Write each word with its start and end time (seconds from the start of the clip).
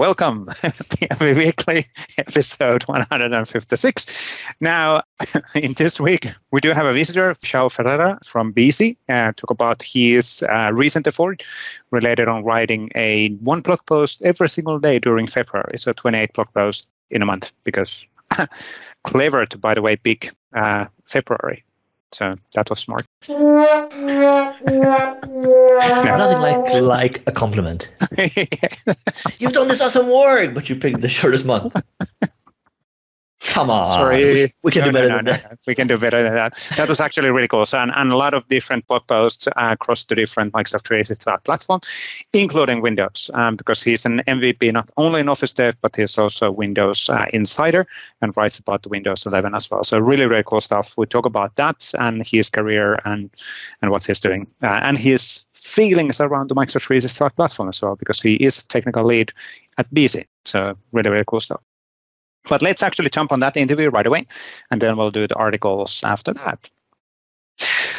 welcome 0.00 0.46
to 0.62 0.72
the 0.88 1.06
every 1.10 1.34
weekly 1.34 1.86
episode 2.16 2.82
156. 2.84 4.06
Now, 4.58 5.02
in 5.54 5.74
this 5.74 6.00
week, 6.00 6.26
we 6.52 6.62
do 6.62 6.70
have 6.70 6.86
a 6.86 6.92
visitor, 6.94 7.34
João 7.44 7.70
Ferreira 7.70 8.18
from 8.24 8.50
Beezy, 8.50 8.96
uh, 9.10 9.32
talk 9.36 9.50
about 9.50 9.82
his 9.82 10.42
uh, 10.44 10.70
recent 10.72 11.06
effort 11.06 11.44
related 11.90 12.28
on 12.28 12.44
writing 12.44 12.90
a 12.94 13.28
one 13.44 13.60
blog 13.60 13.80
post 13.84 14.22
every 14.22 14.48
single 14.48 14.78
day 14.78 14.98
during 14.98 15.26
February. 15.26 15.76
So 15.76 15.92
28 15.92 16.32
blog 16.32 16.48
posts 16.54 16.86
in 17.10 17.20
a 17.20 17.26
month 17.26 17.52
because 17.64 18.06
clever 19.04 19.44
to, 19.44 19.58
by 19.58 19.74
the 19.74 19.82
way, 19.82 19.96
pick 19.96 20.32
uh, 20.54 20.86
February. 21.04 21.62
So 22.12 22.32
that 22.54 22.70
was 22.70 22.80
smart. 22.80 23.04
Nothing 26.04 26.40
like 26.40 26.82
like 26.82 27.22
a 27.26 27.32
compliment. 27.32 27.92
You've 29.38 29.52
done 29.52 29.68
this 29.68 29.80
awesome 29.80 30.08
work, 30.10 30.54
but 30.54 30.68
you 30.68 30.76
picked 30.76 31.00
the 31.00 31.08
shortest 31.08 31.44
month. 31.44 31.74
Come 33.42 33.70
on. 33.70 33.86
Sorry. 33.86 34.52
We 34.62 34.70
can 34.70 34.82
No, 34.82 34.86
do 34.88 34.92
better 34.92 35.08
no, 35.08 35.16
than 35.16 35.24
no, 35.24 35.32
that. 35.32 35.50
no. 35.52 35.56
We 35.66 35.74
can 35.74 35.86
do 35.86 35.96
better 35.96 36.22
than 36.22 36.34
that. 36.34 36.58
That 36.76 36.90
was 36.90 37.00
actually 37.00 37.30
really 37.30 37.48
cool. 37.48 37.64
So, 37.64 37.78
and, 37.78 37.90
and 37.94 38.12
a 38.12 38.16
lot 38.16 38.34
of 38.34 38.46
different 38.48 38.86
blog 38.86 39.06
posts 39.06 39.46
uh, 39.48 39.52
across 39.56 40.04
the 40.04 40.14
different 40.14 40.52
Microsoft 40.52 40.84
365 40.84 41.42
platform, 41.44 41.80
including 42.34 42.82
Windows, 42.82 43.30
um, 43.32 43.56
because 43.56 43.82
he's 43.82 44.04
an 44.04 44.20
MVP 44.28 44.70
not 44.74 44.90
only 44.98 45.20
in 45.20 45.28
Office 45.30 45.52
Dev, 45.52 45.74
but 45.80 45.96
he's 45.96 46.18
also 46.18 46.50
Windows 46.50 47.08
uh, 47.08 47.24
insider 47.32 47.86
and 48.20 48.36
writes 48.36 48.58
about 48.58 48.82
the 48.82 48.90
Windows 48.90 49.24
11 49.24 49.54
as 49.54 49.70
well. 49.70 49.84
So, 49.84 49.98
really, 49.98 50.26
really 50.26 50.44
cool 50.44 50.60
stuff. 50.60 50.92
We 50.98 51.06
talk 51.06 51.24
about 51.24 51.56
that 51.56 51.90
and 51.98 52.22
his 52.26 52.50
career 52.50 52.98
and 53.06 53.30
and 53.80 53.90
what 53.90 54.04
he's 54.04 54.20
doing 54.20 54.48
uh, 54.62 54.80
and 54.82 54.98
his 54.98 55.44
feelings 55.70 56.20
around 56.20 56.50
the 56.50 56.54
Microsoft 56.54 56.86
365 56.86 57.36
platform 57.36 57.68
as 57.68 57.80
well, 57.80 57.96
because 57.96 58.20
he 58.20 58.34
is 58.34 58.64
technical 58.64 59.04
lead 59.04 59.32
at 59.78 59.92
Beezy. 59.94 60.26
So, 60.44 60.74
really, 60.92 61.10
really 61.10 61.24
cool 61.26 61.40
stuff. 61.40 61.60
But 62.48 62.62
let's 62.62 62.82
actually 62.82 63.10
jump 63.10 63.32
on 63.32 63.40
that 63.40 63.56
interview 63.56 63.90
right 63.90 64.06
away, 64.06 64.26
and 64.70 64.80
then 64.80 64.96
we'll 64.96 65.10
do 65.10 65.26
the 65.26 65.36
articles 65.36 66.00
after 66.04 66.32
that. 66.34 66.70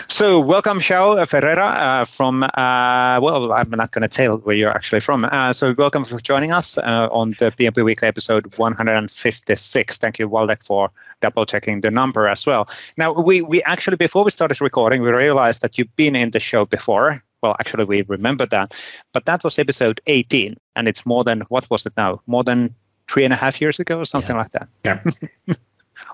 So, 0.08 0.40
welcome, 0.40 0.80
João 0.80 1.26
Ferreira 1.28 1.68
uh, 1.68 2.06
from, 2.06 2.44
uh, 2.44 3.20
well, 3.22 3.54
I'm 3.54 3.70
not 3.70 3.92
going 3.92 4.02
to 4.02 4.08
tell 4.08 4.38
where 4.38 4.56
you're 4.56 4.72
actually 4.72 5.00
from. 5.00 5.26
Uh, 5.26 5.54
so, 5.54 5.74
welcome 5.78 6.04
for 6.04 6.20
joining 6.20 6.52
us 6.52 6.78
uh, 6.78 7.08
on 7.12 7.30
the 7.40 7.52
PnP 7.52 7.86
Weekly 7.86 8.08
episode 8.08 8.58
156. 8.58 9.98
Thank 9.98 10.20
you, 10.20 10.28
Waldek, 10.28 10.64
for 10.64 10.92
double 11.22 11.46
checking 11.46 11.82
the 11.82 11.92
number 11.92 12.28
as 12.28 12.46
well. 12.46 12.68
Now, 12.98 13.14
we, 13.14 13.42
we 13.42 13.64
actually, 13.64 13.98
before 13.98 14.24
we 14.24 14.32
started 14.32 14.60
recording, 14.60 15.02
we 15.02 15.12
realized 15.12 15.62
that 15.62 15.78
you've 15.78 15.96
been 15.96 16.16
in 16.16 16.32
the 16.32 16.40
show 16.40 16.66
before. 16.66 17.24
Well, 17.42 17.56
actually, 17.60 17.86
we 17.86 18.04
remember 18.04 18.46
that, 18.48 18.74
but 19.14 19.26
that 19.26 19.44
was 19.44 19.58
episode 19.58 20.00
18, 20.08 20.58
and 20.76 20.88
it's 20.88 21.06
more 21.06 21.24
than, 21.24 21.42
what 21.50 21.70
was 21.70 21.86
it 21.86 21.94
now? 21.98 22.22
More 22.28 22.44
than 22.44 22.76
three 23.10 23.24
and 23.24 23.34
a 23.34 23.36
half 23.38 23.60
years 23.60 23.80
ago 23.80 24.00
or 24.00 24.06
something 24.06 24.36
Yeah. 24.36 24.42
like 24.42 24.52
that. 24.52 24.68
Yeah. 24.86 25.00
Which 25.46 25.58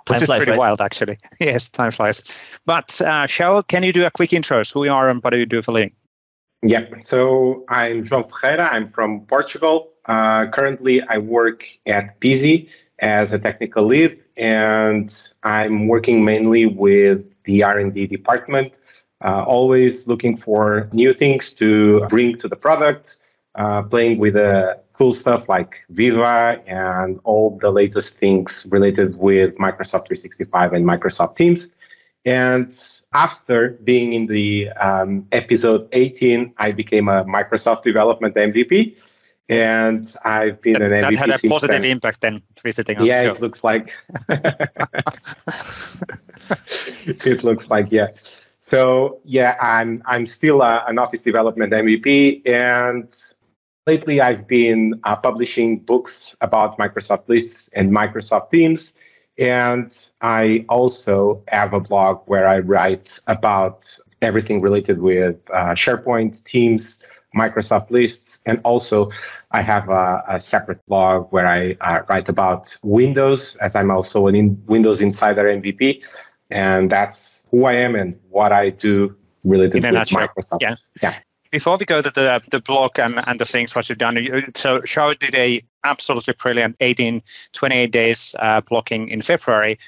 Time 0.05 0.15
is 0.17 0.23
flies, 0.23 0.37
pretty 0.39 0.51
right? 0.51 0.57
wild, 0.59 0.81
actually. 0.81 1.17
Yes, 1.39 1.69
time 1.69 1.91
flies. 1.91 2.21
But 2.65 2.99
uh, 3.01 3.27
João, 3.27 3.65
can 3.67 3.83
you 3.83 3.93
do 3.93 4.05
a 4.05 4.11
quick 4.11 4.33
intro? 4.33 4.63
Who 4.73 4.85
you 4.85 4.91
are 4.91 5.09
and 5.09 5.21
what 5.23 5.31
do 5.31 5.39
you 5.39 5.45
do 5.45 5.61
for 5.61 5.71
a 5.71 5.73
living? 5.73 5.91
Yeah, 6.61 6.85
so 7.03 7.65
I'm 7.69 8.05
João 8.05 8.29
Ferreira. 8.29 8.67
I'm 8.71 8.87
from 8.87 9.21
Portugal. 9.27 9.89
Uh, 10.05 10.47
currently, 10.47 11.01
I 11.03 11.17
work 11.19 11.65
at 11.85 12.19
Beezy 12.19 12.69
as 12.99 13.31
a 13.33 13.39
technical 13.39 13.85
lead, 13.85 14.19
and 14.35 15.13
I'm 15.43 15.87
working 15.87 16.25
mainly 16.25 16.65
with 16.65 17.23
the 17.43 17.63
R&D 17.63 18.07
department, 18.07 18.73
uh, 19.23 19.43
always 19.43 20.07
looking 20.07 20.37
for 20.37 20.89
new 20.93 21.13
things 21.13 21.53
to 21.55 22.05
bring 22.07 22.37
to 22.39 22.47
the 22.47 22.55
product, 22.55 23.17
uh, 23.55 23.81
playing 23.83 24.19
with 24.19 24.35
uh, 24.35 24.75
cool 24.93 25.11
stuff 25.11 25.47
like 25.49 25.85
Viva 25.89 26.61
and 26.65 27.19
all 27.23 27.57
the 27.61 27.69
latest 27.69 28.17
things 28.17 28.67
related 28.69 29.17
with 29.17 29.55
Microsoft 29.55 30.07
365 30.07 30.73
and 30.73 30.85
Microsoft 30.85 31.35
Teams. 31.37 31.69
And 32.25 32.77
after 33.13 33.69
being 33.83 34.13
in 34.13 34.27
the 34.27 34.69
um, 34.71 35.27
episode 35.31 35.87
18, 35.91 36.53
I 36.57 36.71
became 36.71 37.07
a 37.07 37.23
Microsoft 37.23 37.83
development 37.83 38.35
MVP. 38.35 38.97
And 39.49 40.13
I've 40.25 40.61
been 40.61 40.81
an 40.81 40.91
MVP. 40.91 40.99
that 40.99 41.15
had 41.15 41.29
a 41.29 41.39
positive 41.47 41.81
then. 41.81 41.85
impact 41.85 42.19
then, 42.19 42.43
visiting 42.61 42.99
Yeah, 43.05 43.31
it 43.31 43.39
looks 43.39 43.63
like. 43.63 43.91
it 47.07 47.45
looks 47.45 47.69
like 47.69 47.89
yeah. 47.89 48.07
So 48.67 49.21
yeah, 49.23 49.55
I'm 49.61 50.03
I'm 50.05 50.27
still 50.27 50.61
a, 50.61 50.83
an 50.87 50.99
office 50.99 51.23
development 51.23 51.71
MVP, 51.71 52.45
and 52.45 53.09
lately 53.87 54.19
I've 54.19 54.45
been 54.45 54.99
uh, 55.05 55.15
publishing 55.15 55.79
books 55.79 56.35
about 56.41 56.77
Microsoft 56.77 57.29
lists 57.29 57.69
and 57.73 57.91
Microsoft 57.95 58.51
Teams, 58.51 58.93
and 59.37 59.89
I 60.19 60.65
also 60.67 61.43
have 61.47 61.71
a 61.71 61.79
blog 61.79 62.23
where 62.25 62.45
I 62.45 62.59
write 62.59 63.21
about 63.27 63.97
everything 64.21 64.59
related 64.59 64.99
with 64.99 65.37
uh, 65.53 65.67
SharePoint, 65.67 66.43
Teams, 66.43 67.05
Microsoft 67.33 67.89
lists, 67.89 68.41
and 68.45 68.59
also 68.65 69.11
I 69.49 69.61
have 69.61 69.87
a, 69.87 70.23
a 70.27 70.39
separate 70.41 70.85
blog 70.87 71.31
where 71.31 71.47
I 71.47 71.77
uh, 71.79 72.01
write 72.09 72.27
about 72.27 72.75
Windows, 72.83 73.55
as 73.55 73.77
I'm 73.77 73.91
also 73.91 74.27
an 74.27 74.35
in 74.35 74.61
Windows 74.65 75.01
Insider 75.01 75.45
MVP, 75.45 76.05
and 76.49 76.91
that's 76.91 77.36
who 77.51 77.65
I 77.65 77.73
am 77.73 77.95
and 77.95 78.19
what 78.29 78.51
I 78.51 78.69
do 78.69 79.15
related 79.43 79.83
to 79.83 79.91
Microsoft. 79.91 80.61
yeah. 80.61 80.75
yeah. 81.01 81.15
Before 81.51 81.77
we 81.77 81.85
go 81.85 82.01
to 82.01 82.11
the, 82.11 82.43
the 82.51 82.59
blog 82.59 82.99
and, 82.99 83.23
and 83.25 83.39
the 83.39 83.45
things 83.45 83.73
what 83.73 83.87
you've 83.87 83.97
done, 83.97 84.17
you, 84.17 84.43
so 84.55 84.79
João 84.81 85.17
did 85.17 85.33
a 85.33 85.63
absolutely 85.85 86.33
brilliant 86.37 86.75
18, 86.81 87.21
28 87.53 87.91
days 87.91 88.35
uh, 88.39 88.59
blocking 88.61 89.07
in 89.07 89.21
February, 89.21 89.79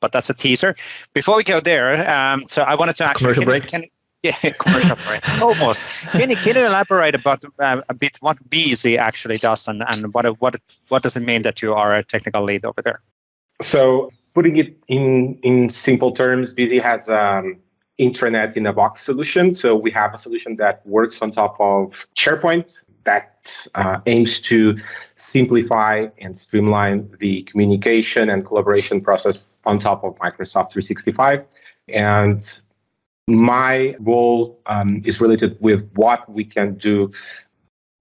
but 0.00 0.12
that's 0.12 0.30
a 0.30 0.34
teaser. 0.34 0.74
Before 1.12 1.36
we 1.36 1.44
go 1.44 1.60
there, 1.60 2.10
um, 2.10 2.46
so 2.48 2.62
I 2.62 2.76
wanted 2.76 2.96
to 2.96 3.04
actually 3.04 3.34
Commercial 3.34 3.42
can, 3.42 3.50
break? 3.50 3.66
Can, 3.66 3.84
yeah, 4.22 4.50
commercial 4.58 4.96
break. 5.06 5.42
Almost. 5.42 5.80
Can 6.12 6.30
you, 6.30 6.36
can 6.36 6.56
you 6.56 6.64
elaborate 6.64 7.14
about 7.14 7.44
uh, 7.58 7.82
a 7.88 7.94
bit 7.94 8.16
what 8.20 8.38
Beezy 8.48 8.96
actually 8.96 9.36
does 9.36 9.68
and, 9.68 9.82
and 9.86 10.14
what 10.14 10.40
what 10.40 10.60
what 10.88 11.02
does 11.02 11.16
it 11.16 11.20
mean 11.20 11.42
that 11.42 11.60
you 11.60 11.74
are 11.74 11.94
a 11.94 12.04
technical 12.04 12.42
lead 12.44 12.64
over 12.64 12.80
there? 12.80 13.02
So 13.60 14.10
putting 14.34 14.56
it 14.56 14.76
in 14.88 15.38
in 15.42 15.70
simple 15.70 16.12
terms, 16.12 16.54
Beezy 16.54 16.78
has 16.78 17.08
um, 17.08 17.58
intranet 17.98 18.56
in 18.56 18.66
a 18.66 18.72
box 18.72 19.02
solution. 19.02 19.54
So 19.54 19.76
we 19.76 19.90
have 19.92 20.14
a 20.14 20.18
solution 20.18 20.56
that 20.56 20.86
works 20.86 21.22
on 21.22 21.32
top 21.32 21.56
of 21.60 22.06
SharePoint 22.16 22.88
that 23.04 23.66
uh, 23.74 23.98
aims 24.06 24.40
to 24.42 24.78
simplify 25.16 26.06
and 26.18 26.36
streamline 26.36 27.10
the 27.20 27.42
communication 27.42 28.30
and 28.30 28.46
collaboration 28.46 29.00
process 29.00 29.58
on 29.64 29.80
top 29.80 30.04
of 30.04 30.16
Microsoft 30.16 30.72
365. 30.72 31.44
And 31.88 32.60
my 33.26 33.96
role 33.98 34.60
um, 34.66 35.02
is 35.04 35.20
related 35.20 35.56
with 35.60 35.88
what 35.94 36.30
we 36.30 36.44
can 36.44 36.76
do 36.76 37.12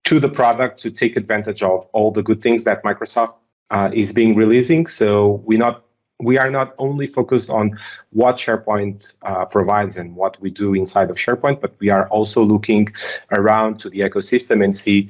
to 0.03 0.19
the 0.19 0.29
product 0.29 0.81
to 0.81 0.91
take 0.91 1.15
advantage 1.15 1.61
of 1.63 1.87
all 1.93 2.11
the 2.11 2.23
good 2.23 2.41
things 2.41 2.63
that 2.63 2.83
Microsoft 2.83 3.35
uh, 3.69 3.89
is 3.93 4.13
being 4.13 4.35
releasing. 4.35 4.87
So 4.87 5.43
we 5.45 5.57
not 5.57 5.83
we 6.21 6.37
are 6.37 6.49
not 6.49 6.73
only 6.77 7.07
focused 7.07 7.49
on 7.49 7.77
what 8.11 8.37
SharePoint 8.37 9.17
uh, 9.23 9.45
provides 9.45 9.97
and 9.97 10.15
what 10.15 10.39
we 10.41 10.49
do 10.49 10.73
inside 10.73 11.09
of 11.09 11.17
SharePoint, 11.17 11.61
but 11.61 11.75
we 11.79 11.89
are 11.89 12.07
also 12.09 12.43
looking 12.43 12.93
around 13.31 13.79
to 13.81 13.89
the 13.89 13.99
ecosystem 13.99 14.63
and 14.63 14.75
see 14.75 15.09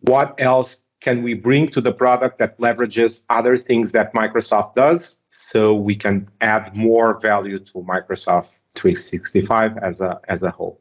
what 0.00 0.34
else 0.38 0.82
can 1.00 1.22
we 1.22 1.34
bring 1.34 1.68
to 1.68 1.80
the 1.80 1.92
product 1.92 2.38
that 2.38 2.58
leverages 2.58 3.24
other 3.30 3.56
things 3.56 3.92
that 3.92 4.12
Microsoft 4.12 4.74
does, 4.74 5.20
so 5.30 5.74
we 5.74 5.96
can 5.96 6.28
add 6.40 6.76
more 6.76 7.18
value 7.20 7.58
to 7.58 7.78
Microsoft 7.78 8.48
365 8.74 9.78
as 9.78 10.00
a 10.00 10.20
as 10.28 10.42
a 10.42 10.50
whole. 10.50 10.80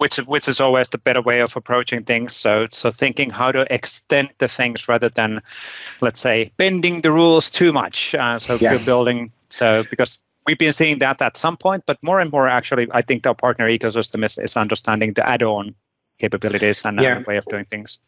Which 0.00 0.16
which 0.16 0.48
is 0.48 0.60
always 0.60 0.88
the 0.88 0.96
better 0.98 1.20
way 1.20 1.40
of 1.40 1.54
approaching 1.56 2.04
things. 2.04 2.34
So 2.34 2.66
so 2.72 2.90
thinking 2.90 3.28
how 3.28 3.52
to 3.52 3.66
extend 3.72 4.30
the 4.38 4.48
things 4.48 4.88
rather 4.88 5.10
than, 5.10 5.42
let's 6.00 6.20
say, 6.20 6.52
bending 6.56 7.02
the 7.02 7.12
rules 7.12 7.50
too 7.50 7.70
much. 7.70 8.14
Uh, 8.14 8.38
so 8.38 8.56
Yeah. 8.60 8.72
we're 8.72 8.84
building 8.84 9.30
so 9.50 9.84
because 9.90 10.18
we've 10.46 10.58
been 10.58 10.72
seeing 10.72 11.00
that 11.00 11.20
at 11.20 11.36
some 11.36 11.58
point, 11.58 11.84
but 11.86 11.98
more 12.02 12.18
and 12.18 12.32
more 12.32 12.48
actually, 12.48 12.88
I 12.92 13.02
think 13.02 13.26
our 13.26 13.34
partner 13.34 13.68
ecosystem 13.68 14.24
is, 14.24 14.38
is 14.38 14.56
understanding 14.56 15.12
the 15.12 15.28
add-on 15.28 15.74
capabilities 16.18 16.80
and 16.84 16.98
Yeah. 16.98 17.22
way 17.26 17.36
of 17.36 17.44
doing 17.44 17.66
things. 17.66 17.98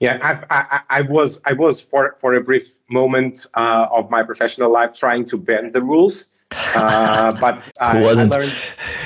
Yeah, 0.00 0.18
I, 0.20 0.58
I, 0.58 0.80
I 0.98 1.02
was 1.02 1.40
I 1.46 1.54
was 1.54 1.82
for 1.82 2.16
for 2.18 2.34
a 2.34 2.40
brief 2.40 2.74
moment 2.90 3.46
uh, 3.54 3.86
of 3.90 4.10
my 4.10 4.22
professional 4.24 4.70
life 4.70 4.92
trying 4.94 5.26
to 5.30 5.38
bend 5.38 5.72
the 5.72 5.80
rules, 5.80 6.36
uh, 6.74 7.32
but 7.32 7.62
I, 7.80 8.02
I 8.02 8.02
wasn't? 8.02 8.30
learned 8.30 8.56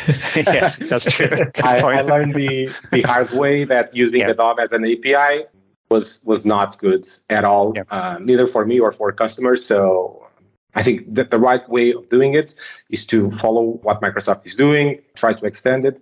yes, 0.35 0.79
that's 0.89 1.07
true. 1.07 1.51
I, 1.61 1.83
I 1.83 2.01
learned 2.03 2.35
the, 2.35 2.75
the 2.91 3.03
hard 3.03 3.31
way 3.33 3.65
that 3.65 3.95
using 3.95 4.23
Yeah. 4.23 4.27
the 4.27 4.35
DOM 4.35 4.59
as 4.59 4.73
an 4.73 4.85
API 4.85 5.47
was 5.91 6.23
was 6.25 6.45
not 6.47 6.79
good 6.79 7.07
at 7.31 7.45
all, 7.45 7.77
Yeah. 7.77 7.85
uh, 7.91 8.19
neither 8.21 8.47
for 8.47 8.65
me 8.67 8.81
or 8.81 8.93
for 8.93 9.13
customers. 9.13 9.65
So 9.65 10.27
I 10.75 10.83
think 10.83 11.15
that 11.15 11.31
the 11.31 11.39
right 11.39 11.67
way 11.69 11.93
of 11.93 12.09
doing 12.11 12.35
it 12.35 12.55
is 12.91 13.07
to 13.07 13.31
follow 13.33 13.79
what 13.83 14.01
Microsoft 14.01 14.47
is 14.47 14.57
doing, 14.57 15.01
try 15.15 15.33
to 15.35 15.47
extend 15.47 15.85
it. 15.87 16.01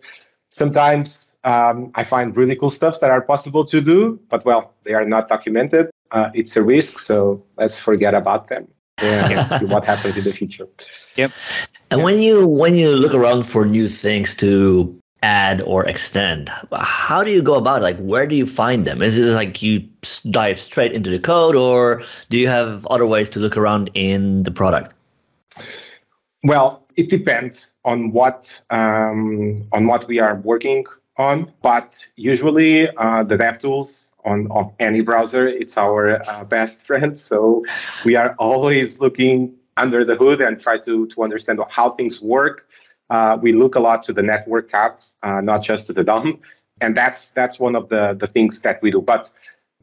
sometimes 0.50 1.36
um, 1.44 1.90
I 1.94 2.04
find 2.04 2.36
really 2.36 2.56
cool 2.56 2.70
stuff 2.70 3.00
that 3.00 3.10
are 3.10 3.20
possible 3.20 3.64
to 3.66 3.80
do, 3.80 4.18
but 4.30 4.44
well, 4.44 4.72
they 4.84 4.94
are 4.94 5.04
not 5.04 5.28
documented. 5.28 5.90
Uh, 6.10 6.30
it's 6.34 6.56
a 6.56 6.62
risk, 6.62 7.00
so 7.00 7.44
let's 7.56 7.78
forget 7.80 8.14
about 8.14 8.48
them 8.48 8.68
and 8.98 9.50
see 9.60 9.66
what 9.66 9.84
happens 9.84 10.16
in 10.16 10.24
the 10.24 10.32
future. 10.32 10.68
Yep. 11.16 11.32
And 11.90 12.02
when 12.02 12.18
you 12.18 12.46
when 12.48 12.74
you 12.74 12.96
look 12.96 13.14
around 13.14 13.44
for 13.44 13.64
new 13.64 13.88
things 13.88 14.34
to 14.36 15.00
add 15.22 15.62
or 15.62 15.88
extend, 15.88 16.50
how 16.72 17.24
do 17.24 17.30
you 17.30 17.42
go 17.42 17.54
about 17.54 17.80
it? 17.80 17.84
Like, 17.84 17.98
where 17.98 18.26
do 18.26 18.36
you 18.36 18.46
find 18.46 18.86
them? 18.86 19.02
Is 19.02 19.16
it 19.16 19.34
like 19.34 19.62
you 19.62 19.88
dive 20.28 20.58
straight 20.58 20.92
into 20.92 21.10
the 21.10 21.18
code, 21.18 21.56
or 21.56 22.02
do 22.30 22.38
you 22.38 22.48
have 22.48 22.86
other 22.86 23.06
ways 23.06 23.30
to 23.30 23.38
look 23.38 23.56
around 23.56 23.90
in 23.94 24.42
the 24.42 24.50
product? 24.50 24.94
Well, 26.42 26.84
it 26.96 27.10
depends 27.10 27.72
on 27.84 28.12
what 28.12 28.62
um, 28.70 29.66
on 29.72 29.86
what 29.86 30.06
we 30.08 30.18
are 30.18 30.36
working 30.36 30.84
on, 31.16 31.52
but 31.62 32.06
usually 32.16 32.88
uh, 32.88 33.22
the 33.22 33.36
DevTools 33.36 34.10
on 34.24 34.72
any 34.78 35.00
browser 35.00 35.46
it's 35.46 35.76
our 35.76 36.22
uh, 36.28 36.44
best 36.44 36.82
friend. 36.82 37.18
So 37.30 37.64
we 38.04 38.16
are 38.16 38.34
always 38.38 39.00
looking 39.00 39.54
under 39.76 40.04
the 40.04 40.16
hood 40.16 40.40
and 40.40 40.60
try 40.60 40.78
to 40.78 41.06
to 41.08 41.22
understand 41.22 41.60
how 41.68 41.90
things 41.90 42.22
work. 42.22 42.66
Uh, 43.10 43.36
we 43.40 43.52
look 43.52 43.74
a 43.74 43.80
lot 43.80 44.04
to 44.04 44.12
the 44.12 44.22
network 44.22 44.70
tab, 44.70 45.00
uh, 45.22 45.40
not 45.40 45.62
just 45.62 45.86
to 45.88 45.92
the 45.92 46.04
DOM, 46.04 46.40
and 46.80 46.96
that's 46.96 47.30
that's 47.32 47.58
one 47.58 47.76
of 47.76 47.88
the 47.88 48.16
the 48.18 48.26
things 48.26 48.62
that 48.62 48.80
we 48.82 48.90
do. 48.90 49.00
But 49.00 49.30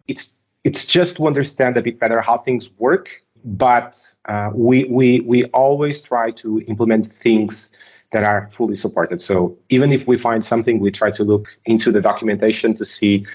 it's 0.08 0.34
it's 0.64 0.86
just 0.86 1.18
to 1.18 1.28
understand 1.28 1.78
a 1.78 1.82
bit 1.82 2.00
better 2.00 2.22
how 2.22 2.38
things 2.38 2.72
work. 2.78 3.22
But 3.44 4.02
uh, 4.26 4.52
we 4.54 4.86
we 4.86 5.20
we 5.22 5.46
always 5.46 6.02
try 6.02 6.32
to 6.44 6.62
implement 6.62 7.12
things 7.14 7.72
that 8.12 8.24
are 8.24 8.50
fully 8.52 8.76
supported. 8.76 9.22
So 9.22 9.58
even 9.70 9.92
if 9.92 10.06
we 10.06 10.18
find 10.18 10.44
something, 10.46 10.80
we 10.80 10.92
try 10.92 11.12
to 11.12 11.24
look 11.24 11.48
into 11.66 11.92
the 11.92 12.02
documentation 12.02 12.76
to 12.76 12.86
see 12.86 13.26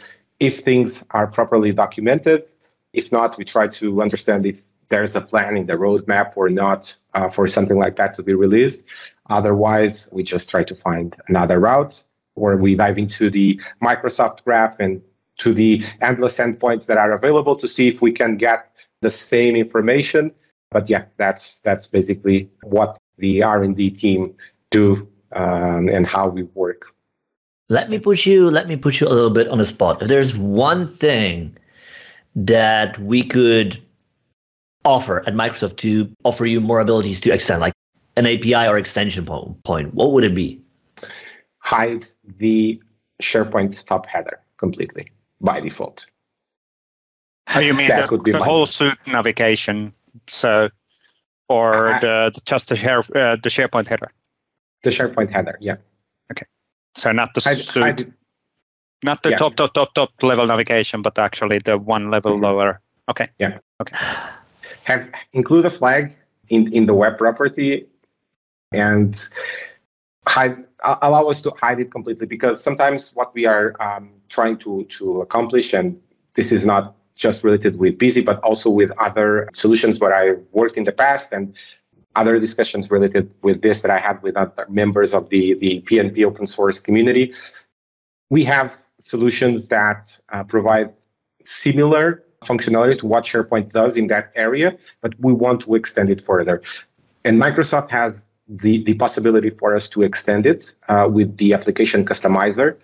if 0.40 0.60
things 0.60 1.02
are 1.10 1.26
properly 1.26 1.72
documented. 1.72 2.44
If 2.92 3.12
not, 3.12 3.36
we 3.38 3.44
try 3.44 3.68
to 3.68 4.02
understand 4.02 4.46
if 4.46 4.62
there's 4.88 5.16
a 5.16 5.20
plan 5.20 5.56
in 5.56 5.66
the 5.66 5.74
roadmap 5.74 6.32
or 6.36 6.48
not 6.48 6.96
uh, 7.14 7.28
for 7.28 7.48
something 7.48 7.78
like 7.78 7.96
that 7.96 8.16
to 8.16 8.22
be 8.22 8.34
released. 8.34 8.84
Otherwise, 9.28 10.08
we 10.12 10.22
just 10.22 10.48
try 10.48 10.62
to 10.64 10.74
find 10.74 11.16
another 11.28 11.58
route 11.58 12.04
or 12.36 12.56
we 12.56 12.74
dive 12.76 12.98
into 12.98 13.30
the 13.30 13.60
Microsoft 13.82 14.44
graph 14.44 14.78
and 14.78 15.02
to 15.38 15.52
the 15.52 15.84
endless 16.00 16.38
endpoints 16.38 16.86
that 16.86 16.96
are 16.96 17.12
available 17.12 17.56
to 17.56 17.68
see 17.68 17.88
if 17.88 18.00
we 18.00 18.12
can 18.12 18.36
get 18.36 18.70
the 19.02 19.10
same 19.10 19.56
information. 19.56 20.32
But 20.70 20.88
yeah, 20.88 21.06
that's 21.16 21.60
that's 21.60 21.86
basically 21.88 22.50
what 22.62 22.98
the 23.18 23.42
R&D 23.42 23.90
team 23.90 24.34
do 24.70 25.08
um, 25.32 25.88
and 25.88 26.06
how 26.06 26.28
we 26.28 26.44
work. 26.54 26.86
Let 27.68 27.90
me 27.90 27.98
put 27.98 28.24
you 28.24 28.50
let 28.50 28.68
me 28.68 28.76
put 28.76 29.00
you 29.00 29.08
a 29.08 29.10
little 29.10 29.30
bit 29.30 29.48
on 29.48 29.58
the 29.58 29.64
spot. 29.64 30.02
If 30.02 30.08
there's 30.08 30.36
one 30.36 30.86
thing 30.86 31.56
that 32.36 32.98
we 32.98 33.24
could 33.24 33.82
offer 34.84 35.26
at 35.26 35.34
Microsoft 35.34 35.76
to 35.78 36.10
offer 36.24 36.46
you 36.46 36.60
more 36.60 36.80
abilities 36.80 37.20
to 37.22 37.32
extend, 37.32 37.60
like 37.60 37.74
an 38.16 38.26
API 38.26 38.68
or 38.68 38.78
extension 38.78 39.26
point, 39.26 39.94
what 39.94 40.12
would 40.12 40.24
it 40.24 40.34
be? 40.34 40.62
Hide 41.58 42.06
the 42.38 42.80
SharePoint 43.20 43.84
top 43.86 44.06
header 44.06 44.40
completely 44.58 45.10
by 45.40 45.60
default. 45.60 46.06
Oh, 47.54 47.60
you 47.60 47.74
mean 47.74 47.88
that 47.88 48.08
the, 48.08 48.18
the 48.18 48.42
whole 48.42 48.66
suite 48.66 48.98
navigation? 49.06 49.92
So, 50.28 50.70
or 51.48 51.88
uh, 51.88 52.00
the, 52.30 52.40
just 52.44 52.68
the, 52.68 52.76
share, 52.76 52.98
uh, 52.98 53.36
the 53.36 53.50
SharePoint 53.50 53.88
header? 53.88 54.10
The 54.82 54.90
SharePoint 54.90 55.32
header, 55.32 55.56
yeah. 55.60 55.76
Okay. 56.32 56.46
So 56.96 57.12
not 57.12 57.34
the 57.34 57.42
I, 57.44 57.88
I 57.88 57.94
not 59.04 59.22
the 59.22 59.30
yeah. 59.30 59.36
top, 59.36 59.54
top, 59.56 59.74
top, 59.74 59.94
top 59.94 60.22
level 60.22 60.46
navigation, 60.46 61.02
but 61.02 61.18
actually 61.18 61.58
the 61.58 61.76
one 61.76 62.10
level 62.10 62.32
mm-hmm. 62.32 62.44
lower. 62.44 62.80
Okay. 63.08 63.28
Yeah. 63.38 63.58
Okay. 63.80 63.96
Have 64.84 65.10
include 65.32 65.66
a 65.66 65.70
flag 65.70 66.16
in 66.48 66.72
in 66.72 66.86
the 66.86 66.94
web 66.94 67.18
property, 67.18 67.86
and 68.72 69.28
hide 70.26 70.64
allow 71.02 71.26
us 71.26 71.42
to 71.42 71.52
hide 71.60 71.80
it 71.80 71.90
completely 71.90 72.26
because 72.26 72.62
sometimes 72.62 73.14
what 73.14 73.34
we 73.34 73.44
are 73.44 73.74
um, 73.80 74.10
trying 74.28 74.56
to 74.58 74.84
to 74.84 75.20
accomplish, 75.20 75.74
and 75.74 76.00
this 76.34 76.50
is 76.50 76.64
not 76.64 76.94
just 77.16 77.44
related 77.44 77.78
with 77.78 77.98
Beezy, 77.98 78.22
but 78.22 78.40
also 78.40 78.70
with 78.70 78.90
other 78.98 79.48
solutions 79.54 79.98
where 79.98 80.14
I 80.14 80.36
worked 80.52 80.76
in 80.76 80.84
the 80.84 80.92
past 80.92 81.32
and 81.32 81.54
other 82.16 82.38
discussions 82.40 82.90
related 82.90 83.30
with 83.42 83.62
this 83.62 83.82
that 83.82 83.90
I 83.90 83.98
had 83.98 84.22
with 84.22 84.36
other 84.36 84.66
members 84.68 85.14
of 85.14 85.28
the, 85.28 85.54
the 85.54 85.82
PnP 85.88 86.24
open 86.24 86.46
source 86.46 86.78
community. 86.78 87.34
We 88.30 88.44
have 88.44 88.72
solutions 89.02 89.68
that 89.68 90.18
uh, 90.32 90.44
provide 90.44 90.92
similar 91.44 92.24
functionality 92.44 92.98
to 93.00 93.06
what 93.06 93.24
SharePoint 93.24 93.72
does 93.72 93.96
in 93.96 94.08
that 94.08 94.32
area, 94.34 94.76
but 95.00 95.12
we 95.20 95.32
want 95.32 95.62
to 95.62 95.74
extend 95.74 96.10
it 96.10 96.20
further. 96.20 96.62
And 97.24 97.40
Microsoft 97.40 97.90
has 97.90 98.28
the, 98.48 98.84
the 98.84 98.94
possibility 98.94 99.50
for 99.50 99.74
us 99.74 99.88
to 99.90 100.02
extend 100.02 100.46
it 100.46 100.74
uh, 100.88 101.08
with 101.10 101.36
the 101.36 101.52
application 101.54 102.04
customizer. 102.04 102.76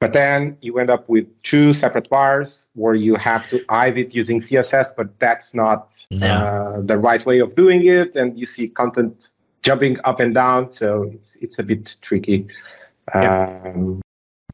But 0.00 0.14
then 0.14 0.56
you 0.62 0.78
end 0.78 0.88
up 0.88 1.08
with 1.10 1.26
two 1.42 1.74
separate 1.74 2.08
bars 2.08 2.68
where 2.74 2.94
you 2.94 3.16
have 3.16 3.48
to 3.50 3.62
hide 3.68 3.98
it 3.98 4.14
using 4.14 4.40
CSS, 4.40 4.96
but 4.96 5.18
that's 5.18 5.54
not 5.54 5.94
uh, 6.22 6.80
the 6.80 6.96
right 6.96 7.24
way 7.26 7.40
of 7.40 7.54
doing 7.54 7.86
it. 7.86 8.16
And 8.16 8.38
you 8.38 8.46
see 8.46 8.68
content 8.68 9.28
jumping 9.62 9.98
up 10.04 10.18
and 10.18 10.34
down. 10.34 10.70
So 10.70 11.02
it's, 11.02 11.36
it's 11.36 11.58
a 11.58 11.62
bit 11.62 11.96
tricky. 12.00 12.48
Yeah. 13.14 13.60
Um, 13.66 14.00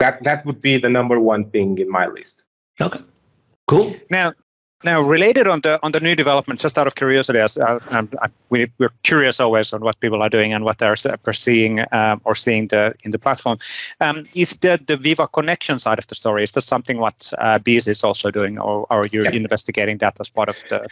that, 0.00 0.22
that 0.24 0.44
would 0.46 0.60
be 0.60 0.78
the 0.78 0.88
number 0.88 1.20
one 1.20 1.48
thing 1.50 1.78
in 1.78 1.88
my 1.88 2.06
list. 2.08 2.42
Okay. 2.80 3.00
Cool. 3.68 3.94
Now, 4.10 4.32
now, 4.84 5.00
related 5.00 5.46
on 5.46 5.60
the 5.62 5.80
on 5.82 5.92
the 5.92 6.00
new 6.00 6.14
development, 6.14 6.60
just 6.60 6.76
out 6.76 6.86
of 6.86 6.94
curiosity, 6.94 7.38
as 7.38 7.56
uh, 7.56 7.78
um, 7.88 8.10
we, 8.50 8.70
we're 8.78 8.92
curious 9.02 9.40
always 9.40 9.72
on 9.72 9.80
what 9.80 9.98
people 10.00 10.22
are 10.22 10.28
doing 10.28 10.52
and 10.52 10.64
what 10.64 10.78
they're 10.78 10.96
perceiving 11.22 11.80
um, 11.92 12.20
or 12.24 12.34
seeing 12.34 12.68
the 12.68 12.94
in 13.02 13.10
the 13.10 13.18
platform. 13.18 13.58
Um, 14.00 14.24
is 14.34 14.50
the 14.60 14.78
the 14.86 14.98
Viva 14.98 15.28
connection 15.28 15.78
side 15.78 15.98
of 15.98 16.06
the 16.08 16.14
story? 16.14 16.44
Is 16.44 16.52
that 16.52 16.60
something 16.60 16.98
what 16.98 17.32
uh, 17.38 17.58
Beezy 17.58 17.90
is 17.90 18.04
also 18.04 18.30
doing, 18.30 18.58
or, 18.58 18.86
or 18.90 19.00
are 19.00 19.06
you 19.06 19.24
yeah. 19.24 19.30
investigating 19.30 19.98
that 19.98 20.20
as 20.20 20.28
part 20.28 20.50
of 20.50 20.56
the 20.68 20.86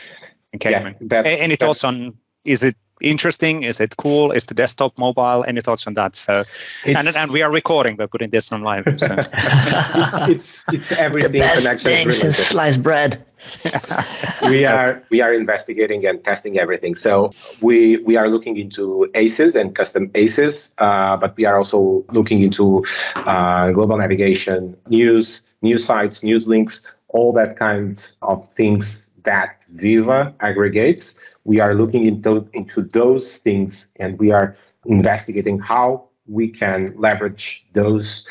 engagement? 0.54 0.96
Yeah, 1.00 1.22
Any 1.22 1.56
thoughts 1.56 1.84
on 1.84 2.16
is 2.44 2.62
it 2.62 2.76
interesting? 3.00 3.62
Is 3.62 3.80
it 3.80 3.96
cool? 3.96 4.32
Is 4.32 4.44
the 4.44 4.54
desktop 4.54 4.98
mobile? 4.98 5.44
Any 5.46 5.60
thoughts 5.60 5.86
on 5.86 5.94
that? 5.94 6.16
So, 6.16 6.42
and, 6.84 7.08
and 7.08 7.30
we 7.30 7.42
are 7.42 7.50
recording. 7.50 7.96
We're 7.96 8.08
putting 8.08 8.30
this 8.30 8.52
online. 8.52 8.84
So. 8.98 9.16
it's, 9.32 10.18
it's 10.28 10.64
it's 10.72 10.92
everything. 10.92 11.32
The 11.32 11.38
best 11.38 11.84
thing 11.84 12.12
since 12.12 12.36
sliced 12.36 12.82
bread. 12.82 13.24
we 14.42 14.64
are 14.64 15.02
we 15.10 15.20
are 15.20 15.34
investigating 15.34 16.06
and 16.06 16.24
testing 16.24 16.58
everything. 16.58 16.94
So 16.94 17.32
we 17.60 17.98
we 17.98 18.16
are 18.16 18.28
looking 18.28 18.56
into 18.56 19.10
ACES 19.14 19.54
and 19.54 19.74
custom 19.74 20.10
ACES, 20.14 20.74
uh, 20.78 21.16
but 21.16 21.36
we 21.36 21.44
are 21.44 21.56
also 21.56 22.04
looking 22.12 22.42
into 22.42 22.84
uh, 23.16 23.70
global 23.72 23.98
navigation, 23.98 24.76
news, 24.88 25.42
news 25.62 25.84
sites, 25.84 26.22
news 26.22 26.46
links, 26.46 26.90
all 27.08 27.32
that 27.34 27.58
kind 27.58 28.10
of 28.22 28.48
things 28.52 29.03
that 29.24 29.64
Viva 29.72 30.34
aggregates 30.40 31.14
we 31.44 31.60
are 31.60 31.74
looking 31.74 32.06
into, 32.06 32.48
into 32.52 32.82
those 32.82 33.38
things 33.38 33.88
and 33.96 34.18
we 34.18 34.32
are 34.32 34.56
investigating 34.86 35.58
how 35.58 36.08
we 36.26 36.48
can 36.48 36.94
leverage 36.96 37.64
those 37.74 38.26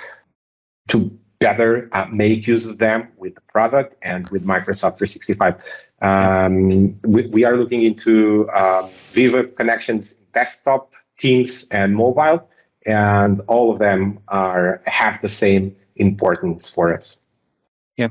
to 0.87 1.17
better 1.39 1.89
uh, 1.91 2.05
make 2.11 2.47
use 2.47 2.65
of 2.65 2.77
them 2.77 3.07
with 3.17 3.35
the 3.35 3.41
product 3.41 3.95
and 4.01 4.27
with 4.29 4.45
Microsoft 4.45 4.97
365. 4.97 5.55
Um, 6.01 6.99
we, 7.03 7.27
we, 7.27 7.43
are 7.45 7.55
looking 7.55 7.83
into 7.83 8.49
uh, 8.49 8.89
Viva 9.11 9.45
connections, 9.45 10.15
desktop, 10.33 10.91
Teams, 11.19 11.65
and 11.69 11.95
mobile, 11.95 12.49
and 12.85 13.41
all 13.47 13.71
of 13.71 13.79
them 13.79 14.19
are 14.27 14.81
have 14.85 15.21
the 15.21 15.29
same 15.29 15.75
importance 15.95 16.69
for 16.69 16.93
us. 16.93 17.21
Yeah, 17.95 18.09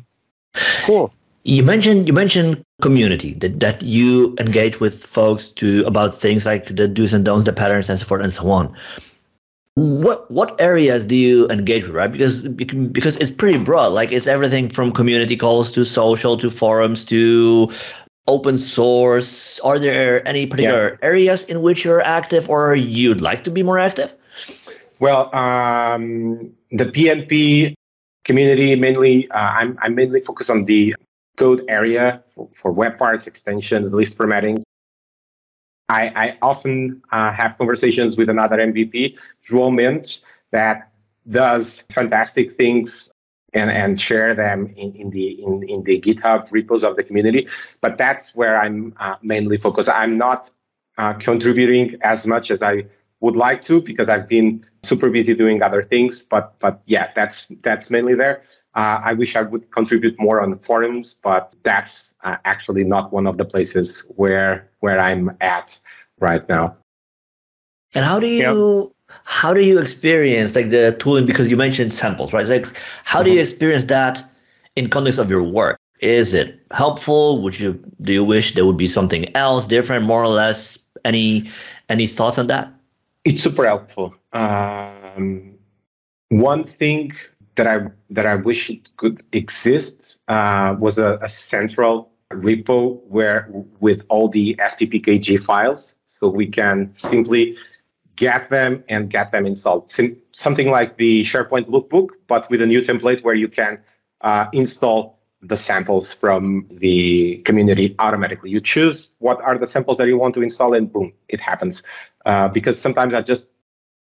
cool. 0.84 1.12
You 1.44 1.62
mentioned 1.64 2.06
you 2.06 2.12
mentioned 2.12 2.62
community 2.80 3.34
that, 3.34 3.58
that 3.60 3.82
you 3.82 4.36
engage 4.38 4.78
with 4.78 5.04
folks 5.04 5.50
to 5.62 5.84
about 5.86 6.20
things 6.20 6.46
like 6.46 6.66
the 6.66 6.86
do's 6.86 7.12
and 7.12 7.24
don'ts, 7.24 7.44
the 7.44 7.52
patterns, 7.52 7.90
and 7.90 7.98
so 7.98 8.04
forth 8.06 8.22
and 8.22 8.32
so 8.32 8.48
on. 8.50 8.76
What 9.74 10.30
what 10.30 10.60
areas 10.60 11.04
do 11.04 11.16
you 11.16 11.48
engage 11.48 11.84
with, 11.84 11.96
right? 11.96 12.12
Because 12.12 12.46
because 12.46 13.16
it's 13.16 13.30
pretty 13.30 13.58
broad. 13.58 13.92
Like 13.92 14.12
it's 14.12 14.26
everything 14.26 14.68
from 14.68 14.92
community 14.92 15.36
calls 15.36 15.70
to 15.72 15.84
social 15.84 16.36
to 16.38 16.50
forums 16.50 17.04
to 17.06 17.70
open 18.28 18.58
source. 18.58 19.58
Are 19.60 19.78
there 19.78 20.26
any 20.28 20.46
particular 20.46 20.90
yeah. 20.90 21.08
areas 21.08 21.44
in 21.44 21.62
which 21.62 21.84
you're 21.84 22.02
active 22.02 22.48
or 22.50 22.76
you'd 22.76 23.20
like 23.20 23.44
to 23.44 23.50
be 23.50 23.62
more 23.62 23.78
active? 23.78 24.14
Well, 25.00 25.34
um, 25.34 26.52
the 26.70 26.84
PnP 26.84 27.74
community 28.24 28.76
mainly. 28.76 29.28
Uh, 29.30 29.38
I'm 29.38 29.78
I'm 29.82 29.94
mainly 29.94 30.20
focused 30.20 30.50
on 30.50 30.66
the 30.66 30.94
code 31.36 31.64
area 31.68 32.22
for, 32.28 32.48
for 32.54 32.72
web 32.72 32.98
parts, 32.98 33.26
extensions, 33.26 33.92
list 33.92 34.16
formatting. 34.16 34.62
I, 35.88 36.08
I 36.08 36.38
often 36.40 37.02
uh, 37.10 37.32
have 37.32 37.58
conversations 37.58 38.16
with 38.16 38.28
another 38.28 38.56
MVP, 38.56 39.16
João 39.46 39.74
Mendes, 39.74 40.24
that 40.50 40.90
does 41.28 41.82
fantastic 41.90 42.56
things 42.56 43.12
and, 43.52 43.70
and 43.70 44.00
share 44.00 44.34
them 44.34 44.72
in, 44.76 44.94
in 44.94 45.10
the 45.10 45.42
in, 45.42 45.62
in 45.68 45.82
the 45.84 46.00
GitHub 46.00 46.50
repos 46.50 46.84
of 46.84 46.96
the 46.96 47.02
community. 47.02 47.48
But 47.80 47.98
that's 47.98 48.34
where 48.34 48.58
I'm 48.58 48.94
uh, 48.98 49.16
mainly 49.22 49.56
focused. 49.56 49.88
I'm 49.88 50.16
not 50.16 50.50
uh, 50.98 51.14
contributing 51.14 51.98
as 52.02 52.26
much 52.26 52.50
as 52.50 52.62
I 52.62 52.86
would 53.20 53.36
like 53.36 53.62
to 53.64 53.82
because 53.82 54.08
I've 54.08 54.28
been 54.28 54.64
super 54.82 55.10
busy 55.10 55.34
doing 55.34 55.62
other 55.62 55.82
things. 55.82 56.22
But 56.22 56.58
but 56.58 56.82
yeah, 56.86 57.10
that's 57.14 57.48
that's 57.62 57.90
mainly 57.90 58.14
there. 58.14 58.42
Uh, 58.74 59.00
I 59.04 59.12
wish 59.12 59.36
I 59.36 59.42
would 59.42 59.70
contribute 59.70 60.18
more 60.18 60.40
on 60.40 60.58
forums, 60.58 61.20
but 61.22 61.54
that's 61.62 62.14
uh, 62.24 62.36
actually 62.44 62.84
not 62.84 63.12
one 63.12 63.26
of 63.26 63.36
the 63.36 63.44
places 63.44 64.00
where 64.16 64.70
where 64.80 64.98
I'm 64.98 65.36
at 65.40 65.78
right 66.18 66.48
now. 66.48 66.76
And 67.94 68.04
how 68.04 68.18
do 68.18 68.26
you 68.26 68.94
how 69.24 69.52
do 69.52 69.60
you 69.60 69.78
experience 69.78 70.56
like 70.56 70.70
the 70.70 70.96
tooling? 70.98 71.26
Because 71.26 71.50
you 71.50 71.56
mentioned 71.56 71.92
samples, 71.92 72.32
right? 72.32 72.46
Like, 72.46 72.66
how 73.04 73.18
mm-hmm. 73.18 73.24
do 73.24 73.30
you 73.32 73.36
mm-hmm. 73.36 73.42
experience 73.42 73.84
that 73.86 74.24
in 74.76 74.88
context 74.88 75.18
of 75.18 75.30
your 75.30 75.42
work? 75.42 75.78
Is 76.00 76.34
it 76.34 76.60
helpful? 76.72 77.42
Would 77.42 77.60
you 77.60 77.74
do 78.00 78.12
you 78.12 78.24
wish 78.24 78.54
there 78.54 78.64
would 78.64 78.78
be 78.78 78.88
something 78.88 79.34
else 79.36 79.66
different, 79.66 80.04
more 80.04 80.22
or 80.22 80.28
less? 80.28 80.78
Any 81.04 81.50
any 81.88 82.06
thoughts 82.06 82.38
on 82.38 82.46
that? 82.46 82.72
It's 83.24 83.42
super 83.42 83.66
helpful. 83.66 84.14
Um, 84.32 85.54
one 86.28 86.64
thing 86.64 87.12
that 87.56 87.66
I 87.66 87.86
that 88.10 88.26
I 88.26 88.36
wish 88.36 88.70
it 88.70 88.96
could 88.96 89.22
exist 89.32 90.20
uh, 90.28 90.76
was 90.78 90.98
a, 90.98 91.18
a, 91.22 91.28
central 91.28 92.10
repo 92.30 93.02
where 93.04 93.48
with 93.80 94.02
all 94.08 94.28
the 94.28 94.56
SPPKG 94.58 95.42
files, 95.44 95.96
so 96.06 96.28
we 96.28 96.46
can 96.46 96.94
simply 96.94 97.56
get 98.16 98.50
them 98.50 98.84
and 98.88 99.10
get 99.10 99.32
them 99.32 99.46
installed. 99.46 99.92
Sim- 99.92 100.16
something 100.32 100.70
like 100.70 100.96
the 100.96 101.22
SharePoint 101.22 101.68
lookbook, 101.68 102.08
but 102.26 102.48
with 102.50 102.62
a 102.62 102.66
new 102.66 102.82
template 102.82 103.22
where 103.22 103.34
you 103.34 103.48
can 103.48 103.78
uh, 104.20 104.46
install 104.52 105.18
the 105.42 105.56
samples 105.56 106.14
from 106.14 106.68
the 106.70 107.42
community 107.44 107.96
automatically. 107.98 108.50
You 108.50 108.60
choose 108.60 109.08
what 109.18 109.40
are 109.40 109.58
the 109.58 109.66
samples 109.66 109.98
that 109.98 110.06
you 110.06 110.16
want 110.16 110.34
to 110.34 110.42
install, 110.42 110.74
and 110.74 110.90
boom, 110.90 111.12
it 111.28 111.40
happens. 111.40 111.82
Uh, 112.24 112.48
because 112.48 112.80
sometimes 112.80 113.12
I 113.12 113.22
just 113.22 113.48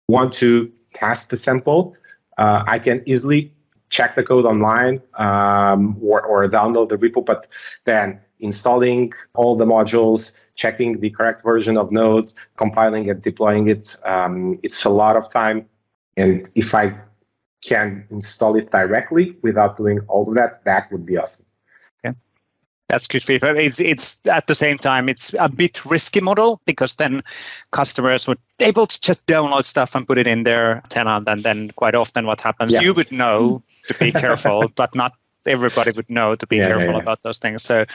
want 0.08 0.34
to 0.36 0.72
test 0.93 1.29
the 1.29 1.38
sample. 1.38 1.96
Uh, 2.39 2.63
I 2.65 2.79
can 2.79 3.03
easily 3.05 3.53
check 3.89 4.15
the 4.15 4.24
code 4.24 4.46
online 4.46 5.01
um, 5.15 5.98
or, 6.01 6.22
or 6.22 6.48
download 6.48 6.88
the 6.89 6.98
repo, 6.98 7.25
but 7.25 7.48
then 7.86 8.22
installing 8.39 9.12
all 9.34 9.58
the 9.58 9.65
modules, 9.65 10.31
checking 10.55 11.00
the 11.01 11.10
correct 11.10 11.43
version 11.43 11.75
of 11.77 11.91
Node, 11.91 12.31
compiling 12.55 13.10
it, 13.10 13.22
deploying 13.22 13.69
it, 13.69 13.96
um, 14.05 14.58
it's 14.63 14.86
a 14.86 14.89
lot 14.89 15.17
of 15.17 15.29
time. 15.31 15.67
And 16.15 16.50
if 16.55 16.74
I 16.74 16.98
can 17.65 18.08
install 18.10 18.55
it 18.55 18.72
directly 18.72 19.36
without 19.41 19.75
doing 19.75 20.00
all 20.08 20.29
of 20.29 20.36
that, 20.36 20.63
that 20.63 20.89
would 20.91 21.05
be 21.05 21.17
awesome. 21.17 21.49
That's 22.89 23.05
good 23.05 23.24
feedback. 23.24 23.55
It's 23.55 23.79
it's 23.79 24.19
at 24.25 24.48
the 24.48 24.55
same 24.55 24.79
time 24.79 25.10
it's 25.10 25.31
a 25.38 25.48
bit 25.48 25.86
risky 25.86 26.22
model 26.22 26.60
because 26.65 26.96
then 26.96 27.22
customers 27.72 28.27
would 28.27 28.39
able 28.60 28.88
to 28.88 29.00
just 29.00 29.24
download 29.27 29.65
stuff 29.65 29.93
and 29.93 30.08
put 30.08 30.17
it 30.17 30.25
in 30.25 30.41
their 30.43 30.81
tenant, 30.89 31.29
and 31.29 31.39
then 31.43 31.69
quite 31.75 31.93
often 31.93 32.25
what 32.25 32.41
happens 32.41 32.72
yeah. 32.72 32.81
you 32.81 32.96
would 32.96 33.12
know 33.12 33.62
to 33.88 33.93
be 33.93 34.12
careful, 34.12 34.69
but 34.75 34.96
not 34.96 35.13
everybody 35.46 35.91
would 35.91 36.10
know 36.10 36.36
to 36.36 36.48
be 36.48 36.58
yeah, 36.58 36.67
careful 36.67 36.88
yeah, 36.88 36.96
yeah. 36.96 37.01
about 37.01 37.22
those 37.22 37.38
things. 37.38 37.63
So, 37.63 37.86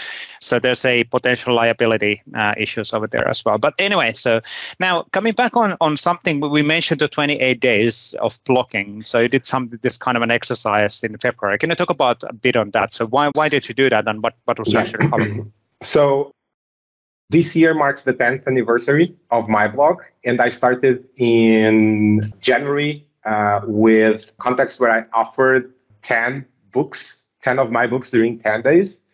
so 0.40 0.58
there's 0.58 0.84
a 0.84 1.04
potential 1.04 1.54
liability 1.54 2.22
uh, 2.34 2.54
issues 2.56 2.92
over 2.92 3.06
there 3.06 3.28
as 3.28 3.44
well. 3.44 3.58
But 3.58 3.74
anyway, 3.78 4.12
so 4.14 4.40
now 4.80 5.02
coming 5.12 5.32
back 5.32 5.56
on 5.56 5.76
on 5.80 5.96
something 5.96 6.40
we 6.40 6.62
mentioned 6.62 7.00
the 7.00 7.08
28 7.08 7.60
days 7.60 8.14
of 8.20 8.38
blocking. 8.44 9.04
So 9.04 9.20
you 9.20 9.28
did 9.28 9.46
some 9.46 9.70
this 9.82 9.96
kind 9.96 10.16
of 10.16 10.22
an 10.22 10.30
exercise 10.30 11.02
in 11.02 11.16
February. 11.18 11.58
Can 11.58 11.70
you 11.70 11.76
talk 11.76 11.90
about 11.90 12.22
a 12.24 12.32
bit 12.32 12.56
on 12.56 12.70
that? 12.70 12.92
So 12.94 13.06
why 13.06 13.30
why 13.34 13.48
did 13.48 13.68
you 13.68 13.74
do 13.74 13.90
that, 13.90 14.06
and 14.06 14.22
what 14.22 14.34
what 14.44 14.58
was 14.58 14.74
actually 14.74 15.08
covered? 15.08 15.52
So 15.82 16.30
this 17.28 17.54
year 17.54 17.74
marks 17.74 18.04
the 18.04 18.14
10th 18.14 18.46
anniversary 18.46 19.14
of 19.30 19.48
my 19.48 19.68
blog, 19.68 20.02
and 20.24 20.40
I 20.40 20.48
started 20.48 21.04
in 21.16 22.32
January 22.40 23.06
uh, 23.26 23.60
with 23.64 24.32
context 24.38 24.80
where 24.80 24.90
I 24.90 25.04
offered 25.12 25.74
10 26.02 26.46
books 26.72 27.23
10 27.44 27.58
of 27.58 27.70
my 27.70 27.86
books 27.86 28.10
during 28.10 28.38
10 28.40 28.62
days. 28.62 29.04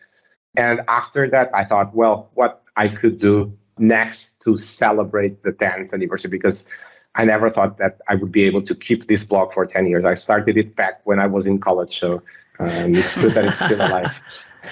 And 0.55 0.81
after 0.87 1.29
that, 1.29 1.51
I 1.53 1.65
thought, 1.65 1.93
well, 1.93 2.29
what 2.33 2.63
I 2.75 2.87
could 2.87 3.19
do 3.19 3.57
next 3.77 4.41
to 4.43 4.57
celebrate 4.57 5.43
the 5.43 5.51
10th 5.51 5.93
anniversary 5.93 6.31
because 6.31 6.67
I 7.13 7.25
never 7.25 7.49
thought 7.49 7.77
that 7.79 7.99
I 8.07 8.15
would 8.15 8.31
be 8.31 8.43
able 8.43 8.61
to 8.63 8.75
keep 8.75 9.07
this 9.07 9.25
blog 9.25 9.53
for 9.53 9.65
10 9.65 9.87
years. 9.87 10.05
I 10.05 10.15
started 10.15 10.57
it 10.57 10.75
back 10.75 11.01
when 11.03 11.19
I 11.19 11.27
was 11.27 11.45
in 11.45 11.59
college, 11.59 11.99
so 11.99 12.23
um, 12.59 12.95
it's 12.95 13.17
good 13.17 13.33
that 13.33 13.45
it's 13.45 13.59
still 13.59 13.81
alive. 13.81 14.21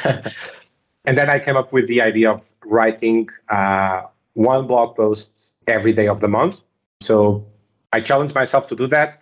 and 1.05 1.17
then 1.17 1.29
I 1.29 1.39
came 1.39 1.57
up 1.57 1.73
with 1.73 1.87
the 1.87 2.01
idea 2.01 2.31
of 2.31 2.47
writing 2.65 3.29
uh, 3.49 4.03
one 4.33 4.67
blog 4.67 4.95
post 4.95 5.55
every 5.67 5.91
day 5.91 6.07
of 6.07 6.21
the 6.21 6.29
month. 6.29 6.61
So 7.01 7.47
I 7.91 7.99
challenged 7.99 8.35
myself 8.35 8.69
to 8.69 8.75
do 8.75 8.87
that. 8.87 9.19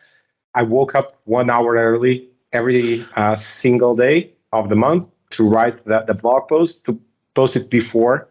I 0.54 0.64
woke 0.64 0.94
up 0.94 1.20
one 1.26 1.50
hour 1.50 1.76
early 1.76 2.30
every 2.52 3.06
uh, 3.16 3.36
single 3.36 3.96
day 3.96 4.34
of 4.52 4.70
the 4.70 4.76
month 4.76 5.08
to 5.32 5.48
write 5.48 5.84
the, 5.86 6.04
the 6.08 6.14
blog 6.14 6.48
post 6.48 6.86
to 6.86 7.00
post 7.34 7.56
it 7.56 7.70
before 7.70 8.30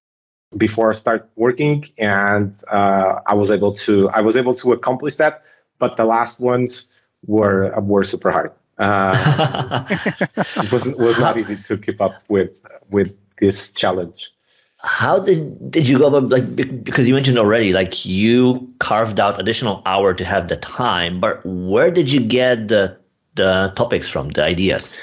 before 0.57 0.91
I 0.91 0.95
start 0.95 1.29
working, 1.37 1.85
and 1.99 2.57
uh, 2.71 3.21
I 3.27 3.35
was 3.35 3.51
able 3.51 3.75
to 3.87 4.09
I 4.11 4.21
was 4.21 4.37
able 4.37 4.55
to 4.57 4.73
accomplish 4.73 5.17
that. 5.17 5.43
But 5.79 5.97
the 5.97 6.05
last 6.05 6.41
ones 6.41 6.89
were 7.27 7.79
were 7.81 8.05
super 8.05 8.31
hard. 8.31 8.53
Uh, 8.79 9.85
it 10.37 10.73
was 10.73 10.87
was 10.87 11.19
not 11.19 11.39
easy 11.39 11.57
to 11.57 11.77
keep 11.77 12.01
up 12.01 12.15
with 12.29 12.61
with 12.91 13.17
this 13.41 13.71
challenge. 13.73 14.31
How 14.79 15.19
did 15.19 15.71
did 15.71 15.89
you 15.89 15.99
go 15.99 16.07
about 16.07 16.29
like 16.29 16.55
because 16.85 17.09
you 17.09 17.15
mentioned 17.15 17.39
already 17.39 17.73
like 17.73 18.05
you 18.07 18.73
carved 18.79 19.19
out 19.19 19.41
additional 19.41 19.83
hour 19.85 20.15
to 20.15 20.25
have 20.25 20.49
the 20.49 20.57
time, 20.57 21.19
but 21.21 21.41
where 21.45 21.91
did 21.91 22.11
you 22.11 22.21
get 22.21 22.69
the 22.69 22.97
the 23.37 23.73
topics 23.76 24.09
from, 24.09 24.31
the 24.31 24.43
ideas? 24.43 24.95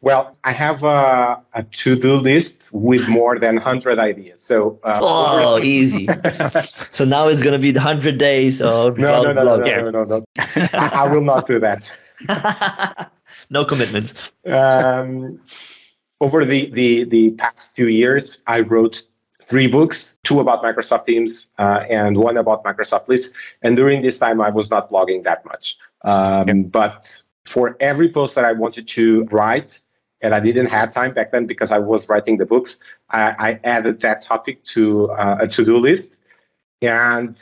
Well, 0.00 0.36
I 0.44 0.52
have 0.52 0.84
a, 0.84 1.42
a 1.54 1.64
to-do 1.64 2.16
list 2.16 2.68
with 2.72 3.08
more 3.08 3.38
than 3.38 3.56
100 3.56 3.98
ideas. 3.98 4.40
So 4.40 4.78
uh, 4.84 5.00
oh, 5.02 5.58
easy. 5.58 6.06
so 6.90 7.04
now 7.04 7.26
it's 7.26 7.42
going 7.42 7.54
to 7.54 7.58
be 7.58 7.72
the 7.72 7.80
100 7.80 8.16
days 8.16 8.62
of 8.62 8.96
no, 8.96 9.22
no, 9.24 9.32
no, 9.32 9.42
no, 9.42 9.56
no, 9.56 9.90
no, 9.90 9.90
no, 9.90 10.04
no, 10.04 10.22
I, 10.36 10.90
I 10.92 11.12
will 11.12 11.22
not 11.22 11.48
do 11.48 11.58
that. 11.58 11.92
no 13.50 13.64
commitments. 13.64 14.38
Um, 14.46 15.40
over 16.20 16.44
the, 16.44 16.70
the, 16.70 17.04
the 17.04 17.30
past 17.32 17.74
two 17.74 17.88
years, 17.88 18.42
I 18.46 18.60
wrote 18.60 19.02
three 19.48 19.66
books, 19.66 20.18
two 20.22 20.38
about 20.38 20.62
Microsoft 20.62 21.06
Teams 21.06 21.48
uh, 21.58 21.84
and 21.90 22.16
one 22.16 22.36
about 22.36 22.62
Microsoft 22.62 23.08
Lists. 23.08 23.36
And 23.62 23.74
during 23.76 24.02
this 24.02 24.18
time, 24.18 24.40
I 24.40 24.50
was 24.50 24.70
not 24.70 24.90
blogging 24.92 25.24
that 25.24 25.44
much. 25.44 25.76
Um, 26.02 26.64
But 26.64 27.22
for 27.48 27.76
every 27.80 28.10
post 28.10 28.34
that 28.34 28.44
I 28.44 28.52
wanted 28.52 28.88
to 28.88 29.24
write, 29.24 29.80
and 30.20 30.34
I 30.34 30.40
didn't 30.40 30.66
have 30.66 30.92
time 30.92 31.14
back 31.14 31.30
then 31.30 31.46
because 31.46 31.72
I 31.72 31.78
was 31.78 32.08
writing 32.08 32.38
the 32.38 32.46
books, 32.46 32.80
I, 33.10 33.22
I 33.38 33.60
added 33.64 34.00
that 34.02 34.22
topic 34.22 34.64
to 34.74 35.10
uh, 35.10 35.38
a 35.42 35.48
to-do 35.48 35.78
list, 35.78 36.16
and 36.82 37.40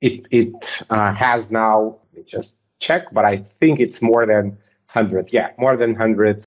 it 0.00 0.26
it 0.30 0.82
uh, 0.90 1.14
has 1.14 1.50
now. 1.50 1.98
Let 2.12 2.24
me 2.24 2.30
just 2.30 2.56
check, 2.80 3.12
but 3.12 3.24
I 3.24 3.38
think 3.60 3.80
it's 3.80 4.02
more 4.02 4.26
than 4.26 4.58
hundred. 4.86 5.30
Yeah, 5.32 5.50
more 5.58 5.76
than 5.76 5.94
hundred 5.94 6.44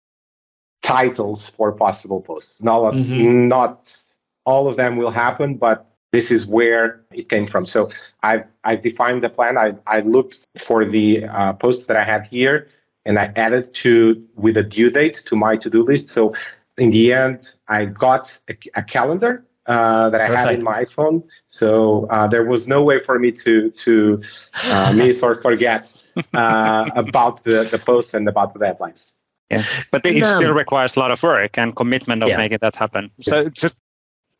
titles 0.81 1.49
for 1.49 1.71
possible 1.71 2.21
posts. 2.21 2.61
Not 2.61 2.93
mm-hmm. 2.93 3.47
not 3.47 3.97
all 4.45 4.67
of 4.67 4.77
them 4.77 4.97
will 4.97 5.11
happen, 5.11 5.55
but 5.55 5.88
this 6.11 6.31
is 6.31 6.45
where 6.45 7.01
it 7.11 7.29
came 7.29 7.47
from. 7.47 7.65
So 7.65 7.89
I've, 8.23 8.47
I've 8.63 8.81
defined 8.81 9.23
the 9.23 9.29
plan. 9.29 9.57
I, 9.57 9.73
I 9.85 9.99
looked 10.01 10.39
for 10.57 10.85
the 10.85 11.25
uh, 11.25 11.53
posts 11.53 11.85
that 11.85 11.97
I 11.97 12.03
had 12.03 12.25
here 12.25 12.67
and 13.05 13.17
I 13.17 13.31
added 13.35 13.73
to 13.75 14.23
with 14.35 14.57
a 14.57 14.63
due 14.63 14.89
date 14.89 15.21
to 15.27 15.35
my 15.35 15.55
to-do 15.57 15.83
list. 15.83 16.09
So 16.09 16.33
in 16.77 16.91
the 16.91 17.13
end, 17.13 17.51
I 17.67 17.85
got 17.85 18.37
a, 18.49 18.55
a 18.75 18.83
calendar 18.83 19.45
uh, 19.65 20.09
that 20.09 20.19
I 20.21 20.27
Perfect. 20.27 20.47
had 20.47 20.55
in 20.55 20.63
my 20.63 20.83
iPhone. 20.83 21.23
So 21.49 22.07
uh, 22.09 22.27
there 22.27 22.43
was 22.43 22.67
no 22.67 22.83
way 22.83 23.01
for 23.01 23.19
me 23.19 23.31
to 23.43 23.69
to 23.71 24.23
uh, 24.63 24.93
miss 24.93 25.21
or 25.21 25.35
forget 25.35 25.93
uh, 26.33 26.89
about 26.95 27.43
the, 27.43 27.67
the 27.69 27.77
posts 27.77 28.13
and 28.13 28.27
about 28.27 28.53
the 28.53 28.59
deadlines. 28.59 29.13
Yeah, 29.51 29.63
but 29.91 30.05
it 30.05 30.23
still 30.23 30.53
requires 30.53 30.95
a 30.95 30.99
lot 30.99 31.11
of 31.11 31.21
work 31.23 31.57
and 31.57 31.75
commitment 31.75 32.21
of 32.23 32.29
yeah. 32.29 32.37
making 32.37 32.59
that 32.61 32.75
happen. 32.75 33.11
So 33.21 33.49
just 33.49 33.75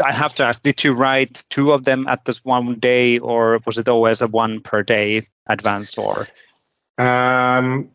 I 0.03 0.11
have 0.13 0.33
to 0.35 0.43
ask, 0.43 0.61
did 0.61 0.83
you 0.83 0.93
write 0.93 1.43
two 1.49 1.71
of 1.71 1.83
them 1.83 2.07
at 2.07 2.25
this 2.25 2.43
one 2.45 2.75
day, 2.75 3.19
or 3.19 3.59
was 3.65 3.77
it 3.77 3.89
always 3.89 4.21
a 4.21 4.27
one 4.27 4.61
per 4.61 4.83
day 4.83 5.23
advance? 5.47 5.97
Or 5.97 6.27
um, 6.97 7.89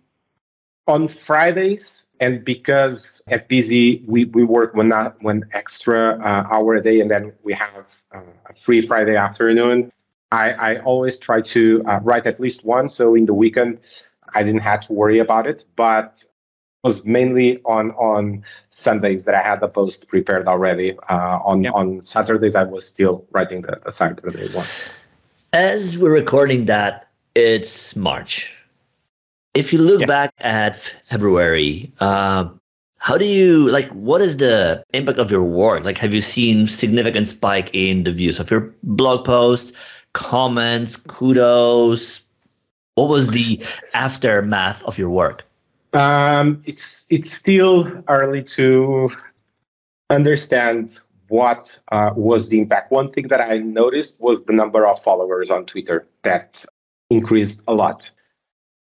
on 0.87 1.09
Fridays, 1.09 2.07
and 2.21 2.45
because 2.45 3.23
at 3.31 3.49
Beezy 3.49 4.03
we, 4.07 4.27
we 4.27 4.45
work 4.45 4.75
one 4.75 4.91
one 5.21 5.45
extra 5.53 6.19
uh, 6.21 6.49
hour 6.55 6.75
a 6.75 6.83
day, 6.83 7.01
and 7.01 7.11
then 7.11 7.33
we 7.43 7.55
have 7.55 8.03
uh, 8.15 8.21
a 8.49 8.55
free 8.55 8.87
Friday 8.87 9.17
afternoon. 9.17 9.93
I, 10.31 10.51
I 10.51 10.79
always 10.81 11.19
try 11.19 11.43
to 11.43 11.83
uh, 11.87 12.01
write 12.03 12.27
at 12.27 12.41
least 12.41 12.65
one. 12.65 12.89
So 12.89 13.15
in 13.15 13.27
the 13.27 13.35
weekend, 13.35 13.79
I 14.35 14.43
didn't 14.43 14.63
have 14.63 14.87
to 14.89 14.93
worry 14.93 15.21
about 15.21 15.47
it, 15.47 15.65
but 15.77 16.25
was 16.85 17.05
mainly 17.05 17.61
on 17.65 17.91
on 17.93 18.45
Sundays 18.71 19.25
that 19.25 19.35
I 19.35 19.43
had 19.43 19.61
the 19.61 19.69
post 19.69 20.07
prepared 20.07 20.47
already. 20.47 20.97
Uh, 21.09 21.41
on 21.43 21.67
on 21.67 22.05
Saturdays, 22.05 22.55
I 22.55 22.65
was 22.65 22.87
still 22.87 23.27
writing 23.33 23.63
the, 23.63 23.81
the 23.85 23.91
Saturday 23.91 24.53
one. 24.55 24.67
As 25.53 25.99
we're 25.99 26.13
recording 26.13 26.67
that, 26.67 27.09
it's 27.35 27.97
March. 27.97 28.55
If 29.55 29.73
you 29.73 29.79
look 29.79 30.07
back 30.07 30.35
at 30.39 30.77
February, 31.09 31.93
uh, 32.01 32.49
how 32.99 33.17
do 33.17 33.25
you 33.25 33.71
like? 33.71 33.89
What 33.91 34.21
is 34.21 34.37
the 34.37 34.85
impact 34.93 35.19
of 35.19 35.31
your 35.31 35.43
work? 35.43 35.85
Like, 35.85 35.99
have 35.99 36.13
you 36.13 36.21
seen 36.21 36.69
significant 36.69 37.29
spike 37.29 37.71
in 37.73 38.05
the 38.05 38.13
views 38.13 38.39
of 38.39 38.51
your 38.51 38.75
blog 38.83 39.25
posts, 39.25 39.73
comments, 40.13 40.97
kudos? 40.97 42.21
What 42.95 43.09
was 43.09 43.29
the 43.31 43.61
aftermath 43.95 44.83
of 44.85 44.99
your 44.99 45.11
work? 45.11 45.45
Um, 45.95 46.63
it's 46.65 47.07
it's 47.09 47.31
still 47.31 48.03
early 48.09 48.43
to 48.43 49.11
understand 50.11 50.99
what 51.29 51.81
uh, 51.91 52.11
was 52.15 52.49
the 52.49 52.59
impact. 52.59 52.91
One 52.91 53.13
thing 53.13 53.29
that 53.29 53.41
I 53.41 53.59
noticed 53.59 54.21
was 54.21 54.43
the 54.45 54.53
number 54.53 54.87
of 54.87 55.03
followers 55.03 55.51
on 55.51 55.67
Twitter 55.67 56.07
that 56.23 56.65
increased 57.11 57.63
a 57.69 57.75
lot. 57.75 58.11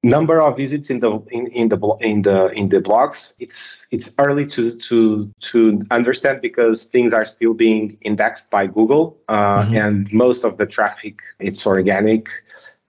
Number 0.04 0.42
of 0.42 0.58
visits 0.58 0.90
in 0.90 1.00
the 1.00 1.20
in, 1.32 1.48
in 1.48 1.70
the 1.70 1.80
in 2.02 2.22
the 2.22 2.48
in 2.50 2.70
the 2.70 2.78
blogs. 2.78 3.34
It's 3.40 3.88
it's 3.90 4.14
early 4.20 4.46
to 4.48 4.78
to 4.90 5.34
to 5.52 5.86
understand 5.90 6.42
because 6.42 6.84
things 6.84 7.14
are 7.14 7.26
still 7.26 7.54
being 7.54 7.98
indexed 8.02 8.52
by 8.52 8.68
Google, 8.68 9.18
uh, 9.28 9.64
mm-hmm. 9.64 9.76
and 9.76 10.14
most 10.14 10.44
of 10.44 10.58
the 10.58 10.66
traffic 10.66 11.20
it's 11.40 11.66
organic. 11.66 12.28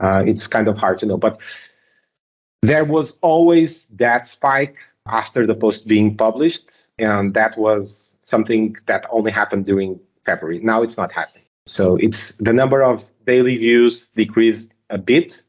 Uh, 0.00 0.22
it's 0.26 0.46
kind 0.46 0.68
of 0.68 0.76
hard 0.76 1.00
to 1.00 1.06
know, 1.06 1.16
but 1.16 1.42
there 2.62 2.84
was 2.84 3.18
always 3.20 3.86
that 3.86 4.26
spike 4.26 4.76
after 5.06 5.46
the 5.46 5.54
post 5.54 5.86
being 5.86 6.16
published, 6.16 6.70
and 6.98 7.34
that 7.34 7.56
was 7.56 8.18
something 8.22 8.76
that 8.86 9.06
only 9.10 9.30
happened 9.30 9.66
during 9.66 10.00
February. 10.24 10.60
Now 10.60 10.82
it's 10.82 10.96
not 10.96 11.12
happening. 11.12 11.44
So 11.66 11.96
it's 11.96 12.32
the 12.32 12.52
number 12.52 12.82
of 12.82 13.04
daily 13.26 13.56
views 13.58 14.08
decreased 14.08 14.72
a 14.90 14.98
bit, 14.98 15.42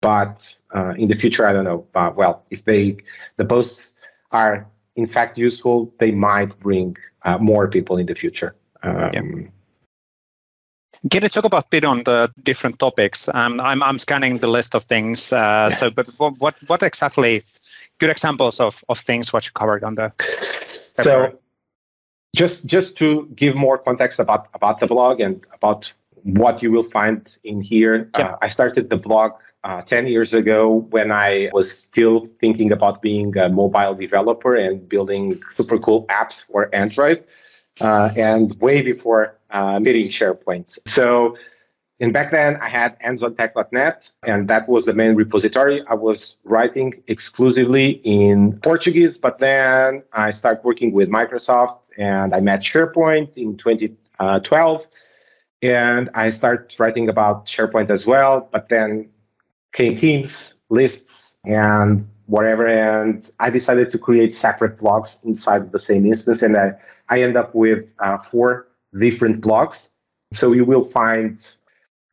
but 0.00 0.54
uh, 0.74 0.94
in 0.96 1.08
the 1.08 1.16
future, 1.16 1.46
I 1.46 1.52
don't 1.52 1.64
know. 1.64 1.86
Uh, 1.94 2.12
well, 2.14 2.44
if 2.50 2.64
they 2.64 2.98
the 3.36 3.44
posts 3.44 3.94
are 4.30 4.68
in 4.94 5.06
fact 5.06 5.36
useful, 5.36 5.92
they 5.98 6.12
might 6.12 6.58
bring 6.60 6.96
uh, 7.22 7.38
more 7.38 7.68
people 7.68 7.96
in 7.98 8.06
the 8.06 8.14
future. 8.14 8.56
Um, 8.82 9.10
yeah. 9.12 9.48
Can 11.10 11.22
you 11.22 11.28
talk 11.28 11.44
about 11.44 11.64
a 11.64 11.68
bit 11.70 11.84
on 11.84 12.04
the 12.04 12.32
different 12.42 12.78
topics? 12.78 13.28
Um, 13.32 13.60
I'm 13.60 13.82
I'm 13.82 13.98
scanning 13.98 14.38
the 14.38 14.48
list 14.48 14.74
of 14.74 14.84
things. 14.84 15.32
Uh, 15.32 15.70
so, 15.70 15.90
but 15.90 16.08
what 16.38 16.54
what 16.66 16.82
exactly? 16.82 17.42
Good 17.98 18.10
examples 18.10 18.60
of 18.60 18.84
of 18.88 19.00
things 19.00 19.32
what 19.32 19.46
you 19.46 19.52
covered 19.52 19.84
on 19.84 19.94
the. 19.94 20.12
So, 21.02 21.38
just 22.34 22.66
just 22.66 22.96
to 22.98 23.28
give 23.34 23.54
more 23.54 23.78
context 23.78 24.20
about 24.20 24.48
about 24.54 24.80
the 24.80 24.86
blog 24.86 25.20
and 25.20 25.44
about 25.52 25.92
what 26.22 26.62
you 26.62 26.72
will 26.72 26.82
find 26.82 27.26
in 27.44 27.60
here, 27.60 28.10
yeah. 28.18 28.32
uh, 28.32 28.38
I 28.42 28.48
started 28.48 28.90
the 28.90 28.96
blog 28.96 29.32
uh, 29.62 29.82
10 29.82 30.06
years 30.08 30.34
ago 30.34 30.86
when 30.90 31.12
I 31.12 31.50
was 31.52 31.70
still 31.70 32.28
thinking 32.40 32.72
about 32.72 33.00
being 33.00 33.36
a 33.36 33.48
mobile 33.48 33.94
developer 33.94 34.56
and 34.56 34.88
building 34.88 35.40
super 35.54 35.78
cool 35.78 36.06
apps 36.06 36.44
for 36.44 36.74
Android 36.74 37.24
uh, 37.80 38.10
and 38.16 38.58
way 38.60 38.82
before 38.82 39.38
uh, 39.50 39.78
meeting 39.80 40.08
SharePoint. 40.08 40.78
So, 40.86 41.36
and 42.00 42.12
back 42.12 42.30
then 42.30 42.56
I 42.56 42.68
had 42.68 42.98
handsontek.net, 43.00 44.10
and 44.22 44.48
that 44.48 44.68
was 44.68 44.84
the 44.84 44.92
main 44.92 45.14
repository. 45.14 45.82
I 45.88 45.94
was 45.94 46.36
writing 46.44 47.02
exclusively 47.06 47.90
in 48.04 48.58
Portuguese, 48.60 49.18
but 49.18 49.38
then 49.38 50.02
I 50.12 50.30
started 50.30 50.64
working 50.64 50.92
with 50.92 51.08
Microsoft 51.08 51.78
and 51.96 52.34
I 52.34 52.40
met 52.40 52.60
SharePoint 52.60 53.30
in 53.36 53.56
2012. 53.56 54.86
And 55.62 56.10
I 56.14 56.30
started 56.30 56.74
writing 56.78 57.08
about 57.08 57.46
SharePoint 57.46 57.90
as 57.90 58.06
well, 58.06 58.48
but 58.52 58.68
then 58.68 59.08
came 59.72 59.96
Teams, 59.96 60.54
lists, 60.68 61.36
and 61.44 62.08
whatever. 62.26 62.66
And 62.66 63.28
I 63.40 63.50
decided 63.50 63.90
to 63.92 63.98
create 63.98 64.34
separate 64.34 64.78
blogs 64.78 65.24
inside 65.24 65.72
the 65.72 65.78
same 65.78 66.06
instance. 66.06 66.42
And 66.42 66.56
I 66.56 66.74
I 67.08 67.22
end 67.22 67.36
up 67.36 67.54
with 67.54 67.94
uh, 67.98 68.18
four 68.18 68.68
different 68.98 69.40
blogs. 69.40 69.90
So 70.32 70.52
you 70.52 70.64
will 70.64 70.84
find 70.84 71.44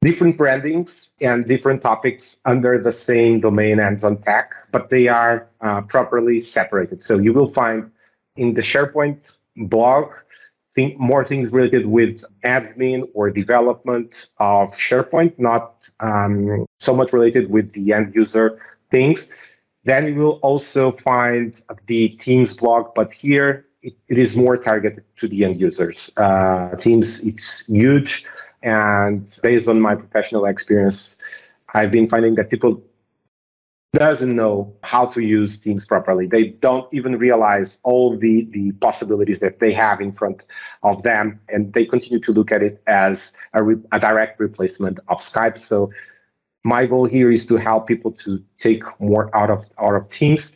different 0.01 0.37
brandings 0.37 1.09
and 1.21 1.45
different 1.45 1.81
topics 1.81 2.39
under 2.45 2.81
the 2.81 2.91
same 2.91 3.39
domain 3.39 3.77
hands-on 3.77 4.17
tech, 4.17 4.53
but 4.71 4.89
they 4.89 5.07
are 5.07 5.47
uh, 5.61 5.81
properly 5.81 6.39
separated. 6.39 7.01
So 7.01 7.17
you 7.17 7.33
will 7.33 7.51
find 7.51 7.89
in 8.35 8.53
the 8.53 8.61
SharePoint 8.61 9.35
blog 9.55 10.11
think 10.75 10.99
more 10.99 11.23
things 11.23 11.51
related 11.51 11.85
with 11.85 12.23
admin 12.43 13.07
or 13.13 13.29
development 13.29 14.29
of 14.39 14.69
SharePoint, 14.69 15.37
not 15.37 15.87
um, 15.99 16.65
so 16.79 16.95
much 16.95 17.13
related 17.13 17.49
with 17.49 17.71
the 17.73 17.93
end 17.93 18.15
user 18.15 18.59
things. 18.89 19.31
Then 19.85 20.07
you 20.07 20.15
will 20.15 20.39
also 20.41 20.91
find 20.91 21.59
the 21.87 22.09
Teams 22.09 22.55
blog, 22.55 22.93
but 22.95 23.13
here 23.13 23.65
it, 23.83 23.93
it 24.07 24.17
is 24.17 24.35
more 24.35 24.57
targeted 24.57 25.03
to 25.17 25.27
the 25.27 25.43
end 25.43 25.59
users. 25.59 26.11
Uh, 26.17 26.75
Teams, 26.77 27.19
it's 27.19 27.65
huge. 27.65 28.25
And 28.63 29.27
based 29.43 29.67
on 29.67 29.79
my 29.81 29.95
professional 29.95 30.45
experience, 30.45 31.19
I've 31.73 31.91
been 31.91 32.09
finding 32.09 32.35
that 32.35 32.49
people 32.49 32.81
doesn't 33.91 34.35
know 34.35 34.73
how 34.81 35.05
to 35.05 35.21
use 35.21 35.59
Teams 35.59 35.85
properly. 35.85 36.25
They 36.25 36.45
don't 36.45 36.91
even 36.91 37.17
realize 37.17 37.79
all 37.83 38.17
the, 38.17 38.47
the 38.49 38.71
possibilities 38.71 39.39
that 39.41 39.59
they 39.59 39.71
have 39.73 40.01
in 40.01 40.13
front 40.13 40.41
of 40.81 41.03
them, 41.03 41.39
and 41.47 41.71
they 41.73 41.85
continue 41.85 42.19
to 42.21 42.31
look 42.31 42.51
at 42.51 42.63
it 42.63 42.81
as 42.87 43.33
a, 43.53 43.61
re- 43.61 43.83
a 43.91 43.99
direct 43.99 44.39
replacement 44.39 44.99
of 45.09 45.17
Skype. 45.17 45.59
So 45.59 45.91
my 46.63 46.87
goal 46.87 47.05
here 47.05 47.31
is 47.31 47.45
to 47.47 47.57
help 47.57 47.85
people 47.85 48.11
to 48.13 48.43
take 48.57 48.83
more 48.99 49.29
out 49.35 49.51
of 49.51 49.65
out 49.77 49.95
of 49.95 50.09
Teams. 50.09 50.53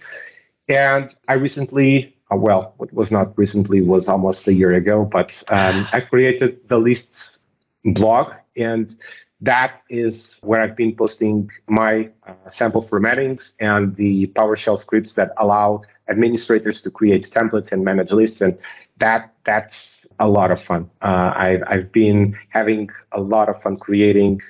And 0.67 1.13
I 1.27 1.33
recently 1.33 2.16
uh, 2.31 2.35
well, 2.35 2.73
what 2.77 2.93
was 2.93 3.11
not 3.11 3.37
recently 3.37 3.81
was 3.81 4.09
almost 4.09 4.47
a 4.47 4.53
year 4.53 4.73
ago, 4.73 5.05
but 5.05 5.43
um, 5.49 5.87
I 5.93 6.01
created 6.01 6.67
the 6.67 6.77
lists 6.77 7.37
blog, 7.85 8.33
and 8.55 8.95
that 9.41 9.81
is 9.89 10.39
where 10.41 10.61
I've 10.61 10.75
been 10.75 10.95
posting 10.95 11.49
my 11.67 12.09
uh, 12.25 12.49
sample 12.49 12.81
formattings 12.81 13.53
and 13.59 13.95
the 13.95 14.27
PowerShell 14.27 14.79
scripts 14.79 15.13
that 15.13 15.31
allow 15.37 15.83
administrators 16.09 16.81
to 16.81 16.91
create 16.91 17.23
templates 17.23 17.71
and 17.71 17.85
manage 17.85 18.11
lists, 18.11 18.41
and 18.41 18.57
that 18.97 19.33
that's 19.43 20.05
a 20.19 20.27
lot 20.27 20.51
of 20.51 20.61
fun. 20.61 20.89
Uh, 21.01 21.31
I've 21.35 21.63
I've 21.67 21.91
been 21.91 22.37
having 22.49 22.89
a 23.11 23.21
lot 23.21 23.47
of 23.47 23.61
fun 23.61 23.77
creating 23.77 24.41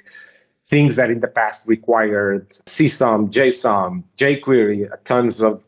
things 0.66 0.96
that 0.96 1.10
in 1.10 1.20
the 1.20 1.28
past 1.28 1.68
required 1.68 2.50
CSOM, 2.50 3.32
JSOM, 3.32 4.04
jQuery, 4.18 4.90
tons 5.06 5.42
of 5.42 5.64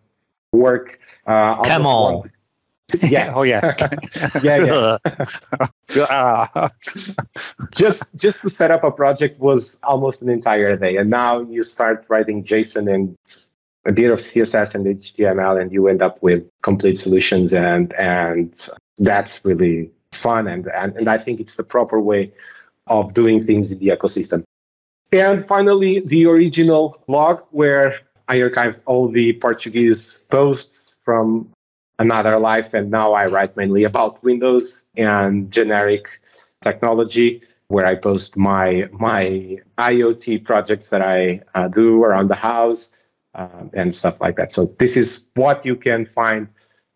work 0.51 0.99
uh, 1.25 1.61
CAML. 1.63 2.29
Yeah. 3.01 3.33
oh 3.35 3.43
yeah. 3.43 3.89
yeah. 4.43 4.97
Yeah. 5.95 6.69
just 7.71 8.15
just 8.15 8.41
to 8.41 8.49
set 8.49 8.71
up 8.71 8.83
a 8.83 8.91
project 8.91 9.39
was 9.39 9.79
almost 9.83 10.21
an 10.21 10.29
entire 10.29 10.75
day, 10.77 10.97
and 10.97 11.09
now 11.09 11.41
you 11.41 11.63
start 11.63 12.05
writing 12.09 12.43
JSON 12.43 12.93
and 12.93 13.17
a 13.85 13.91
bit 13.91 14.11
of 14.11 14.19
CSS 14.19 14.75
and 14.75 14.85
HTML, 14.85 15.61
and 15.61 15.71
you 15.71 15.87
end 15.87 16.01
up 16.01 16.21
with 16.21 16.43
complete 16.61 16.97
solutions, 16.97 17.53
and 17.53 17.93
and 17.93 18.69
that's 18.97 19.43
really 19.45 19.91
fun, 20.11 20.47
and 20.47 20.67
and, 20.67 20.95
and 20.97 21.09
I 21.09 21.17
think 21.17 21.39
it's 21.39 21.55
the 21.55 21.63
proper 21.63 21.99
way 21.99 22.33
of 22.87 23.13
doing 23.13 23.45
things 23.45 23.71
in 23.71 23.79
the 23.79 23.87
ecosystem. 23.87 24.43
And 25.11 25.47
finally, 25.47 26.01
the 26.01 26.25
original 26.25 27.01
blog 27.07 27.41
where 27.51 27.99
I 28.27 28.41
archive 28.41 28.79
all 28.85 29.07
the 29.07 29.33
Portuguese 29.33 30.23
posts 30.29 30.88
from 31.09 31.51
another 31.97 32.37
life, 32.37 32.75
and 32.75 32.91
now 32.91 33.13
I 33.13 33.25
write 33.25 33.57
mainly 33.57 33.83
about 33.83 34.23
Windows 34.23 34.87
and 34.95 35.49
generic 35.49 36.05
technology, 36.61 37.41
where 37.67 37.87
I 37.87 37.95
post 37.95 38.37
my 38.37 38.87
my 38.91 39.57
IoT 39.79 40.45
projects 40.45 40.91
that 40.91 41.01
I 41.01 41.41
uh, 41.55 41.67
do 41.67 42.03
around 42.03 42.27
the 42.29 42.41
house 42.51 42.95
um, 43.33 43.71
and 43.73 43.89
stuff 44.01 44.21
like 44.21 44.35
that. 44.35 44.53
So 44.53 44.61
this 44.77 44.95
is 44.95 45.23
what 45.33 45.65
you 45.65 45.75
can 45.75 46.05
find 46.05 46.47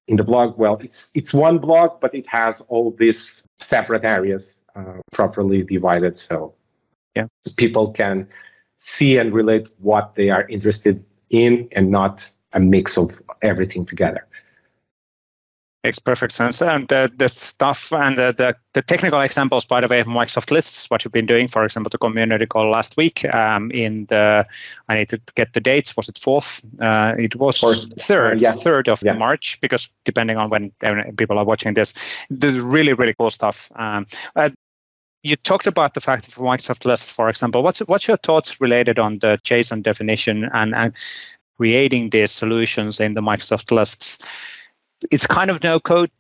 in 0.08 0.16
the 0.18 0.24
blog. 0.24 0.60
Well, 0.60 0.78
it's 0.88 1.12
it's 1.16 1.34
one 1.34 1.58
blog, 1.58 2.00
but 2.00 2.14
it 2.14 2.28
has 2.28 2.62
all 2.70 2.96
these 3.04 3.42
separate 3.62 4.06
areas 4.06 4.64
uh, 4.76 5.00
properly 5.12 5.64
divided, 5.64 6.20
so 6.20 6.54
yeah, 7.16 7.26
people 7.56 7.94
can 7.94 8.28
see 8.78 9.18
and 9.18 9.34
relate 9.34 9.70
what 9.80 10.14
they 10.14 10.30
are 10.30 10.46
interested 10.48 11.04
in 11.32 11.68
and 11.72 11.90
not 11.90 12.32
a 12.54 12.60
mix 12.60 12.98
of 12.98 13.22
everything 13.42 13.86
together. 13.86 14.26
Makes 15.84 16.00
perfect 16.00 16.32
sense. 16.32 16.62
And 16.62 16.88
the, 16.88 17.12
the 17.18 17.28
stuff 17.28 17.92
and 17.92 18.18
the, 18.18 18.34
the, 18.38 18.56
the, 18.72 18.82
technical 18.82 19.20
examples, 19.20 19.66
by 19.66 19.82
the 19.82 19.90
way, 19.90 20.00
of 20.00 20.08
Microsoft 20.08 20.50
Lists, 20.50 20.90
what 20.90 21.04
you've 21.04 21.12
been 21.12 21.26
doing, 21.26 21.50
for 21.50 21.66
example, 21.66 21.90
the 21.90 21.98
community 21.98 22.46
call 22.46 22.72
last 22.72 22.96
week 22.96 23.26
um, 23.36 23.70
in 23.72 24.06
the, 24.06 24.48
I 24.88 24.96
need 24.96 25.10
to 25.10 25.20
get 25.36 25.52
the 25.52 25.60
dates, 25.60 25.98
was 25.98 26.08
it 26.08 26.18
fourth? 26.18 26.62
Uh, 26.80 27.16
it 27.20 27.36
was 27.36 27.58
Fourth. 27.60 28.02
third, 28.02 28.38
uh, 28.38 28.40
yeah. 28.40 28.54
third 28.54 28.88
of 28.88 29.04
yeah. 29.04 29.12
March, 29.12 29.60
because 29.60 29.90
depending 30.06 30.38
on 30.38 30.50
when 30.50 30.72
people 31.18 31.38
are 31.38 31.44
watching 31.44 31.74
this, 31.74 31.94
there's 32.30 32.60
really, 32.60 32.94
really 32.94 33.14
cool 33.16 33.30
stuff. 33.30 33.70
Um, 33.76 34.08
uh, 34.38 34.52
you 35.24 35.36
talked 35.36 35.68
about 35.68 35.96
the 35.96 36.02
fact 36.02 36.30
of 36.30 36.36
Microsoft 36.36 36.86
Lists, 36.86 37.10
for 37.10 37.30
example. 37.30 37.64
What's 37.64 37.80
what's 37.80 38.08
your 38.08 38.18
thoughts 38.18 38.60
related 38.60 39.00
on 39.00 39.20
the 39.20 39.40
JSON 39.44 39.82
definition 39.82 40.50
and, 40.54 40.76
and 40.76 40.94
creating 41.58 42.10
these 42.10 42.32
solutions 42.32 43.00
in 43.00 43.14
the 43.14 43.22
Microsoft 43.22 43.72
Lists? 43.72 44.18
it's 45.12 45.28
kind 45.28 45.50
of 45.50 45.64
no 45.64 45.80
code, 45.80 46.12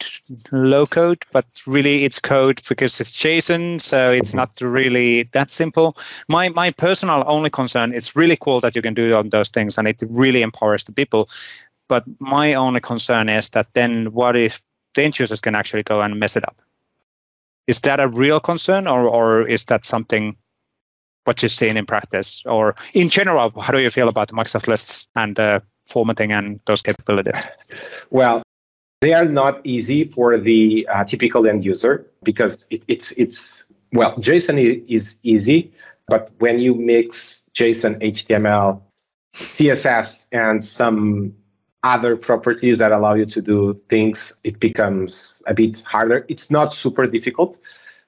low 0.52 0.86
code, 0.86 1.26
but 1.32 1.46
really 1.65 2.06
it's 2.06 2.19
code 2.19 2.62
because 2.67 3.00
it's 3.00 3.12
JSON, 3.12 3.82
so 3.82 4.12
it's 4.12 4.30
mm-hmm. 4.30 4.38
not 4.38 4.58
really 4.62 5.24
that 5.34 5.52
simple. 5.52 5.98
My 6.30 6.50
my 6.50 6.72
personal 6.72 7.24
only 7.28 7.50
concern, 7.50 7.93
it's 7.93 8.15
really 8.15 8.38
cool 8.38 8.62
that 8.62 8.76
you 8.76 8.82
can 8.82 8.93
do 8.93 9.15
on 9.15 9.30
those 9.30 9.50
things 9.50 9.78
and 9.78 9.88
it 9.88 10.02
really 10.10 10.41
empowers 10.41 10.84
the 10.84 10.91
people. 10.91 11.30
But 11.88 12.04
my 12.19 12.54
only 12.54 12.80
concern 12.80 13.30
is 13.30 13.50
that 13.50 13.67
then 13.74 14.12
what 14.13 14.36
if 14.36 14.62
the 14.96 15.04
end 15.04 15.19
users 15.19 15.41
can 15.41 15.56
actually 15.56 15.84
go 15.84 16.02
and 16.02 16.19
mess 16.19 16.36
it 16.36 16.48
up? 16.48 16.60
Is 17.67 17.80
that 17.82 18.00
a 18.00 18.08
real 18.08 18.39
concern 18.39 18.88
or 18.88 19.08
or 19.08 19.48
is 19.48 19.63
that 19.65 19.86
something 19.86 20.36
what 21.26 21.42
you're 21.42 21.50
seeing 21.50 21.78
in 21.78 21.86
practice? 21.86 22.44
Or 22.46 22.76
in 22.94 23.10
general, 23.10 23.52
how 23.60 23.74
do 23.74 23.80
you 23.80 23.90
feel 23.90 24.08
about 24.08 24.30
Microsoft 24.30 24.68
lists 24.68 25.08
and 25.16 25.40
uh, 25.40 25.60
formatting 25.88 26.32
and 26.32 26.60
those 26.66 26.82
capabilities? 26.82 27.42
Well, 28.10 28.44
they 29.02 29.14
are 29.14 29.26
not 29.26 29.66
easy 29.66 30.06
for 30.06 30.38
the 30.38 30.88
uh, 30.88 31.04
typical 31.04 31.46
end 31.46 31.66
user 31.66 32.10
because 32.24 32.68
it, 32.70 32.84
it's 32.88 33.12
it's 33.12 33.66
well 33.92 34.16
JSON 34.16 34.86
is 34.88 35.18
easy, 35.24 35.74
but 36.08 36.32
when 36.40 36.60
you 36.60 36.74
mix 36.74 37.44
JSON, 37.54 38.02
HTML, 38.02 38.82
CSS, 39.36 40.28
and 40.32 40.64
some 40.64 41.36
other 41.84 42.16
properties 42.16 42.78
that 42.78 42.94
allow 42.94 43.14
you 43.14 43.26
to 43.26 43.42
do 43.42 43.80
things, 43.90 44.34
it 44.44 44.60
becomes 44.60 45.44
a 45.48 45.54
bit 45.54 45.84
harder. 45.84 46.26
It's 46.30 46.50
not 46.50 46.76
super 46.76 47.06
difficult, 47.06 47.58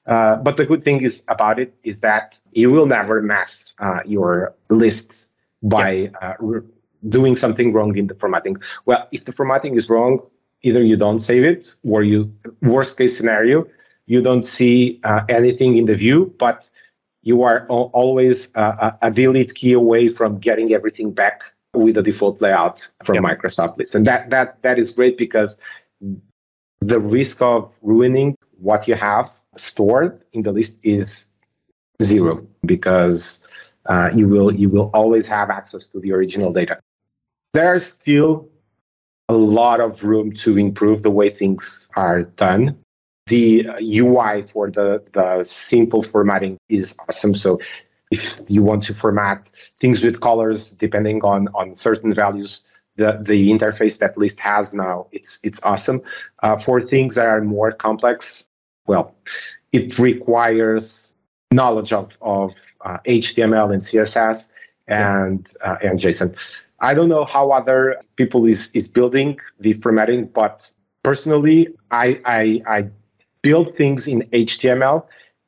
uh, 0.07 0.35
but 0.37 0.57
the 0.57 0.65
good 0.65 0.83
thing 0.83 1.01
is 1.03 1.23
about 1.27 1.59
it 1.59 1.73
is 1.83 2.01
that 2.01 2.39
you 2.51 2.71
will 2.71 2.85
never 2.85 3.21
mess 3.21 3.73
uh, 3.79 3.99
your 4.05 4.53
lists 4.69 5.29
by 5.63 5.91
yeah. 5.91 6.09
uh, 6.21 6.59
doing 7.09 7.35
something 7.35 7.73
wrong 7.73 7.97
in 7.97 8.07
the 8.07 8.15
formatting. 8.15 8.57
Well, 8.85 9.07
if 9.11 9.25
the 9.25 9.31
formatting 9.31 9.75
is 9.75 9.89
wrong, 9.89 10.21
either 10.61 10.83
you 10.83 10.97
don't 10.97 11.19
save 11.19 11.43
it 11.43 11.75
or 11.83 12.03
you 12.03 12.33
worst 12.61 12.97
case 12.97 13.15
scenario 13.17 13.67
you 14.07 14.21
don't 14.21 14.43
see 14.43 14.99
uh, 15.03 15.21
anything 15.29 15.77
in 15.77 15.85
the 15.85 15.95
view 15.95 16.33
but 16.37 16.69
you 17.21 17.41
are 17.41 17.65
always 17.67 18.55
uh, 18.55 18.91
a 19.01 19.09
delete 19.09 19.55
key 19.55 19.73
away 19.73 20.09
from 20.09 20.37
getting 20.37 20.73
everything 20.73 21.11
back 21.11 21.41
with 21.73 21.95
the 21.95 22.03
default 22.03 22.39
layout 22.39 22.87
from 23.03 23.15
yep. 23.15 23.23
Microsoft 23.23 23.77
List. 23.77 23.95
And 23.95 24.05
that 24.05 24.29
that 24.29 24.61
that 24.61 24.77
is 24.77 24.95
great 24.95 25.17
because 25.17 25.57
the 26.81 26.99
risk 26.99 27.41
of 27.41 27.71
ruining 27.81 28.37
what 28.65 28.87
you 28.87 28.95
have 28.95 29.29
stored 29.55 30.23
in 30.33 30.41
the 30.41 30.51
list 30.51 30.79
is 30.81 31.25
zero 32.01 32.45
because 32.65 33.39
uh, 33.85 34.09
you 34.15 34.27
will 34.27 34.51
you 34.51 34.69
will 34.69 34.89
always 34.93 35.27
have 35.27 35.51
access 35.51 35.87
to 35.89 35.99
the 35.99 36.11
original 36.11 36.51
data. 36.51 36.79
There's 37.53 37.85
still 37.85 38.49
a 39.29 39.35
lot 39.35 39.79
of 39.79 40.03
room 40.03 40.33
to 40.43 40.57
improve 40.57 41.03
the 41.03 41.11
way 41.11 41.29
things 41.29 41.87
are 41.95 42.23
done. 42.23 42.77
The 43.27 43.67
UI 43.81 44.43
for 44.43 44.69
the, 44.69 45.03
the 45.13 45.43
simple 45.45 46.03
formatting 46.03 46.57
is 46.69 46.95
awesome. 47.07 47.33
So 47.35 47.59
if 48.11 48.39
you 48.47 48.61
want 48.61 48.83
to 48.85 48.93
format 48.93 49.47
things 49.81 50.03
with 50.03 50.21
colors 50.21 50.71
depending 50.71 51.23
on, 51.23 51.47
on 51.55 51.75
certain 51.75 52.13
values, 52.13 52.67
the, 52.97 53.19
the 53.25 53.49
interface 53.49 53.97
that 53.99 54.17
list 54.17 54.39
has 54.39 54.73
now, 54.73 55.07
it's 55.11 55.39
it's 55.43 55.59
awesome. 55.63 56.01
Uh, 56.41 56.57
for 56.57 56.81
things 56.81 57.15
that 57.15 57.25
are 57.25 57.41
more 57.41 57.71
complex, 57.71 58.47
well, 58.87 59.15
it 59.71 59.97
requires 59.99 61.15
knowledge 61.51 61.93
of, 61.93 62.11
of 62.21 62.55
uh, 62.81 62.97
HTML 63.07 63.73
and 63.73 63.81
CSS 63.81 64.49
and 64.87 65.51
uh, 65.63 65.77
and 65.81 65.99
JSON. 65.99 66.35
I 66.79 66.93
don't 66.93 67.09
know 67.09 67.25
how 67.25 67.51
other 67.51 68.01
people 68.15 68.45
is 68.45 68.69
is 68.71 68.87
building 68.87 69.39
the 69.59 69.73
formatting, 69.73 70.27
but 70.27 70.71
personally, 71.03 71.69
I 71.91 72.19
I, 72.25 72.61
I 72.67 72.89
build 73.41 73.75
things 73.75 74.07
in 74.07 74.23
HTML 74.33 75.05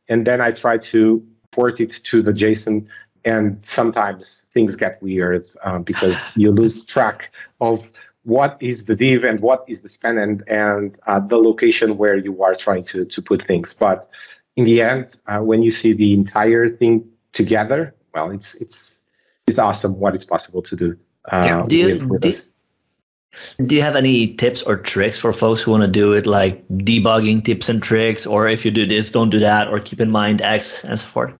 and 0.09 0.25
then 0.25 0.41
I 0.41 0.51
try 0.51 0.77
to 0.77 1.25
port 1.51 1.79
it 1.79 1.91
to 1.91 2.21
the 2.21 2.31
JSON. 2.31 2.87
And 3.25 3.59
sometimes 3.63 4.47
things 4.53 4.75
get 4.77 5.01
weird 5.01 5.47
um, 5.63 5.83
because 5.83 6.17
you 6.35 6.51
lose 6.51 6.85
track 6.85 7.33
of 7.59 7.91
what 8.27 8.57
is 8.59 8.85
the 8.85 8.95
div 8.95 9.23
and 9.23 9.39
what 9.39 9.63
is 9.67 9.83
the 9.83 9.89
span 9.89 10.17
and, 10.17 10.43
and 10.47 10.97
uh, 11.07 11.19
the 11.19 11.37
location 11.37 11.97
where 11.97 12.17
you 12.17 12.43
are 12.43 12.53
trying 12.53 12.83
to, 12.83 13.05
to 13.05 13.21
put 13.21 13.47
things. 13.47 13.73
But 13.73 14.09
in 14.55 14.65
the 14.65 14.81
end, 14.81 15.15
uh, 15.27 15.39
when 15.39 15.63
you 15.63 15.71
see 15.71 15.93
the 15.93 16.13
entire 16.13 16.69
thing 16.69 17.09
together, 17.31 17.95
well, 18.13 18.31
it's 18.31 18.55
it's 18.55 19.05
it's 19.47 19.59
awesome 19.59 19.97
what 19.97 20.13
it's 20.13 20.25
possible 20.25 20.61
to 20.63 20.75
do 20.75 20.97
uh, 21.27 21.63
do 21.63 21.77
you, 21.77 21.87
with, 22.07 22.23
with 22.23 22.55
do, 23.57 23.65
do 23.65 23.75
you 23.75 23.81
have 23.81 23.95
any 23.95 24.35
tips 24.35 24.61
or 24.61 24.77
tricks 24.77 25.19
for 25.19 25.33
folks 25.33 25.61
who 25.61 25.71
want 25.71 25.83
to 25.83 25.87
do 25.87 26.13
it, 26.13 26.25
like 26.25 26.67
debugging 26.69 27.43
tips 27.43 27.69
and 27.69 27.83
tricks, 27.83 28.25
or 28.25 28.47
if 28.47 28.65
you 28.65 28.71
do 28.71 28.85
this, 28.85 29.11
don't 29.11 29.29
do 29.29 29.39
that, 29.39 29.67
or 29.67 29.79
keep 29.79 29.99
in 29.99 30.09
mind 30.09 30.41
X 30.41 30.83
and 30.83 30.99
so 30.99 31.05
forth? 31.07 31.33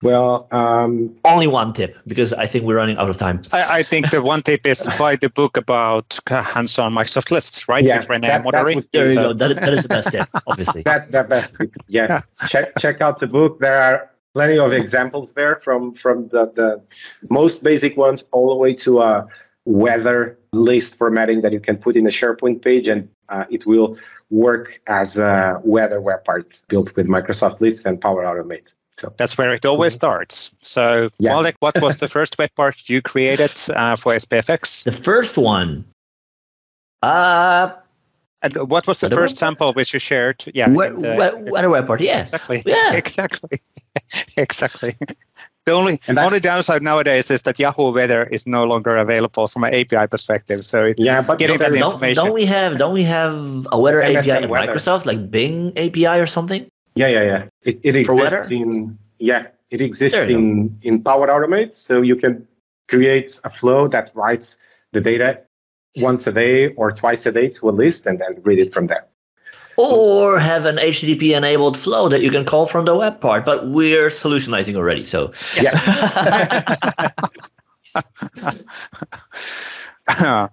Well, 0.00 0.46
um, 0.52 1.16
only 1.24 1.48
one 1.48 1.72
tip 1.72 1.96
because 2.06 2.32
I 2.32 2.46
think 2.46 2.64
we're 2.64 2.76
running 2.76 2.98
out 2.98 3.10
of 3.10 3.16
time. 3.16 3.42
I, 3.52 3.78
I 3.78 3.82
think 3.82 4.10
the 4.10 4.22
one 4.22 4.42
tip 4.42 4.64
is 4.64 4.78
to 4.80 4.94
buy 4.98 5.16
the 5.16 5.28
book 5.28 5.56
about 5.56 6.18
hands-on 6.28 6.92
Microsoft 6.92 7.32
lists, 7.32 7.68
right? 7.68 7.84
Yeah, 7.84 8.02
that, 8.02 8.20
that 8.20 8.86
there 8.92 9.08
you 9.08 9.14
go. 9.14 9.32
That, 9.32 9.56
that 9.56 9.72
is 9.72 9.82
the 9.82 9.88
best 9.88 10.12
tip, 10.12 10.28
obviously. 10.46 10.82
that 10.82 11.10
that 11.10 11.28
best. 11.28 11.56
Tip, 11.56 11.72
yeah, 11.88 12.22
check 12.46 12.78
check 12.78 13.00
out 13.00 13.18
the 13.18 13.26
book. 13.26 13.58
There 13.58 13.80
are 13.80 14.10
plenty 14.34 14.58
of 14.58 14.72
examples 14.72 15.34
there 15.34 15.56
from 15.64 15.94
from 15.94 16.28
the, 16.28 16.52
the 16.54 16.82
most 17.28 17.64
basic 17.64 17.96
ones 17.96 18.24
all 18.30 18.50
the 18.50 18.54
way 18.54 18.74
to 18.74 19.00
a 19.00 19.26
weather 19.64 20.38
list 20.52 20.96
formatting 20.96 21.42
that 21.42 21.52
you 21.52 21.60
can 21.60 21.76
put 21.76 21.96
in 21.96 22.06
a 22.06 22.10
SharePoint 22.10 22.62
page 22.62 22.86
and 22.86 23.08
uh, 23.28 23.44
it 23.50 23.66
will 23.66 23.98
work 24.30 24.80
as 24.86 25.18
a 25.18 25.60
weather 25.64 26.00
web 26.00 26.24
part 26.24 26.62
built 26.68 26.94
with 26.96 27.06
Microsoft 27.06 27.60
Lists 27.60 27.84
and 27.84 28.00
Power 28.00 28.24
Automate. 28.24 28.74
So 28.98 29.14
that's 29.16 29.38
where 29.38 29.54
it 29.54 29.64
always 29.64 29.94
starts. 29.94 30.50
So, 30.62 31.10
yeah. 31.20 31.52
What 31.60 31.80
was 31.80 31.98
the 31.98 32.08
first 32.08 32.36
web 32.36 32.50
part 32.56 32.76
you 32.86 33.00
created 33.00 33.52
uh, 33.70 33.94
for 33.94 34.14
SPFX? 34.14 34.82
The 34.88 34.92
first 34.92 35.38
one. 35.38 35.84
Uh, 37.00 37.70
and 38.42 38.56
what 38.68 38.88
was 38.88 38.98
the 38.98 39.08
first 39.08 39.36
sample 39.36 39.72
which 39.72 39.94
you 39.94 40.00
shared? 40.00 40.44
Yeah, 40.52 40.68
weather 40.68 41.70
web 41.70 41.86
part. 41.86 42.00
Yeah, 42.00 42.22
exactly. 42.22 42.64
Yeah, 42.66 42.94
exactly. 43.02 43.62
exactly. 44.36 44.96
The 45.64 45.72
only 45.72 46.00
and 46.08 46.18
only 46.18 46.40
downside 46.40 46.82
nowadays 46.82 47.30
is 47.30 47.42
that 47.42 47.58
Yahoo 47.60 47.92
Weather 47.92 48.24
is 48.24 48.48
no 48.48 48.64
longer 48.64 48.96
available 48.96 49.46
from 49.46 49.62
an 49.62 49.74
API 49.74 50.08
perspective. 50.08 50.64
So 50.64 50.86
it's 50.86 51.00
yeah, 51.00 51.22
but 51.22 51.38
getting 51.38 51.58
that 51.58 51.72
don't, 51.72 51.92
information. 51.92 52.24
Don't 52.24 52.34
we 52.34 52.46
have 52.46 52.78
don't 52.78 52.94
we 52.94 53.04
have 53.04 53.68
a 53.70 53.78
weather 53.78 54.00
MSN 54.00 54.16
API 54.16 54.44
in 54.44 54.50
weather. 54.50 54.72
Microsoft 54.72 55.06
like 55.06 55.30
Bing 55.30 55.76
API 55.76 56.18
or 56.18 56.26
something? 56.26 56.68
Yeah, 56.98 57.08
yeah, 57.08 57.22
yeah. 57.22 57.44
It, 57.62 57.80
it 57.82 57.94
exists 57.96 58.20
weather? 58.20 58.42
in 58.50 58.98
yeah, 59.18 59.46
it 59.70 59.80
exists 59.80 60.18
in 60.18 60.68
go. 60.68 60.74
in 60.82 61.02
Power 61.02 61.28
Automate. 61.28 61.74
So 61.74 62.02
you 62.02 62.16
can 62.16 62.48
create 62.88 63.40
a 63.44 63.50
flow 63.50 63.88
that 63.88 64.10
writes 64.14 64.56
the 64.92 65.00
data 65.00 65.40
once 65.96 66.26
a 66.26 66.32
day 66.32 66.68
or 66.74 66.92
twice 66.92 67.26
a 67.26 67.32
day 67.32 67.48
to 67.48 67.68
a 67.68 67.72
list 67.72 68.06
and 68.06 68.18
then 68.18 68.40
read 68.42 68.58
it 68.58 68.72
from 68.72 68.86
there 68.86 69.06
or 69.78 70.38
have 70.40 70.64
an 70.66 70.76
HTTP 70.76 71.36
enabled 71.36 71.78
flow 71.78 72.08
that 72.08 72.20
you 72.20 72.32
can 72.32 72.44
call 72.44 72.66
from 72.66 72.84
the 72.84 72.96
web 72.96 73.20
part. 73.20 73.44
But 73.44 73.68
we're 73.68 74.08
solutionizing 74.08 74.74
already, 74.74 75.04
so 75.04 75.32
yeah. 75.56 77.10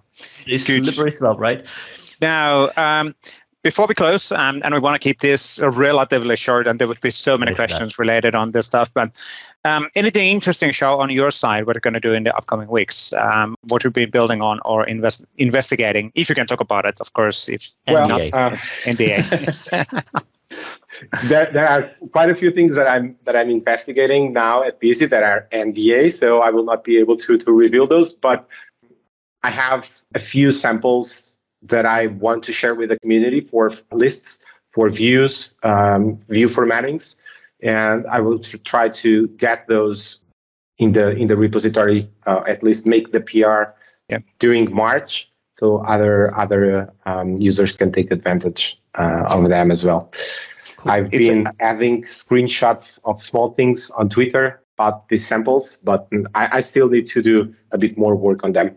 it's 0.46 0.64
slippery 0.64 1.10
slope, 1.10 1.40
right? 1.40 1.66
Now, 2.20 2.70
um, 2.76 3.16
before 3.66 3.88
we 3.88 3.94
close, 3.94 4.30
um, 4.30 4.62
and 4.64 4.72
we 4.72 4.78
want 4.78 4.94
to 4.94 5.00
keep 5.00 5.18
this 5.18 5.58
relatively 5.58 6.36
short, 6.36 6.68
and 6.68 6.78
there 6.78 6.86
would 6.86 7.00
be 7.00 7.10
so 7.10 7.36
many 7.36 7.52
questions 7.52 7.98
related 7.98 8.32
on 8.32 8.52
this 8.52 8.64
stuff, 8.64 8.88
but 8.94 9.10
um, 9.64 9.88
anything 9.96 10.28
interesting, 10.30 10.70
João, 10.70 11.00
on 11.00 11.10
your 11.10 11.32
side, 11.32 11.66
what 11.66 11.74
you're 11.74 11.80
going 11.80 11.94
to 11.94 12.06
do 12.08 12.12
in 12.12 12.22
the 12.22 12.32
upcoming 12.36 12.68
weeks? 12.68 13.12
Um, 13.14 13.56
what 13.62 13.82
you've 13.82 13.92
been 13.92 14.10
building 14.10 14.40
on 14.40 14.60
or 14.64 14.86
invest, 14.86 15.24
investigating, 15.38 16.12
if 16.14 16.28
you 16.28 16.36
can 16.36 16.46
talk 16.46 16.60
about 16.60 16.84
it, 16.86 17.00
of 17.00 17.12
course, 17.12 17.48
if 17.48 17.72
well, 17.88 18.08
NDA. 18.08 18.34
Uh, 18.34 18.56
NDA. 18.84 20.24
there, 21.24 21.50
there 21.52 21.68
are 21.68 21.90
quite 22.12 22.30
a 22.30 22.36
few 22.36 22.52
things 22.52 22.76
that 22.76 22.86
I'm 22.86 23.16
that 23.24 23.34
I'm 23.34 23.50
investigating 23.50 24.32
now 24.32 24.62
at 24.62 24.78
Beezy 24.78 25.06
that 25.06 25.24
are 25.24 25.48
NDA, 25.50 26.12
so 26.12 26.40
I 26.40 26.50
will 26.50 26.64
not 26.64 26.84
be 26.84 27.00
able 27.00 27.16
to 27.16 27.36
to 27.36 27.50
reveal 27.50 27.88
those. 27.88 28.12
But 28.12 28.48
I 29.42 29.50
have 29.50 29.90
a 30.14 30.20
few 30.20 30.52
samples 30.52 31.35
that 31.68 31.86
I 31.86 32.08
want 32.08 32.44
to 32.44 32.52
share 32.52 32.74
with 32.74 32.88
the 32.90 32.98
community 32.98 33.40
for 33.40 33.76
lists, 33.92 34.42
for 34.72 34.90
views, 34.90 35.54
um, 35.62 36.20
view 36.22 36.48
formattings, 36.48 37.16
and 37.62 38.06
I 38.06 38.20
will 38.20 38.38
try 38.40 38.88
to 38.88 39.28
get 39.28 39.66
those 39.68 40.20
in 40.78 40.92
the 40.92 41.10
in 41.10 41.28
the 41.28 41.36
repository. 41.36 42.10
Uh, 42.26 42.42
at 42.46 42.62
least 42.62 42.86
make 42.86 43.12
the 43.12 43.20
PR 43.20 43.72
yeah. 44.08 44.18
during 44.38 44.72
March, 44.72 45.32
so 45.58 45.78
other 45.78 46.36
other 46.38 46.92
um, 47.06 47.40
users 47.40 47.76
can 47.76 47.92
take 47.92 48.10
advantage 48.10 48.80
uh, 48.94 49.24
of 49.30 49.48
them 49.48 49.70
as 49.70 49.84
well. 49.84 50.12
Cool. 50.76 50.92
I've 50.92 51.14
it's 51.14 51.28
been 51.28 51.46
a- 51.46 51.52
having 51.58 52.02
screenshots 52.04 53.00
of 53.04 53.22
small 53.22 53.54
things 53.54 53.90
on 53.90 54.08
Twitter 54.08 54.60
about 54.76 55.08
these 55.08 55.26
samples, 55.26 55.78
but 55.78 56.08
I, 56.34 56.58
I 56.58 56.60
still 56.60 56.88
need 56.88 57.08
to 57.08 57.22
do 57.22 57.54
a 57.72 57.78
bit 57.78 57.96
more 57.96 58.14
work 58.14 58.44
on 58.44 58.52
them. 58.52 58.76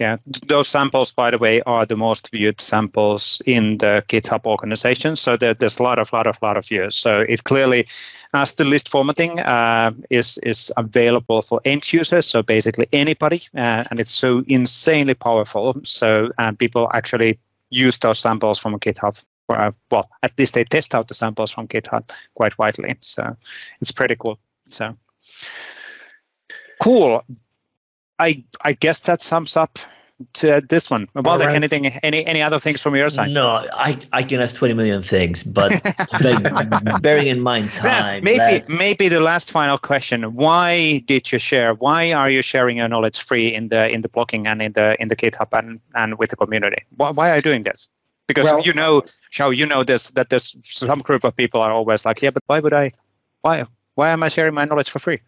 Yeah. 0.00 0.16
Those 0.46 0.66
samples, 0.66 1.12
by 1.12 1.30
the 1.30 1.36
way, 1.36 1.60
are 1.66 1.84
the 1.84 1.94
most 1.94 2.30
viewed 2.30 2.58
samples 2.58 3.42
in 3.44 3.76
the 3.78 4.02
GitHub 4.08 4.46
organization. 4.46 5.14
So 5.14 5.36
there, 5.36 5.52
there's 5.52 5.78
a 5.78 5.82
lot 5.82 5.98
of, 5.98 6.10
lot 6.14 6.26
of, 6.26 6.38
lot 6.40 6.56
of 6.56 6.66
views. 6.66 6.96
So 6.96 7.20
it 7.20 7.44
clearly, 7.44 7.86
as 8.32 8.54
the 8.54 8.64
list 8.64 8.88
formatting 8.88 9.40
uh, 9.40 9.90
is 10.08 10.38
is 10.42 10.72
available 10.78 11.42
for 11.42 11.60
end 11.66 11.92
users, 11.92 12.26
so 12.26 12.42
basically 12.42 12.86
anybody, 12.94 13.42
uh, 13.54 13.84
and 13.90 14.00
it's 14.00 14.12
so 14.12 14.42
insanely 14.48 15.12
powerful. 15.12 15.74
So 15.84 16.30
uh, 16.38 16.52
people 16.52 16.88
actually 16.94 17.38
use 17.68 17.98
those 17.98 18.20
samples 18.20 18.58
from 18.58 18.80
GitHub. 18.80 19.20
Uh, 19.50 19.72
well, 19.90 20.08
at 20.22 20.32
least 20.38 20.54
they 20.54 20.64
test 20.64 20.94
out 20.94 21.08
the 21.08 21.14
samples 21.14 21.50
from 21.50 21.68
GitHub 21.68 22.08
quite 22.34 22.56
widely. 22.56 22.96
So 23.02 23.36
it's 23.82 23.92
pretty 23.92 24.16
cool. 24.16 24.38
So 24.70 24.96
cool. 26.82 27.22
I 28.20 28.44
I 28.60 28.74
guess 28.74 29.00
that 29.00 29.22
sums 29.22 29.56
up 29.56 29.78
to 30.34 30.60
this 30.68 30.90
one. 30.90 31.08
About 31.14 31.40
right. 31.40 31.54
anything, 31.54 31.86
any 31.86 32.24
any 32.26 32.42
other 32.42 32.60
things 32.60 32.80
from 32.80 32.94
your 32.94 33.08
side? 33.10 33.30
No, 33.30 33.48
I 33.72 33.98
I 34.12 34.22
can 34.22 34.40
ask 34.40 34.54
twenty 34.54 34.74
million 34.74 35.02
things, 35.02 35.42
but 35.42 35.72
like, 36.20 37.02
bearing 37.02 37.28
in 37.28 37.40
mind 37.40 37.70
time. 37.76 38.22
maybe 38.24 38.38
let's... 38.38 38.68
maybe 38.68 39.08
the 39.08 39.20
last 39.20 39.50
final 39.50 39.78
question: 39.78 40.34
Why 40.34 40.98
did 40.98 41.32
you 41.32 41.38
share? 41.38 41.74
Why 41.74 42.12
are 42.12 42.30
you 42.30 42.42
sharing 42.42 42.76
your 42.76 42.88
knowledge 42.88 43.20
free 43.22 43.54
in 43.54 43.68
the 43.68 43.88
in 43.88 44.02
the 44.02 44.08
blogging 44.08 44.46
and 44.46 44.60
in 44.60 44.72
the 44.72 45.00
in 45.00 45.08
the 45.08 45.16
GitHub 45.16 45.48
and 45.58 45.80
and 45.94 46.18
with 46.18 46.30
the 46.30 46.36
community? 46.36 46.82
Why 46.96 47.10
why 47.10 47.30
are 47.30 47.36
you 47.36 47.42
doing 47.42 47.62
this? 47.62 47.88
Because 48.28 48.44
well, 48.44 48.60
you 48.60 48.72
know, 48.72 49.02
João, 49.32 49.56
you 49.56 49.66
know 49.66 49.82
this 49.82 50.08
that 50.10 50.28
there's 50.28 50.54
some 50.64 51.00
group 51.00 51.24
of 51.24 51.34
people 51.34 51.60
are 51.62 51.72
always 51.72 52.04
like, 52.04 52.22
yeah, 52.22 52.30
but 52.30 52.42
why 52.46 52.60
would 52.60 52.74
I? 52.74 52.92
Why 53.40 53.64
why 53.94 54.10
am 54.10 54.22
I 54.22 54.28
sharing 54.28 54.54
my 54.54 54.66
knowledge 54.66 54.90
for 54.90 54.98
free? 54.98 55.20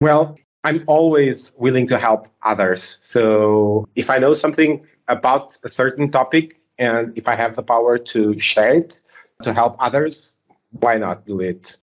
Well, 0.00 0.36
I'm 0.66 0.82
always 0.88 1.52
willing 1.56 1.86
to 1.88 1.96
help 1.96 2.26
others. 2.42 2.98
So 3.02 3.86
if 3.94 4.10
I 4.10 4.18
know 4.18 4.32
something 4.32 4.84
about 5.06 5.56
a 5.62 5.68
certain 5.68 6.10
topic 6.10 6.60
and 6.76 7.16
if 7.16 7.28
I 7.28 7.36
have 7.36 7.54
the 7.54 7.62
power 7.62 7.98
to 7.98 8.40
share 8.40 8.74
it 8.74 9.00
to 9.44 9.54
help 9.54 9.76
others, 9.78 10.38
why 10.70 10.98
not 10.98 11.24
do 11.24 11.38
it? 11.38 11.76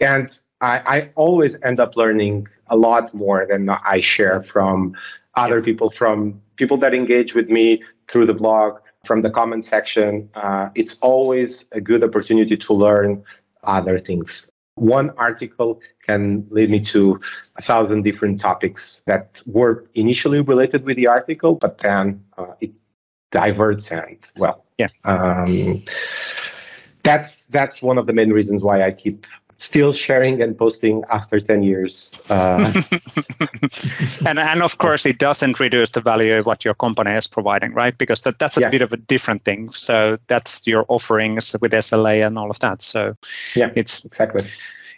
And 0.00 0.30
I, 0.62 0.74
I 0.94 1.10
always 1.16 1.62
end 1.62 1.80
up 1.80 1.96
learning 1.96 2.48
a 2.68 2.76
lot 2.78 3.12
more 3.12 3.46
than 3.46 3.68
I 3.68 4.00
share 4.00 4.42
from 4.42 4.96
other 5.34 5.60
people, 5.60 5.90
from 5.90 6.40
people 6.56 6.78
that 6.78 6.94
engage 6.94 7.34
with 7.34 7.50
me 7.50 7.82
through 8.08 8.24
the 8.24 8.32
blog, 8.42 8.78
from 9.04 9.20
the 9.20 9.28
comment 9.28 9.66
section. 9.66 10.30
Uh, 10.34 10.70
it's 10.74 10.98
always 11.00 11.66
a 11.72 11.80
good 11.80 12.02
opportunity 12.02 12.56
to 12.56 12.72
learn 12.72 13.22
other 13.64 14.00
things 14.00 14.50
one 14.74 15.10
article 15.10 15.80
can 16.04 16.46
lead 16.50 16.70
me 16.70 16.80
to 16.80 17.20
a 17.56 17.62
thousand 17.62 18.02
different 18.02 18.40
topics 18.40 19.02
that 19.06 19.42
were 19.46 19.86
initially 19.94 20.40
related 20.40 20.84
with 20.84 20.96
the 20.96 21.08
article, 21.08 21.54
but 21.54 21.78
then 21.78 22.24
uh, 22.36 22.54
it 22.60 22.72
diverts 23.30 23.92
and 23.92 24.18
well, 24.36 24.64
yeah. 24.78 24.88
Um, 25.04 25.82
that's 27.02 27.44
that's 27.46 27.82
one 27.82 27.98
of 27.98 28.06
the 28.06 28.12
main 28.12 28.30
reasons 28.30 28.62
why 28.62 28.82
I 28.82 28.90
keep 28.90 29.26
still 29.64 29.92
sharing 29.92 30.42
and 30.42 30.56
posting 30.56 31.02
after 31.10 31.40
10 31.40 31.62
years. 31.62 32.20
Uh, 32.28 32.82
and 34.26 34.38
and 34.38 34.62
of 34.62 34.78
course, 34.78 35.06
it 35.06 35.18
doesn't 35.18 35.58
reduce 35.58 35.90
the 35.90 36.00
value 36.00 36.36
of 36.36 36.46
what 36.46 36.64
your 36.64 36.74
company 36.74 37.12
is 37.12 37.26
providing, 37.26 37.72
right? 37.72 37.96
Because 37.96 38.20
that, 38.22 38.38
that's 38.38 38.56
a 38.56 38.60
yeah. 38.60 38.70
bit 38.70 38.82
of 38.82 38.92
a 38.92 38.96
different 38.96 39.42
thing. 39.44 39.70
So 39.70 40.18
that's 40.26 40.66
your 40.66 40.84
offerings 40.88 41.56
with 41.60 41.72
SLA 41.72 42.26
and 42.26 42.38
all 42.38 42.50
of 42.50 42.58
that. 42.60 42.82
So 42.82 43.16
yeah, 43.56 43.70
it's 43.74 44.04
exactly. 44.04 44.44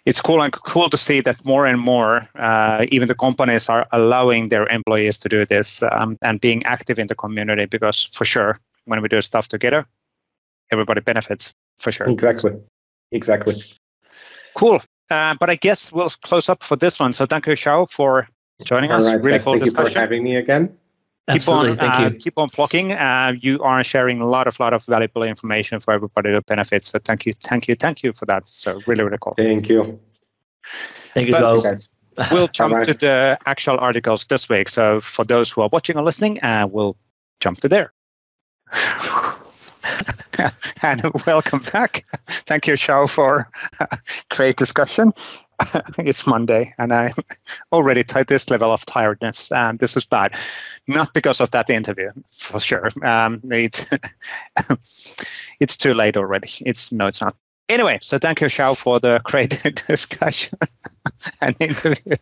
It's 0.04 0.20
cool 0.20 0.40
and 0.42 0.52
cool 0.52 0.88
to 0.90 0.96
see 0.96 1.20
that 1.22 1.44
more 1.44 1.66
and 1.66 1.80
more, 1.80 2.28
uh, 2.36 2.86
even 2.90 3.08
the 3.08 3.14
companies 3.16 3.68
are 3.68 3.88
allowing 3.90 4.50
their 4.50 4.68
employees 4.68 5.18
to 5.18 5.28
do 5.28 5.44
this 5.44 5.82
um, 5.90 6.16
and 6.22 6.40
being 6.40 6.64
active 6.64 7.00
in 7.00 7.08
the 7.08 7.16
community. 7.16 7.66
Because 7.66 8.08
for 8.12 8.24
sure, 8.24 8.60
when 8.84 9.02
we 9.02 9.08
do 9.08 9.20
stuff 9.20 9.48
together, 9.48 9.84
everybody 10.70 11.00
benefits 11.00 11.52
for 11.78 11.90
sure. 11.90 12.06
Exactly. 12.06 12.52
Exactly. 13.12 13.54
Cool. 14.56 14.80
Uh, 15.10 15.34
but 15.38 15.50
I 15.50 15.54
guess 15.54 15.92
we'll 15.92 16.08
close 16.08 16.48
up 16.48 16.64
for 16.64 16.76
this 16.76 16.98
one. 16.98 17.12
So 17.12 17.26
thank 17.26 17.46
you, 17.46 17.52
João, 17.52 17.88
for 17.88 18.26
joining 18.64 18.90
All 18.90 18.98
us. 18.98 19.04
Right, 19.04 19.22
really 19.22 19.38
cool 19.38 19.52
thank 19.52 19.64
discussion. 19.64 19.88
you 19.88 19.94
for 19.94 20.00
having 20.00 20.24
me 20.24 20.36
again. 20.36 20.76
Keep 21.28 21.36
Absolutely, 21.36 21.70
on, 21.72 21.76
thank 21.76 21.94
uh, 21.94 22.02
you. 22.02 22.18
keep 22.18 22.38
on 22.38 22.48
blocking. 22.54 22.92
Uh, 22.92 23.34
you 23.40 23.60
are 23.62 23.82
sharing 23.84 24.20
a 24.20 24.26
lot 24.26 24.46
of 24.46 24.58
lot 24.58 24.72
of 24.72 24.84
valuable 24.84 25.24
information 25.24 25.80
for 25.80 25.92
everybody 25.92 26.30
to 26.30 26.40
benefit. 26.42 26.84
So 26.84 26.98
thank 27.04 27.26
you, 27.26 27.32
thank 27.34 27.68
you, 27.68 27.74
thank 27.74 28.02
you 28.02 28.12
for 28.12 28.26
that. 28.26 28.48
So 28.48 28.80
really, 28.86 29.04
really 29.04 29.18
cool. 29.20 29.34
Thank 29.36 29.68
you. 29.68 30.00
Thank 31.14 31.26
you, 31.26 31.32
guys. 31.32 31.94
we'll 32.32 32.48
jump 32.48 32.80
to 32.84 32.94
the 32.94 33.38
actual 33.44 33.78
articles 33.78 34.24
this 34.26 34.48
week. 34.48 34.68
So 34.68 35.00
for 35.00 35.24
those 35.24 35.50
who 35.50 35.62
are 35.62 35.68
watching 35.70 35.98
or 35.98 36.02
listening, 36.02 36.42
uh, 36.42 36.66
we'll 36.70 36.96
jump 37.40 37.58
to 37.58 37.68
there. 37.68 37.92
and 40.82 41.02
welcome 41.26 41.60
back. 41.72 42.04
Thank 42.46 42.66
you, 42.66 42.74
João, 42.74 43.08
for 43.08 43.50
great 44.30 44.56
discussion. 44.56 45.12
it's 45.98 46.26
Monday, 46.26 46.74
and 46.78 46.92
I'm 46.92 47.14
already 47.72 48.04
tied 48.04 48.26
this 48.26 48.50
level 48.50 48.72
of 48.72 48.84
tiredness, 48.84 49.50
and 49.52 49.78
this 49.78 49.96
is 49.96 50.04
bad. 50.04 50.34
Not 50.86 51.14
because 51.14 51.40
of 51.40 51.50
that 51.52 51.70
interview, 51.70 52.10
for 52.30 52.60
sure. 52.60 52.90
Um, 53.02 53.40
it, 53.50 53.88
it's 55.60 55.76
too 55.76 55.94
late 55.94 56.16
already. 56.16 56.50
It's 56.60 56.92
no, 56.92 57.06
it's 57.06 57.20
not. 57.20 57.34
Anyway, 57.68 57.98
so 58.02 58.18
thank 58.18 58.40
you, 58.40 58.46
João, 58.48 58.76
for 58.76 59.00
the 59.00 59.20
great 59.24 59.82
discussion 59.88 60.58
and 61.40 61.56
interview. 61.58 62.16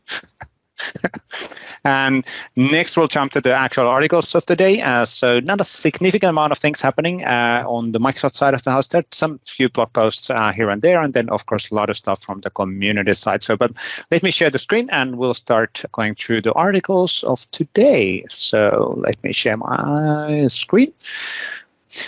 and 1.84 2.24
next, 2.56 2.96
we'll 2.96 3.08
jump 3.08 3.32
to 3.32 3.40
the 3.40 3.52
actual 3.52 3.86
articles 3.86 4.34
of 4.34 4.44
the 4.46 4.56
day. 4.56 4.80
Uh, 4.80 5.04
so, 5.04 5.40
not 5.40 5.60
a 5.60 5.64
significant 5.64 6.30
amount 6.30 6.52
of 6.52 6.58
things 6.58 6.80
happening 6.80 7.24
uh, 7.24 7.64
on 7.66 7.92
the 7.92 8.00
Microsoft 8.00 8.34
side 8.34 8.54
of 8.54 8.62
the 8.62 8.70
house. 8.70 8.86
There's 8.86 9.04
some 9.12 9.40
few 9.46 9.68
blog 9.68 9.92
posts 9.92 10.30
uh, 10.30 10.52
here 10.52 10.70
and 10.70 10.82
there, 10.82 11.00
and 11.02 11.14
then, 11.14 11.28
of 11.30 11.46
course, 11.46 11.70
a 11.70 11.74
lot 11.74 11.90
of 11.90 11.96
stuff 11.96 12.22
from 12.22 12.40
the 12.40 12.50
community 12.50 13.14
side. 13.14 13.42
So, 13.42 13.56
but 13.56 13.72
let 14.10 14.22
me 14.22 14.30
share 14.30 14.50
the 14.50 14.58
screen 14.58 14.88
and 14.90 15.16
we'll 15.16 15.34
start 15.34 15.84
going 15.92 16.14
through 16.14 16.42
the 16.42 16.52
articles 16.52 17.22
of 17.24 17.50
today. 17.50 18.24
So, 18.28 18.94
let 18.96 19.22
me 19.22 19.32
share 19.32 19.56
my 19.56 20.46
screen. 20.48 20.92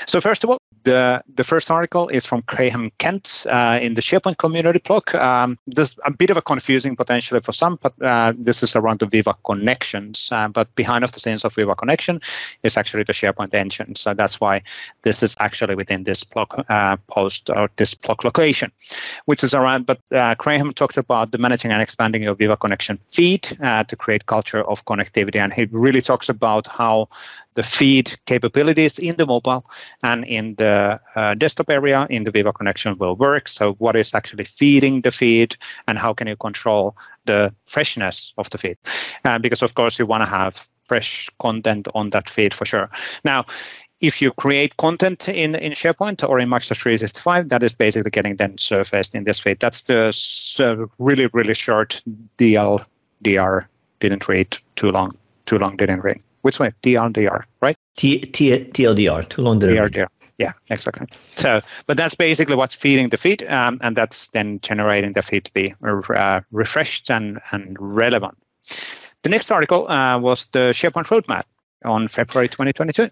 So, 0.07 0.21
first 0.21 0.45
of 0.45 0.51
all, 0.51 0.59
the, 0.87 1.21
the 1.35 1.43
first 1.43 1.69
article 1.71 2.09
is 2.09 2.25
from 2.25 2.45
Graham 2.47 2.93
Kent 2.99 3.45
uh, 3.51 3.79
in 3.83 3.95
the 3.95 4.01
SharePoint 4.01 4.39
community 4.39 4.79
blog. 4.79 5.13
Um, 5.17 5.59
this 5.67 5.97
a 6.05 6.13
bit 6.13 6.31
of 6.31 6.37
a 6.37 6.43
confusing 6.43 6.95
potentially 6.95 7.41
for 7.41 7.53
some, 7.53 7.77
but 7.83 8.01
uh, 8.01 8.33
this 8.39 8.63
is 8.63 8.77
around 8.77 9.01
the 9.01 9.07
Viva 9.07 9.35
connections. 9.45 10.29
Uh, 10.31 10.47
but 10.47 10.73
behind 10.77 11.03
of 11.03 11.11
the 11.11 11.19
scenes 11.19 11.45
of 11.45 11.55
Viva 11.55 11.75
connection 11.75 12.21
is 12.63 12.77
actually 12.77 13.03
the 13.03 13.13
SharePoint 13.13 13.53
engine. 13.53 13.97
So 13.97 14.15
that's 14.15 14.41
why 14.41 14.63
this 15.03 15.25
is 15.25 15.35
actually 15.41 15.75
within 15.75 16.05
this 16.05 16.23
blog 16.23 16.55
uh, 16.69 16.97
post 17.09 17.51
or 17.51 17.69
this 17.77 17.95
blog 17.95 18.25
location, 18.25 18.71
which 19.25 19.43
is 19.43 19.55
around. 19.55 19.87
But 19.87 19.99
uh, 20.13 20.37
Graham 20.39 20.73
talked 20.73 20.99
about 20.99 21.33
the 21.33 21.39
managing 21.39 21.73
and 21.73 21.83
expanding 21.83 22.23
your 22.23 22.37
Viva 22.37 22.57
connection 22.57 23.01
feed 23.09 23.59
uh, 23.61 23.83
to 23.85 23.97
create 23.97 24.27
culture 24.27 24.63
of 24.63 24.85
connectivity, 24.85 25.37
and 25.37 25.53
he 25.53 25.65
really 25.73 26.01
talks 26.01 26.29
about 26.29 26.69
how 26.69 27.09
the 27.57 27.63
feed 27.63 28.17
capabilities 28.27 28.99
in 28.99 29.17
the 29.17 29.27
mobile 29.27 29.65
and 30.03 30.25
in 30.25 30.55
the 30.57 31.01
uh, 31.17 31.35
desktop 31.35 31.71
area 31.71 32.07
in 32.11 32.23
the 32.25 32.31
Viva 32.31 32.53
connection 32.53 32.97
will 32.99 33.17
work. 33.17 33.49
So 33.49 33.73
what 33.75 33.97
is 33.97 34.15
actually 34.15 34.45
feeding 34.45 35.01
the 35.01 35.11
feed 35.11 35.57
and 35.89 35.99
how 35.99 36.15
can 36.15 36.29
you 36.29 36.37
control 36.37 36.97
the 37.25 37.53
freshness 37.67 38.33
of 38.39 38.49
the 38.51 38.59
feed? 38.59 38.77
Uh, 39.25 39.39
because 39.39 39.63
of 39.63 39.75
course 39.75 39.99
you 39.99 40.07
want 40.07 40.23
to 40.23 40.29
have 40.29 40.69
fresh 40.87 41.29
content 41.41 41.89
on 41.95 42.11
that 42.11 42.31
feed 42.31 42.55
for 42.55 42.67
sure. 42.67 42.91
Now, 43.25 43.47
if 44.01 44.21
you 44.21 44.31
create 44.33 44.77
content 44.77 45.27
in, 45.29 45.55
in 45.55 45.73
SharePoint 45.73 46.29
or 46.29 46.39
in 46.39 46.51
Microsoft 46.51 46.83
365, 46.83 47.49
that 47.49 47.63
is 47.63 47.73
basically 47.73 48.11
getting 48.11 48.37
then 48.37 48.59
surfaced 48.59 49.15
in 49.15 49.25
this 49.25 49.41
feed. 49.41 49.59
That's 49.59 49.83
the 49.83 50.15
uh, 50.61 50.87
really, 50.99 51.29
really 51.33 51.55
short 51.55 52.03
DL, 52.37 52.85
DR, 53.23 53.67
didn't 54.01 54.29
read 54.29 54.59
too 54.77 54.91
long, 54.91 55.13
too 55.47 55.59
long 55.59 55.77
didn't 55.77 56.01
read. 56.01 56.23
Which 56.43 56.59
way? 56.59 56.73
TLDR, 56.83 57.43
right? 57.61 57.77
T, 57.97 58.21
T, 58.21 58.51
TLDR, 58.51 59.29
too 59.29 59.43
long 59.43 59.59
DLDR. 59.61 60.09
Yeah, 60.39 60.53
exactly. 60.69 61.07
So, 61.31 61.63
but 61.87 61.97
that's 61.97 62.15
basically 62.15 62.57
what's 62.57 62.75
feeding 62.75 63.09
the 63.09 63.17
feed, 63.17 63.43
um, 63.45 63.79
and 63.83 63.97
that's 63.97 64.27
then 64.29 64.61
generating 64.61 65.15
the 65.15 65.23
feed 65.23 65.47
to 65.47 65.53
be 65.53 65.75
uh, 65.83 66.41
refreshed 66.51 67.11
and, 67.11 67.41
and 67.53 67.77
relevant. 67.81 68.37
The 69.23 69.31
next 69.31 69.51
article 69.51 69.89
uh, 69.91 70.19
was 70.19 70.47
the 70.47 70.71
SharePoint 70.75 71.07
roadmap 71.07 71.45
on 71.85 72.09
February 72.09 72.49
2022. 72.49 73.11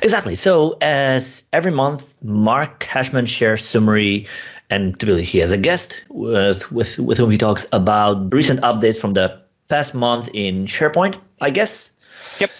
Exactly. 0.00 0.36
So 0.36 0.78
as 0.80 1.42
every 1.52 1.72
month, 1.72 2.14
Mark 2.22 2.78
Kashman 2.78 3.26
shares 3.26 3.64
summary, 3.64 4.28
and 4.70 4.98
typically 4.98 5.24
he 5.24 5.38
has 5.38 5.50
a 5.50 5.58
guest 5.58 6.02
with 6.08 6.70
with 6.72 6.98
with 6.98 7.18
whom 7.18 7.30
he 7.30 7.38
talks 7.38 7.66
about 7.72 8.32
recent 8.32 8.60
updates 8.60 8.98
from 8.98 9.12
the 9.12 9.42
past 9.72 9.94
month 9.94 10.28
in 10.34 10.66
SharePoint, 10.66 11.18
I 11.40 11.48
guess. 11.48 11.90
Yep. 12.38 12.50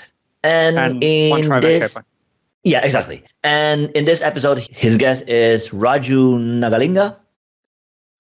And, 0.42 0.79
And 0.79 1.05
in 1.05 1.61
this, 1.61 1.96
yeah, 2.64 2.85
exactly. 2.85 3.25
And 3.44 3.90
in 3.90 4.07
this 4.07 4.22
episode, 4.22 4.59
his 4.59 4.96
guest 4.96 5.29
is 5.29 5.68
Raju 5.68 6.40
Nagalinga, 6.40 7.16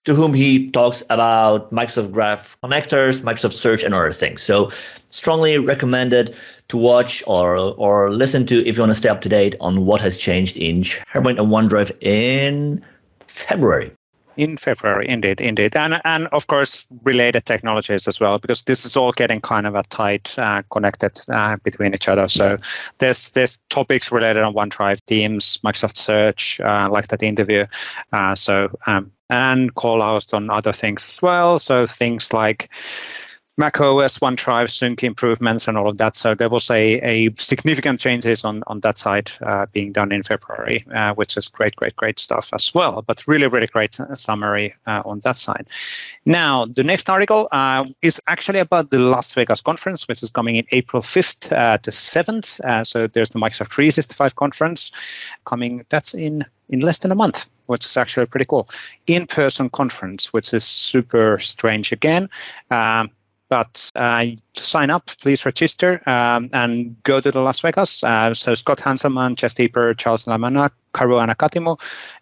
to 0.04 0.14
whom 0.14 0.34
he 0.34 0.70
talks 0.70 1.02
about 1.08 1.70
Microsoft 1.70 2.12
Graph 2.12 2.58
connectors, 2.62 3.22
Microsoft 3.22 3.52
Search, 3.52 3.82
and 3.82 3.94
other 3.94 4.12
things. 4.12 4.42
So, 4.42 4.70
strongly 5.08 5.56
recommended 5.56 6.36
to 6.68 6.76
watch 6.76 7.22
or 7.26 7.56
or 7.56 8.10
listen 8.10 8.46
to 8.46 8.66
if 8.66 8.76
you 8.76 8.82
want 8.82 8.92
to 8.92 8.98
stay 8.98 9.08
up 9.08 9.22
to 9.22 9.30
date 9.30 9.54
on 9.60 9.86
what 9.86 10.02
has 10.02 10.18
changed 10.18 10.58
in 10.58 10.82
SharePoint 10.82 11.40
and 11.40 11.48
OneDrive 11.48 11.96
in 12.02 12.84
February. 13.26 13.92
In 14.36 14.56
February, 14.56 15.08
indeed, 15.08 15.40
indeed, 15.40 15.76
and 15.76 16.00
and 16.04 16.26
of 16.28 16.46
course 16.46 16.86
related 17.02 17.44
technologies 17.44 18.08
as 18.08 18.18
well, 18.18 18.38
because 18.38 18.62
this 18.62 18.86
is 18.86 18.96
all 18.96 19.12
getting 19.12 19.42
kind 19.42 19.66
of 19.66 19.74
a 19.74 19.82
tight 19.90 20.34
uh, 20.38 20.62
connected 20.70 21.20
uh, 21.28 21.56
between 21.62 21.94
each 21.94 22.08
other. 22.08 22.28
So 22.28 22.56
there's 22.98 23.28
there's 23.30 23.58
topics 23.68 24.10
related 24.10 24.42
on 24.42 24.54
OneDrive, 24.54 25.04
Teams, 25.04 25.58
Microsoft 25.62 25.98
Search, 25.98 26.60
uh, 26.60 26.88
like 26.90 27.08
that 27.08 27.22
interview. 27.22 27.66
Uh, 28.12 28.34
so 28.34 28.70
um, 28.86 29.12
and 29.28 29.74
call 29.74 30.02
out 30.02 30.32
on 30.32 30.50
other 30.50 30.72
things 30.72 31.04
as 31.08 31.20
well. 31.20 31.58
So 31.58 31.86
things 31.86 32.32
like 32.32 32.70
Mac 33.58 33.78
OS, 33.82 34.18
OneDrive, 34.18 34.70
sync 34.70 35.04
improvements, 35.04 35.68
and 35.68 35.76
all 35.76 35.86
of 35.86 35.98
that. 35.98 36.16
So 36.16 36.34
there 36.34 36.48
was 36.48 36.70
a, 36.70 37.00
a 37.00 37.34
significant 37.36 38.00
changes 38.00 38.44
on, 38.44 38.62
on 38.66 38.80
that 38.80 38.96
side 38.96 39.30
uh, 39.42 39.66
being 39.72 39.92
done 39.92 40.10
in 40.10 40.22
February, 40.22 40.86
uh, 40.94 41.12
which 41.14 41.36
is 41.36 41.48
great, 41.48 41.76
great, 41.76 41.94
great 41.94 42.18
stuff 42.18 42.48
as 42.54 42.72
well. 42.72 43.02
But 43.02 43.26
really, 43.26 43.46
really 43.48 43.66
great 43.66 44.00
uh, 44.00 44.14
summary 44.14 44.74
uh, 44.86 45.02
on 45.04 45.20
that 45.20 45.36
side. 45.36 45.66
Now, 46.24 46.64
the 46.64 46.82
next 46.82 47.10
article 47.10 47.48
uh, 47.52 47.84
is 48.00 48.18
actually 48.26 48.60
about 48.60 48.90
the 48.90 48.98
Las 48.98 49.34
Vegas 49.34 49.60
conference, 49.60 50.08
which 50.08 50.22
is 50.22 50.30
coming 50.30 50.56
in 50.56 50.64
April 50.70 51.02
5th 51.02 51.52
uh, 51.52 51.76
to 51.76 51.90
7th. 51.90 52.58
Uh, 52.60 52.84
so 52.84 53.06
there's 53.06 53.28
the 53.28 53.38
Microsoft 53.38 53.70
365 53.70 54.34
conference 54.36 54.92
coming. 55.44 55.84
That's 55.90 56.14
in 56.14 56.46
in 56.70 56.80
less 56.80 56.98
than 56.98 57.12
a 57.12 57.14
month, 57.14 57.46
which 57.66 57.84
is 57.84 57.98
actually 57.98 58.24
pretty 58.24 58.46
cool. 58.46 58.66
In-person 59.06 59.68
conference, 59.70 60.32
which 60.32 60.54
is 60.54 60.64
super 60.64 61.38
strange 61.38 61.92
again. 61.92 62.30
Um, 62.70 63.10
but 63.52 63.90
uh, 63.96 64.24
sign 64.56 64.88
up, 64.88 65.10
please 65.20 65.44
register 65.44 66.00
um, 66.08 66.48
and 66.54 66.96
go 67.02 67.20
to 67.20 67.30
the 67.30 67.38
Las 67.38 67.60
Vegas. 67.60 68.02
Uh, 68.02 68.32
so 68.32 68.54
Scott 68.54 68.78
Hanselman, 68.78 69.34
Jeff 69.34 69.52
Teper, 69.52 69.94
Charles 69.98 70.24
Lamanna, 70.24 70.70
Karuana 70.94 71.36
Gatimu, 71.36 71.78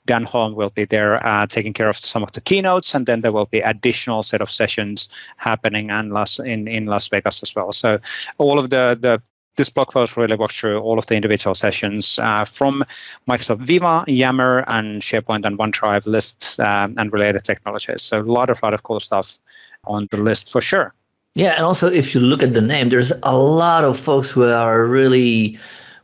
Dan 0.07 0.25
Holme 0.25 0.57
will 0.57 0.71
be 0.71 0.85
there 0.85 1.25
uh, 1.25 1.47
taking 1.47 1.73
care 1.73 1.89
of 1.89 1.97
some 1.97 2.25
of 2.25 2.33
the 2.33 2.41
keynotes, 2.41 2.97
and 2.97 3.07
then 3.07 3.21
there 3.21 3.31
will 3.31 3.47
be 3.47 3.61
additional 3.61 4.25
set 4.25 4.43
of 4.43 4.51
sessions 4.51 5.09
happening 5.37 5.89
and 5.89 6.13
Las, 6.13 6.41
in, 6.41 6.67
in 6.67 6.87
Las 6.87 7.07
Vegas 7.07 7.45
as 7.45 7.55
well. 7.55 7.71
So 7.71 8.01
all 8.39 8.59
of 8.59 8.71
the, 8.71 8.99
the 9.01 9.23
this 9.55 9.71
blog 9.71 9.93
post 9.93 10.17
really 10.17 10.35
walks 10.35 10.59
through 10.59 10.81
all 10.81 10.99
of 10.99 11.07
the 11.07 11.15
individual 11.15 11.55
sessions 11.55 12.19
uh, 12.19 12.45
from 12.45 12.85
Microsoft 13.29 13.61
Viva, 13.61 14.05
Yammer, 14.09 14.65
and 14.67 15.01
SharePoint 15.01 15.45
and 15.47 15.57
OneDrive 15.57 16.07
lists 16.07 16.59
um, 16.59 16.95
and 16.99 17.13
related 17.13 17.45
technologies. 17.45 18.03
So 18.03 18.21
a 18.21 18.23
lot 18.23 18.51
of 18.51 18.61
lot 18.65 18.75
of 18.75 18.83
cool 18.83 18.99
stuff 18.99 19.39
on 19.85 20.09
the 20.11 20.17
list 20.17 20.51
for 20.51 20.61
sure. 20.61 20.93
Yeah, 21.35 21.53
and 21.53 21.65
also 21.65 21.89
if 21.89 22.15
you 22.15 22.21
look 22.21 22.43
at 22.43 22.55
the 22.55 22.61
name, 22.61 22.89
there's 22.89 23.13
a 23.23 23.37
lot 23.37 23.85
of 23.85 23.99
folks 23.99 24.31
who 24.31 24.45
are 24.45 24.85
really 24.85 25.59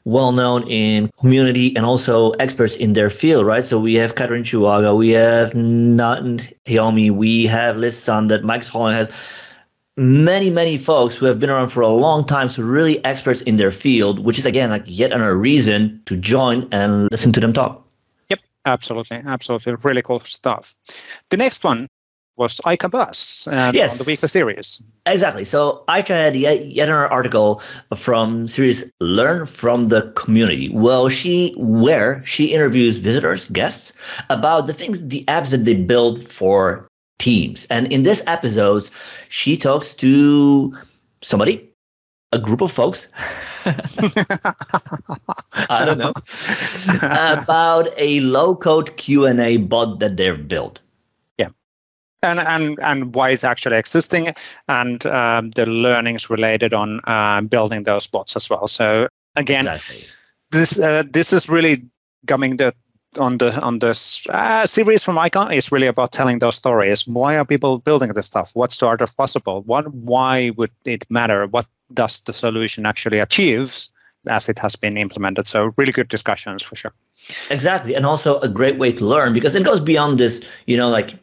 well 0.05 0.31
known 0.31 0.63
in 0.69 1.09
community 1.21 1.75
and 1.75 1.85
also 1.85 2.31
experts 2.33 2.77
in 2.77 2.93
their 2.93 3.11
field, 3.11 3.45
right? 3.45 3.65
So 3.65 3.81
we 3.81 3.95
have 3.95 4.15
Catherine 4.15 4.45
Chuaga, 4.45 4.97
we 4.97 5.11
have 5.11 5.53
Nathan 5.53 6.39
Hiomi, 6.65 7.11
we 7.11 7.47
have 7.47 7.77
Liz 7.77 7.99
Sun 7.99 8.29
that 8.29 8.45
Mike 8.45 8.65
Holland 8.65 8.97
has 8.97 9.11
many, 9.97 10.49
many 10.49 10.79
folks 10.79 11.17
who 11.17 11.27
have 11.27 11.41
been 11.41 11.51
around 11.51 11.71
for 11.71 11.81
a 11.81 11.89
long 11.89 12.25
time, 12.25 12.49
so 12.49 12.63
really 12.63 13.05
experts 13.05 13.41
in 13.41 13.57
their 13.57 13.73
field, 13.73 14.21
which 14.21 14.39
is 14.39 14.47
again 14.47 14.71
like 14.71 14.85
yet 14.87 15.11
another 15.11 15.37
reason 15.37 16.01
to 16.07 16.17
join 16.17 16.69
and 16.71 17.11
listen 17.11 17.33
to 17.33 17.41
them 17.41 17.53
talk. 17.53 17.85
Yep, 18.29 18.39
absolutely, 18.65 19.23
absolutely, 19.27 19.75
really 19.83 20.03
cool 20.03 20.21
stuff. 20.21 20.77
The 21.31 21.37
next 21.37 21.65
one 21.65 21.89
was 22.37 22.61
Ayca 22.65 22.91
Bas 22.91 23.49
um, 23.51 23.75
Yes. 23.75 23.93
on 23.93 23.99
the 23.99 24.05
weekly 24.05 24.29
series. 24.29 24.81
Exactly. 25.07 25.45
So 25.45 25.85
Aika 25.89 26.09
had 26.09 26.37
yet, 26.37 26.67
yet 26.67 26.89
another 26.89 27.09
article 27.09 27.63
from 27.95 28.49
series 28.49 28.85
Learn 29.01 29.47
from 29.47 29.87
the 29.87 30.13
Community. 30.13 30.69
Well, 30.73 31.09
she 31.09 31.55
where 31.57 32.25
she 32.25 32.47
interviews 32.47 32.99
visitors, 32.99 33.49
guests 33.49 33.93
about 34.29 34.67
the 34.67 34.73
things, 34.73 35.07
the 35.07 35.25
apps 35.29 35.51
that 35.51 35.65
they 35.65 35.75
build 35.75 36.23
for 36.23 36.89
teams. 37.19 37.67
And 37.71 37.93
in 37.93 38.03
this 38.03 38.23
episode, 38.27 38.89
she 39.29 39.57
talks 39.57 39.95
to 39.97 40.77
somebody, 41.23 41.71
a 42.33 42.39
group 42.39 42.61
of 42.61 42.71
folks. 42.71 43.09
I 43.65 43.73
don't 45.87 45.99
know 45.99 46.13
about 47.03 47.89
a 47.97 48.21
low-code 48.21 48.97
Q&A 48.97 49.57
bot 49.57 50.01
that 50.01 50.17
they've 50.17 50.47
built. 50.47 50.81
And 52.27 52.41
and 52.41 52.79
and 52.81 53.15
why 53.15 53.31
it's 53.31 53.45
actually 53.45 53.77
existing 53.77 54.35
and 54.69 55.07
um, 55.07 55.51
the 55.53 55.67
learnings 55.67 56.31
related 56.31 56.75
on 56.75 57.01
uh, 57.05 57.41
building 57.41 57.85
those 57.85 58.07
bots 58.07 58.37
as 58.37 58.51
well. 58.51 58.67
So 58.67 59.09
again 59.37 59.67
Exactly. 59.67 60.05
this 60.51 60.79
uh, 60.79 61.05
this 61.11 61.33
is 61.33 61.49
really 61.49 61.85
coming 62.27 62.57
the 62.57 62.75
on 63.19 63.39
the 63.39 63.59
on 63.61 63.79
this 63.79 64.27
uh, 64.29 64.67
series 64.67 65.03
from 65.03 65.19
icon 65.19 65.53
is 65.53 65.73
really 65.73 65.87
about 65.87 66.13
telling 66.13 66.39
those 66.39 66.57
stories. 66.57 67.07
Why 67.07 67.37
are 67.37 67.45
people 67.45 67.79
building 67.79 68.13
this 68.13 68.27
stuff? 68.27 68.51
What's 68.55 68.77
the 68.77 68.87
art 68.87 69.01
of 69.01 69.17
possible? 69.17 69.63
What 69.63 69.93
why 69.95 70.51
would 70.51 70.73
it 70.85 71.05
matter? 71.11 71.47
What 71.47 71.67
does 71.95 72.21
the 72.21 72.33
solution 72.33 72.87
actually 72.87 73.19
achieves 73.19 73.91
as 74.27 74.49
it 74.49 74.59
has 74.59 74.77
been 74.77 74.97
implemented? 74.97 75.47
So 75.47 75.73
really 75.77 75.93
good 75.93 76.09
discussions 76.09 76.63
for 76.63 76.77
sure. 76.77 76.93
Exactly, 77.51 77.95
and 77.95 78.05
also 78.05 78.41
a 78.41 78.49
great 78.49 78.79
way 78.79 78.93
to 78.93 79.05
learn 79.05 79.33
because 79.33 79.55
it 79.55 79.65
goes 79.65 79.81
beyond 79.81 80.19
this, 80.19 80.43
you 80.67 80.77
know, 80.77 80.89
like 80.89 81.15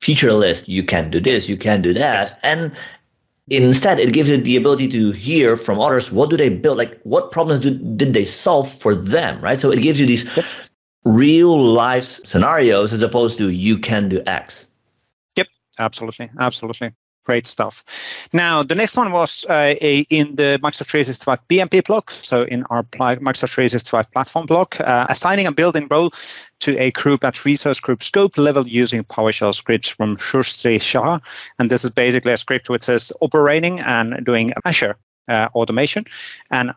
feature 0.00 0.32
list. 0.32 0.68
You 0.68 0.82
can 0.82 1.10
do 1.10 1.20
this, 1.20 1.48
you 1.48 1.56
can 1.56 1.82
do 1.82 1.94
that, 1.94 2.38
and 2.42 2.72
instead 3.48 3.98
it 3.98 4.12
gives 4.12 4.28
you 4.28 4.36
the 4.36 4.56
ability 4.56 4.88
to 4.88 5.10
hear 5.10 5.56
from 5.56 5.80
others 5.80 6.12
what 6.12 6.30
do 6.30 6.36
they 6.36 6.48
build, 6.48 6.78
like 6.78 7.00
what 7.02 7.32
problems 7.32 7.60
do, 7.60 7.70
did 7.70 8.14
they 8.14 8.24
solve 8.24 8.70
for 8.70 8.94
them, 8.94 9.40
right? 9.42 9.58
So 9.58 9.72
it 9.72 9.82
gives 9.82 9.98
you 9.98 10.06
these 10.06 10.28
real 11.04 11.60
life 11.60 12.20
scenarios 12.24 12.92
as 12.92 13.02
opposed 13.02 13.38
to 13.38 13.50
you 13.50 13.78
can 13.78 14.08
do 14.08 14.22
X. 14.26 14.68
Yep, 15.36 15.48
absolutely, 15.78 16.30
absolutely. 16.38 16.92
Great 17.30 17.46
stuff. 17.46 17.84
Now, 18.32 18.64
the 18.64 18.74
next 18.74 18.96
one 18.96 19.12
was 19.12 19.44
uh, 19.48 19.76
a, 19.80 20.04
in 20.10 20.34
the 20.34 20.58
Microsoft 20.64 20.88
365 20.90 21.38
PnP 21.48 21.84
blog. 21.84 22.10
So, 22.10 22.42
in 22.42 22.64
our 22.70 22.82
pl- 22.82 23.22
Microsoft 23.22 23.54
365 23.54 24.10
platform 24.10 24.46
blog, 24.46 24.80
uh, 24.80 25.06
assigning 25.08 25.46
a 25.46 25.52
building 25.52 25.86
role 25.88 26.12
to 26.58 26.76
a 26.76 26.90
group 26.90 27.22
at 27.22 27.44
resource 27.44 27.78
group 27.78 28.02
scope 28.02 28.36
level 28.36 28.66
using 28.66 29.04
PowerShell 29.04 29.54
scripts 29.54 29.86
from 29.86 30.16
Shusri 30.16 30.82
Shah. 30.82 31.20
And 31.60 31.70
this 31.70 31.84
is 31.84 31.90
basically 31.90 32.32
a 32.32 32.36
script 32.36 32.68
which 32.68 32.88
is 32.88 33.12
operating 33.20 33.78
and 33.78 34.26
doing 34.26 34.52
Azure 34.64 34.96
uh, 35.28 35.46
automation 35.54 36.06
and 36.50 36.72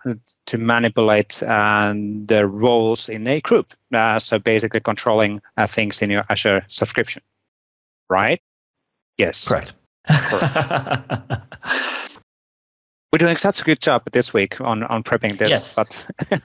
to 0.46 0.60
manipulate 0.60 1.42
uh, 1.42 1.96
the 2.28 2.46
roles 2.46 3.10
in 3.10 3.26
a 3.26 3.42
group. 3.42 3.74
Uh, 3.92 4.20
so, 4.20 4.38
basically 4.38 4.82
controlling 4.82 5.42
uh, 5.58 5.66
things 5.66 6.00
in 6.04 6.12
your 6.12 6.26
Azure 6.30 6.64
subscription. 6.68 7.24
Right? 8.08 8.40
Yes. 9.18 9.48
Correct. 9.48 9.74
We're 10.10 11.40
doing 13.20 13.38
such 13.38 13.62
a 13.62 13.64
good 13.64 13.80
job 13.80 14.04
this 14.12 14.34
week 14.34 14.60
on, 14.60 14.84
on 14.84 15.04
prepping 15.04 15.38
this, 15.38 15.50
Yes. 15.50 15.76
but 15.76 16.06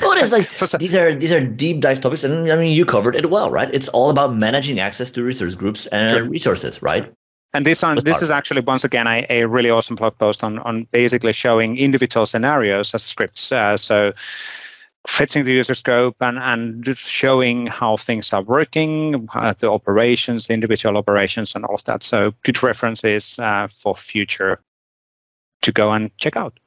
Well, 0.00 0.12
it 0.12 0.18
is 0.22 0.30
like 0.30 0.48
these 0.78 0.94
are 0.94 1.12
these 1.14 1.32
are 1.32 1.40
deep 1.40 1.80
dive 1.80 2.00
topics, 2.00 2.22
and 2.22 2.50
I 2.52 2.56
mean 2.56 2.76
you 2.76 2.84
covered 2.84 3.16
it 3.16 3.28
well, 3.28 3.50
right? 3.50 3.68
It's 3.74 3.88
all 3.88 4.10
about 4.10 4.32
managing 4.34 4.78
access 4.78 5.10
to 5.12 5.22
resource 5.24 5.54
groups 5.56 5.86
and 5.86 6.10
Sure. 6.10 6.28
resources, 6.28 6.82
right? 6.82 7.12
and 7.52 7.66
this 7.66 7.80
That's 7.80 8.04
this 8.04 8.22
is 8.22 8.30
actually 8.30 8.60
once 8.60 8.84
again 8.84 9.08
a, 9.08 9.26
a 9.28 9.44
really 9.48 9.70
awesome 9.70 9.96
blog 9.96 10.16
post 10.18 10.44
on 10.44 10.60
on 10.60 10.84
basically 10.92 11.32
showing 11.32 11.78
individual 11.78 12.24
scenarios 12.26 12.94
as 12.94 13.02
scripts. 13.02 13.50
Uh, 13.50 13.76
so 13.76 14.12
fetching 15.06 15.44
the 15.44 15.52
user 15.52 15.74
scope 15.74 16.16
and 16.20 16.38
and 16.38 16.96
showing 16.96 17.66
how 17.66 17.96
things 17.96 18.32
are 18.32 18.42
working, 18.42 19.28
uh, 19.34 19.54
the 19.58 19.70
operations, 19.70 20.46
the 20.46 20.54
individual 20.54 20.96
operations, 20.96 21.54
and 21.54 21.64
all 21.64 21.74
of 21.74 21.84
that. 21.84 22.02
So 22.02 22.32
good 22.42 22.62
references 22.62 23.38
uh, 23.38 23.68
for 23.68 23.96
future 23.96 24.60
to 25.62 25.72
go 25.72 25.92
and 25.92 26.16
check 26.16 26.36
out. 26.36 26.58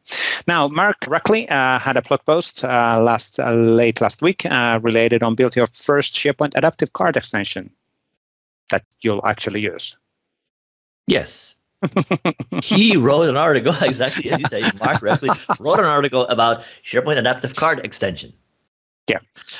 Now, 0.47 0.67
Mark 0.67 0.99
Rackley 1.01 1.49
uh, 1.49 1.79
had 1.79 1.97
a 1.97 2.01
blog 2.01 2.23
post 2.25 2.63
uh, 2.63 3.01
last 3.01 3.39
uh, 3.39 3.51
late 3.51 4.01
last 4.01 4.21
week 4.21 4.45
uh, 4.45 4.79
related 4.81 5.23
on 5.23 5.35
building 5.35 5.61
your 5.61 5.67
first 5.73 6.13
SharePoint 6.13 6.51
adaptive 6.55 6.93
card 6.93 7.17
extension 7.17 7.71
that 8.69 8.83
you'll 9.01 9.25
actually 9.25 9.61
use. 9.61 9.95
Yes. 11.07 11.52
He 12.61 12.97
wrote 12.97 13.29
an 13.29 13.37
article 13.37 13.73
exactly 13.81 14.31
as 14.31 14.39
you 14.39 14.47
say. 14.47 14.61
Mark 14.79 15.01
Rackley 15.01 15.29
wrote 15.59 15.79
an 15.79 15.85
article 15.85 16.25
about 16.27 16.63
SharePoint 16.85 17.17
Adaptive 17.17 17.55
Card 17.55 17.85
Extension. 17.85 18.33
Yeah. 19.09 19.19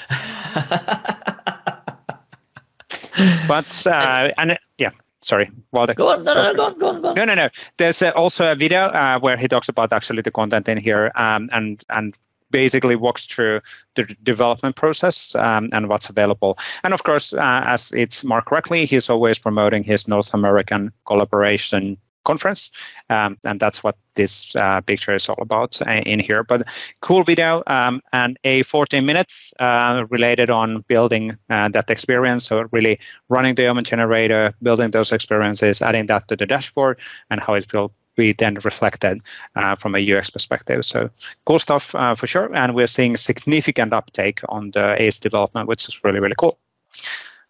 but 3.47 3.88
uh, 3.88 4.30
and 4.38 4.57
yeah, 4.78 4.91
sorry, 5.21 5.51
Waldek. 5.74 5.95
Go 5.95 6.09
on, 6.09 6.24
no, 6.24 6.34
no, 6.34 6.53
go 6.53 6.63
on, 6.63 6.80
go 6.80 6.88
on, 6.88 7.01
go 7.01 7.09
on. 7.09 7.15
No, 7.15 7.26
no, 7.26 7.36
no. 7.36 7.49
There's 7.78 8.01
uh, 8.01 8.11
also 8.15 8.51
a 8.51 8.55
video 8.55 8.86
uh, 8.86 9.19
where 9.19 9.38
he 9.38 9.47
talks 9.47 9.67
about 9.67 9.91
actually 9.91 10.21
the 10.21 10.32
content 10.32 10.69
in 10.69 10.78
here 10.78 11.11
um, 11.15 11.49
and 11.51 11.84
and 11.89 12.15
basically 12.51 12.95
walks 12.95 13.26
through 13.26 13.59
the 13.95 14.03
development 14.24 14.76
process 14.76 15.34
um, 15.36 15.69
and 15.74 15.89
what's 15.89 16.07
available. 16.07 16.57
And 16.84 16.93
of 16.93 17.03
course, 17.03 17.34
uh, 17.34 17.63
as 17.65 17.91
it's 17.91 18.24
Mark 18.24 18.45
correctly, 18.45 18.86
he's 18.86 19.09
always 19.09 19.39
promoting 19.39 19.84
his 19.84 20.07
North 20.07 20.34
American 20.34 20.93
collaboration 21.05 21.97
conference. 22.24 22.71
Um, 23.09 23.38
and 23.43 23.59
that's 23.59 23.84
what 23.84 23.97
this 24.15 24.55
uh, 24.55 24.82
picture 24.82 25.15
is 25.15 25.28
all 25.30 25.41
about 25.41 25.82
uh, 25.82 26.01
in 26.05 26.19
here. 26.19 26.43
But 26.43 26.67
cool 27.01 27.24
video 27.24 27.63
um, 27.67 28.01
and 28.11 28.38
a 28.43 28.63
14 28.63 29.05
minutes 29.05 29.53
uh, 29.59 30.05
related 30.09 30.49
on 30.49 30.84
building 30.88 31.38
uh, 31.49 31.69
that 31.69 31.89
experience. 31.89 32.45
So 32.45 32.67
really 32.71 32.99
running 33.30 33.55
the 33.55 33.65
element 33.65 33.88
generator, 33.88 34.53
building 34.61 34.91
those 34.91 35.11
experiences, 35.11 35.82
adding 35.82 36.07
that 36.07 36.28
to 36.28 36.36
the 36.36 36.45
dashboard, 36.45 36.99
and 37.30 37.39
how 37.39 37.53
it 37.55 37.71
will 37.74 37.91
be 38.15 38.34
then 38.34 38.55
reflected 38.63 39.21
uh, 39.55 39.76
from 39.76 39.95
a 39.95 40.13
UX 40.13 40.30
perspective. 40.30 40.86
So 40.86 41.09
cool 41.45 41.59
stuff 41.59 41.95
uh, 41.95 42.15
for 42.15 42.28
sure. 42.28 42.53
And 42.55 42.76
we're 42.76 42.88
seeing 42.88 43.17
significant 43.17 43.93
uptake 43.93 44.41
on 44.49 44.71
the 44.71 45.01
ACE 45.01 45.19
development, 45.19 45.67
which 45.67 45.88
is 45.88 46.03
really, 46.03 46.19
really 46.19 46.36
cool. 46.38 46.59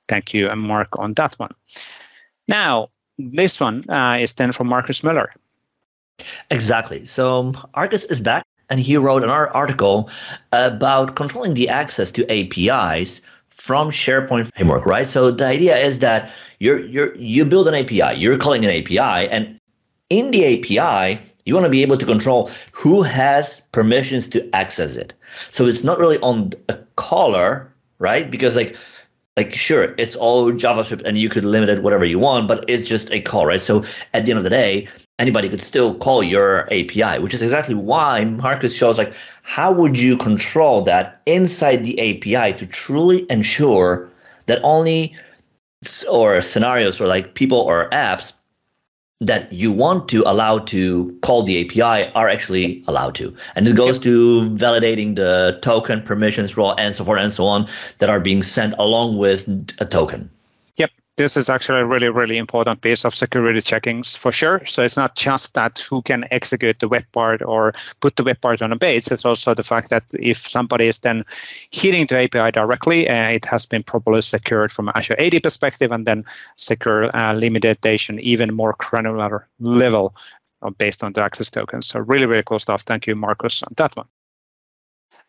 Thank 0.07 0.33
you, 0.33 0.49
and 0.49 0.61
Mark, 0.61 0.99
on 0.99 1.13
that 1.13 1.33
one. 1.39 1.53
Now, 2.47 2.89
this 3.17 3.59
one 3.59 3.83
uh, 3.89 4.17
is 4.19 4.33
then 4.33 4.51
from 4.51 4.67
Marcus 4.67 5.03
Miller. 5.03 5.33
Exactly. 6.49 7.05
So 7.05 7.53
Argus 7.73 8.05
is 8.05 8.19
back, 8.19 8.45
and 8.69 8.79
he 8.79 8.97
wrote 8.97 9.23
an 9.23 9.29
article 9.29 10.09
about 10.51 11.15
controlling 11.15 11.53
the 11.53 11.69
access 11.69 12.11
to 12.11 12.25
APIs 12.29 13.21
from 13.49 13.91
SharePoint 13.91 14.53
framework, 14.55 14.85
right? 14.85 15.07
So 15.07 15.31
the 15.31 15.45
idea 15.45 15.77
is 15.77 15.99
that 15.99 16.31
you're 16.59 16.79
you're 16.79 17.15
you 17.15 17.45
build 17.45 17.67
an 17.67 17.75
API, 17.75 18.19
you're 18.19 18.37
calling 18.37 18.65
an 18.65 18.71
API, 18.71 19.29
and 19.29 19.59
in 20.09 20.31
the 20.31 20.43
API, 20.45 21.21
you 21.45 21.53
want 21.53 21.65
to 21.65 21.69
be 21.69 21.81
able 21.81 21.97
to 21.97 22.05
control 22.05 22.51
who 22.71 23.01
has 23.03 23.61
permissions 23.71 24.27
to 24.29 24.55
access 24.55 24.95
it. 24.95 25.13
So 25.51 25.65
it's 25.65 25.83
not 25.83 25.99
really 25.99 26.19
on 26.19 26.53
a 26.69 26.77
caller, 26.95 27.73
right? 27.99 28.29
Because 28.29 28.55
like 28.55 28.75
like 29.37 29.55
sure 29.55 29.95
it's 29.97 30.15
all 30.15 30.51
javascript 30.51 31.01
and 31.05 31.17
you 31.17 31.29
could 31.29 31.45
limit 31.45 31.69
it 31.69 31.81
whatever 31.81 32.05
you 32.05 32.19
want 32.19 32.47
but 32.47 32.65
it's 32.67 32.87
just 32.87 33.11
a 33.11 33.19
call 33.19 33.45
right? 33.45 33.61
So 33.61 33.83
at 34.13 34.25
the 34.25 34.31
end 34.31 34.37
of 34.37 34.43
the 34.43 34.49
day 34.49 34.87
anybody 35.19 35.49
could 35.49 35.61
still 35.61 35.95
call 35.95 36.23
your 36.23 36.65
api 36.65 37.19
which 37.19 37.33
is 37.33 37.41
exactly 37.41 37.75
why 37.75 38.25
marcus 38.25 38.73
shows 38.75 38.97
like 38.97 39.13
how 39.41 39.71
would 39.71 39.97
you 39.97 40.17
control 40.17 40.81
that 40.83 41.21
inside 41.25 41.85
the 41.85 41.99
api 41.99 42.57
to 42.57 42.65
truly 42.65 43.25
ensure 43.29 44.09
that 44.45 44.59
only 44.63 45.15
or 46.09 46.41
scenarios 46.41 47.01
or 47.01 47.07
like 47.07 47.33
people 47.33 47.59
or 47.59 47.89
apps 47.89 48.33
that 49.25 49.51
you 49.51 49.71
want 49.71 50.09
to 50.09 50.23
allow 50.25 50.59
to 50.59 51.17
call 51.21 51.43
the 51.43 51.65
API 51.65 52.11
are 52.13 52.29
actually 52.29 52.83
allowed 52.87 53.15
to. 53.15 53.35
And 53.55 53.67
it 53.67 53.75
goes 53.75 53.95
yep. 53.95 54.03
to 54.03 54.49
validating 54.51 55.15
the 55.15 55.59
token 55.61 56.01
permissions 56.01 56.57
role 56.57 56.75
and 56.77 56.93
so 56.93 57.03
forth 57.03 57.21
and 57.21 57.31
so 57.31 57.45
on 57.45 57.67
that 57.99 58.09
are 58.09 58.19
being 58.19 58.43
sent 58.43 58.73
along 58.77 59.17
with 59.17 59.47
a 59.79 59.85
token 59.85 60.29
this 61.15 61.37
is 61.37 61.49
actually 61.49 61.81
a 61.81 61.85
really, 61.85 62.09
really 62.09 62.37
important 62.37 62.81
piece 62.81 63.05
of 63.05 63.13
security 63.13 63.59
checkings 63.59 64.17
for 64.17 64.31
sure. 64.31 64.65
So 64.65 64.83
it's 64.83 64.97
not 64.97 65.15
just 65.15 65.53
that 65.53 65.77
who 65.77 66.01
can 66.01 66.25
execute 66.31 66.79
the 66.79 66.87
web 66.87 67.03
part 67.11 67.41
or 67.43 67.73
put 68.01 68.15
the 68.15 68.23
web 68.23 68.41
part 68.41 68.61
on 68.61 68.71
a 68.71 68.75
base. 68.75 69.09
It's 69.09 69.25
also 69.25 69.53
the 69.53 69.63
fact 69.63 69.89
that 69.89 70.03
if 70.13 70.47
somebody 70.47 70.87
is 70.87 70.97
then 70.99 71.23
hitting 71.69 72.07
the 72.07 72.17
API 72.17 72.51
directly, 72.51 73.07
uh, 73.07 73.29
it 73.29 73.45
has 73.45 73.65
been 73.65 73.83
properly 73.83 74.21
secured 74.21 74.71
from 74.71 74.91
Azure 74.95 75.19
AD 75.19 75.43
perspective 75.43 75.91
and 75.91 76.07
then 76.07 76.23
secure 76.57 77.15
uh, 77.15 77.33
limitation 77.33 78.19
even 78.19 78.53
more 78.53 78.75
granular 78.79 79.47
level 79.59 80.15
uh, 80.63 80.71
based 80.71 81.03
on 81.03 81.13
the 81.13 81.21
access 81.21 81.51
tokens. 81.51 81.87
So 81.87 81.99
really, 81.99 82.25
really 82.25 82.43
cool 82.43 82.59
stuff. 82.59 82.81
Thank 82.83 83.05
you, 83.05 83.15
Marcus, 83.15 83.61
on 83.61 83.73
that 83.77 83.95
one. 83.95 84.07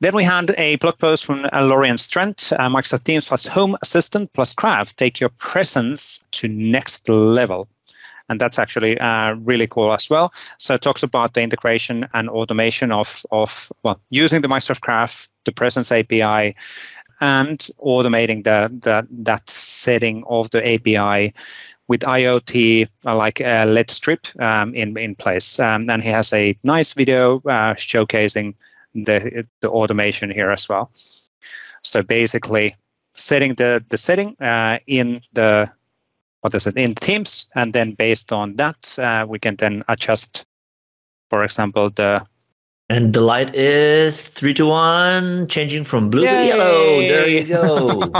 Then 0.04 0.14
we 0.14 0.24
had 0.24 0.54
a 0.58 0.76
blog 0.76 0.98
post 0.98 1.24
from 1.24 1.46
uh, 1.46 1.48
Loryan 1.62 1.96
Strant, 1.96 2.52
uh, 2.52 2.68
Microsoft 2.68 3.04
Teams 3.04 3.26
plus 3.26 3.46
Home 3.46 3.74
Assistant 3.80 4.30
plus 4.34 4.52
Graph. 4.52 4.94
take 4.96 5.18
your 5.18 5.30
presence 5.30 6.20
to 6.32 6.46
next 6.46 7.08
level. 7.08 7.66
And 8.28 8.38
that's 8.38 8.58
actually 8.58 9.00
uh, 9.00 9.32
really 9.36 9.66
cool 9.66 9.94
as 9.94 10.10
well. 10.10 10.34
So 10.58 10.74
it 10.74 10.82
talks 10.82 11.02
about 11.02 11.32
the 11.32 11.40
integration 11.40 12.06
and 12.12 12.28
automation 12.28 12.92
of, 12.92 13.24
of 13.30 13.72
well, 13.82 13.98
using 14.10 14.42
the 14.42 14.48
Microsoft 14.48 14.82
Graph, 14.82 15.26
the 15.46 15.52
Presence 15.52 15.90
API, 15.90 16.54
and 17.22 17.66
automating 17.82 18.44
the, 18.44 18.70
the 18.82 19.06
that 19.10 19.48
setting 19.48 20.22
of 20.26 20.50
the 20.50 20.60
API 20.60 21.32
with 21.88 22.02
IoT 22.02 22.88
uh, 23.06 23.16
like 23.16 23.40
uh, 23.40 23.64
LED 23.66 23.88
strip 23.88 24.26
um, 24.38 24.74
in 24.74 24.98
in 24.98 25.14
place. 25.14 25.58
Um, 25.58 25.88
and 25.88 26.02
he 26.02 26.10
has 26.10 26.30
a 26.34 26.54
nice 26.62 26.92
video 26.92 27.36
uh, 27.46 27.72
showcasing 27.72 28.52
the, 28.94 29.46
the 29.60 29.68
automation 29.68 30.30
here 30.30 30.50
as 30.50 30.68
well. 30.68 30.90
So 31.82 32.02
basically 32.02 32.76
setting 33.14 33.54
the, 33.54 33.84
the 33.88 33.98
setting 33.98 34.36
uh, 34.40 34.78
in 34.86 35.20
the 35.32 35.70
what 36.40 36.54
is 36.54 36.66
it 36.66 36.76
in 36.76 36.94
Teams, 36.94 37.46
and 37.54 37.72
then 37.72 37.92
based 37.92 38.30
on 38.30 38.56
that, 38.56 38.98
uh, 38.98 39.24
we 39.26 39.38
can 39.38 39.56
then 39.56 39.82
adjust, 39.88 40.44
for 41.30 41.42
example, 41.42 41.88
the 41.88 42.26
and 42.90 43.14
the 43.14 43.20
light 43.20 43.54
is 43.54 44.20
three 44.20 44.52
to 44.54 44.66
one, 44.66 45.48
changing 45.48 45.84
from 45.84 46.10
blue 46.10 46.24
Yay! 46.24 46.36
to 46.36 46.46
yellow. 46.46 47.00
There 47.00 47.28
you 47.28 47.44
go. 47.44 48.12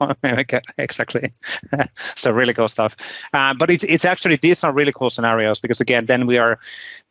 okay, 0.24 0.60
exactly. 0.78 1.32
so 2.14 2.30
really 2.30 2.54
cool 2.54 2.68
stuff. 2.68 2.96
Uh, 3.32 3.54
but 3.54 3.70
it's 3.70 3.82
it's 3.82 4.04
actually 4.04 4.36
these 4.36 4.62
are 4.62 4.72
really 4.72 4.92
cool 4.92 5.10
scenarios 5.10 5.58
because 5.58 5.80
again, 5.80 6.06
then 6.06 6.26
we 6.26 6.38
are 6.38 6.58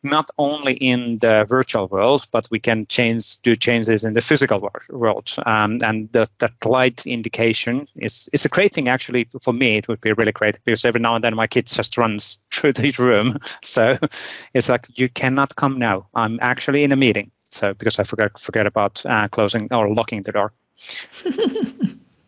not 0.02 0.30
only 0.38 0.74
in 0.74 1.18
the 1.18 1.44
virtual 1.46 1.88
world, 1.88 2.26
but 2.30 2.48
we 2.50 2.58
can 2.58 2.86
change 2.86 3.40
do 3.42 3.54
changes 3.54 4.02
in 4.02 4.14
the 4.14 4.22
physical 4.22 4.70
world. 4.88 5.34
Um, 5.44 5.80
and 5.82 6.10
the, 6.12 6.26
that 6.38 6.52
light 6.64 7.06
indication 7.06 7.86
is 7.96 8.30
is 8.32 8.46
a 8.46 8.48
great 8.48 8.72
thing 8.72 8.88
actually 8.88 9.28
for 9.42 9.52
me. 9.52 9.76
It 9.76 9.88
would 9.88 10.00
be 10.00 10.12
really 10.12 10.32
great 10.32 10.56
because 10.64 10.86
every 10.86 11.00
now 11.00 11.16
and 11.16 11.24
then 11.24 11.34
my 11.34 11.46
kid 11.46 11.66
just 11.66 11.98
runs 11.98 12.38
through 12.54 12.72
the 12.72 12.90
room. 12.98 13.38
So 13.62 13.98
it's 14.52 14.68
like 14.68 14.86
you 14.98 15.08
cannot 15.08 15.56
come 15.56 15.78
now. 15.78 16.06
I'm 16.14 16.38
actually 16.40 16.84
in 16.84 16.92
a 16.92 16.96
meeting. 16.96 17.30
So 17.50 17.74
because 17.74 17.98
I 17.98 18.04
forgot 18.04 18.40
forget 18.40 18.66
about 18.66 19.04
uh, 19.06 19.28
closing 19.28 19.68
or 19.72 19.92
locking 19.92 20.22
the 20.22 20.32
door. 20.32 20.52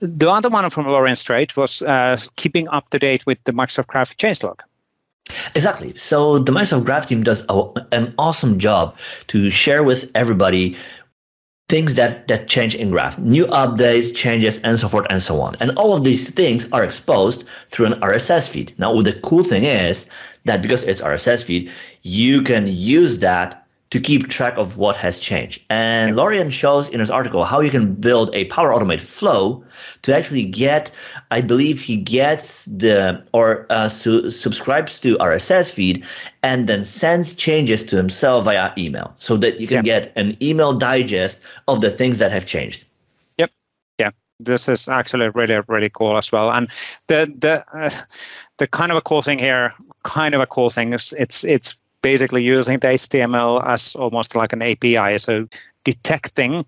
the 0.00 0.30
other 0.30 0.48
one 0.48 0.70
from 0.70 0.86
Loryan 0.86 1.16
Strant 1.16 1.56
was 1.56 1.82
uh, 1.82 2.18
keeping 2.36 2.68
up 2.68 2.90
to 2.90 2.98
date 2.98 3.26
with 3.26 3.38
the 3.44 3.52
Microsoft 3.52 3.88
Graph 3.88 4.16
changelog. 4.16 4.60
Exactly. 5.54 5.96
So 5.96 6.38
the 6.38 6.52
Microsoft 6.52 6.84
Graph 6.84 7.06
team 7.08 7.22
does 7.22 7.44
a, 7.48 7.70
an 7.92 8.14
awesome 8.18 8.58
job 8.58 8.96
to 9.28 9.50
share 9.50 9.82
with 9.82 10.10
everybody 10.14 10.76
things 11.68 11.94
that 11.94 12.28
that 12.28 12.48
change 12.48 12.74
in 12.74 12.90
graph. 12.90 13.18
New 13.18 13.46
updates 13.46 14.14
changes 14.14 14.58
and 14.60 14.78
so 14.78 14.88
forth 14.88 15.06
and 15.10 15.22
so 15.22 15.40
on. 15.40 15.56
And 15.60 15.72
all 15.76 15.94
of 15.94 16.04
these 16.04 16.30
things 16.30 16.70
are 16.72 16.84
exposed 16.84 17.44
through 17.68 17.86
an 17.86 18.00
rss 18.00 18.48
feed. 18.48 18.74
Now 18.78 19.00
the 19.00 19.14
cool 19.20 19.42
thing 19.42 19.64
is 19.64 20.06
that 20.44 20.62
because 20.62 20.82
it's 20.84 21.00
rss 21.00 21.42
feed 21.42 21.72
you 22.02 22.42
can 22.42 22.68
use 22.68 23.18
that 23.18 23.65
to 23.90 24.00
keep 24.00 24.28
track 24.28 24.58
of 24.58 24.76
what 24.76 24.96
has 24.96 25.18
changed. 25.18 25.62
And 25.70 26.16
Loryan 26.16 26.50
shows 26.50 26.88
in 26.88 26.98
his 26.98 27.10
article 27.10 27.44
how 27.44 27.60
you 27.60 27.70
can 27.70 27.94
build 27.94 28.34
a 28.34 28.46
Power 28.46 28.70
Automate 28.70 29.00
flow 29.00 29.64
to 30.02 30.16
actually 30.16 30.44
get, 30.44 30.90
I 31.30 31.40
believe 31.40 31.80
he 31.80 31.96
gets 31.96 32.64
the 32.64 33.24
or 33.32 33.66
uh, 33.70 33.88
su- 33.88 34.30
subscribes 34.30 34.98
to 35.00 35.16
RSS 35.18 35.70
feed 35.70 36.04
and 36.42 36.68
then 36.68 36.84
sends 36.84 37.32
changes 37.32 37.84
to 37.84 37.96
himself 37.96 38.44
via 38.44 38.72
email 38.76 39.14
so 39.18 39.36
that 39.36 39.60
you 39.60 39.68
can 39.68 39.86
yeah. 39.86 40.00
get 40.00 40.12
an 40.16 40.36
email 40.42 40.72
digest 40.72 41.38
of 41.68 41.80
the 41.80 41.90
things 41.90 42.18
that 42.18 42.32
have 42.32 42.44
changed. 42.44 42.84
Yep. 43.38 43.52
Yeah. 43.98 44.10
This 44.40 44.68
is 44.68 44.88
actually 44.88 45.28
really, 45.28 45.60
really 45.68 45.90
cool 45.90 46.16
as 46.16 46.32
well. 46.32 46.50
And 46.50 46.68
the, 47.06 47.32
the, 47.38 47.64
uh, 47.72 47.90
the 48.58 48.66
kind 48.66 48.90
of 48.90 48.98
a 48.98 49.02
cool 49.02 49.22
thing 49.22 49.38
here, 49.38 49.74
kind 50.02 50.34
of 50.34 50.40
a 50.40 50.46
cool 50.46 50.70
thing 50.70 50.92
is 50.92 51.14
it's, 51.16 51.44
it's 51.44 51.76
basically 52.10 52.42
using 52.56 52.78
the 52.78 52.88
HTML 52.88 53.60
as 53.66 53.96
almost 53.96 54.36
like 54.36 54.52
an 54.52 54.62
API. 54.62 55.18
So 55.18 55.48
detecting 55.82 56.64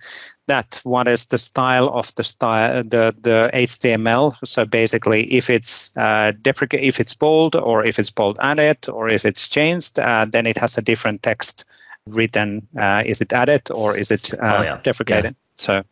that 0.49 0.81
what 0.83 1.07
is 1.07 1.27
the 1.27 1.39
style 1.39 1.89
of 2.01 2.13
the 2.17 2.25
style 2.25 2.83
the 2.83 3.15
the 3.21 3.51
HTML. 3.55 4.35
So 4.45 4.65
basically, 4.65 5.23
if 5.33 5.49
it's 5.49 5.91
uh, 5.97 6.33
deprecate, 6.43 6.83
if 6.83 6.99
it's 6.99 7.15
bold, 7.15 7.55
or 7.55 7.87
if 7.87 7.99
it's 8.01 8.11
bold 8.11 8.37
added, 8.41 8.89
or 8.89 9.09
if 9.09 9.25
it's 9.25 9.49
changed, 9.49 9.99
uh, 9.99 10.27
then 10.33 10.47
it 10.47 10.59
has 10.59 10.79
a 10.79 10.83
different 10.83 11.23
text 11.23 11.65
written. 12.09 12.67
Uh, 12.77 13.03
is 13.07 13.21
it 13.21 13.33
added 13.33 13.71
or 13.71 13.97
is 13.97 14.11
it 14.11 14.35
uh, 14.35 14.57
oh, 14.59 14.63
yeah. 14.63 14.81
deprecated? 14.83 15.35
Yeah. 15.35 15.65
So, 15.65 15.83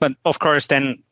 but 0.00 0.12
of 0.24 0.38
course, 0.38 0.66
then 0.66 1.02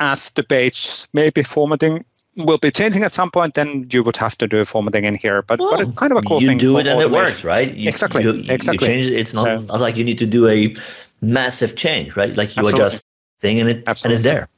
as 0.00 0.30
the 0.30 0.42
page 0.42 1.06
may 1.12 1.30
be 1.30 1.44
formatting 1.44 2.04
will 2.36 2.58
be 2.58 2.70
changing 2.70 3.04
at 3.04 3.12
some 3.12 3.30
point, 3.30 3.54
then 3.54 3.86
you 3.90 4.02
would 4.02 4.16
have 4.16 4.36
to 4.38 4.46
do 4.46 4.58
a 4.60 4.64
formatting 4.64 5.04
in 5.04 5.14
here. 5.14 5.42
But, 5.42 5.60
well, 5.60 5.70
but 5.70 5.80
it's 5.80 5.98
kind 5.98 6.12
of 6.12 6.18
a 6.18 6.22
cool 6.22 6.40
you 6.42 6.48
thing. 6.48 6.58
You 6.58 6.68
do 6.68 6.78
it 6.78 6.86
and 6.86 7.00
it 7.00 7.10
works, 7.10 7.44
right? 7.44 7.72
You, 7.74 7.88
exactly. 7.88 8.22
You, 8.22 8.44
exactly. 8.48 8.86
You 8.86 8.92
change 8.94 9.06
it. 9.06 9.14
It's 9.14 9.34
not, 9.34 9.44
so, 9.44 9.60
not 9.60 9.80
like 9.80 9.96
you 9.96 10.04
need 10.04 10.18
to 10.18 10.26
do 10.26 10.48
a 10.48 10.74
massive 11.20 11.76
change, 11.76 12.16
right? 12.16 12.36
Like 12.36 12.56
you 12.56 12.60
absolutely. 12.60 12.80
adjust 12.80 13.04
thing 13.40 13.60
and 13.60 13.68
it 13.68 13.84
absolutely. 13.86 14.04
and 14.04 14.12
it's 14.14 14.22
there. 14.22 14.48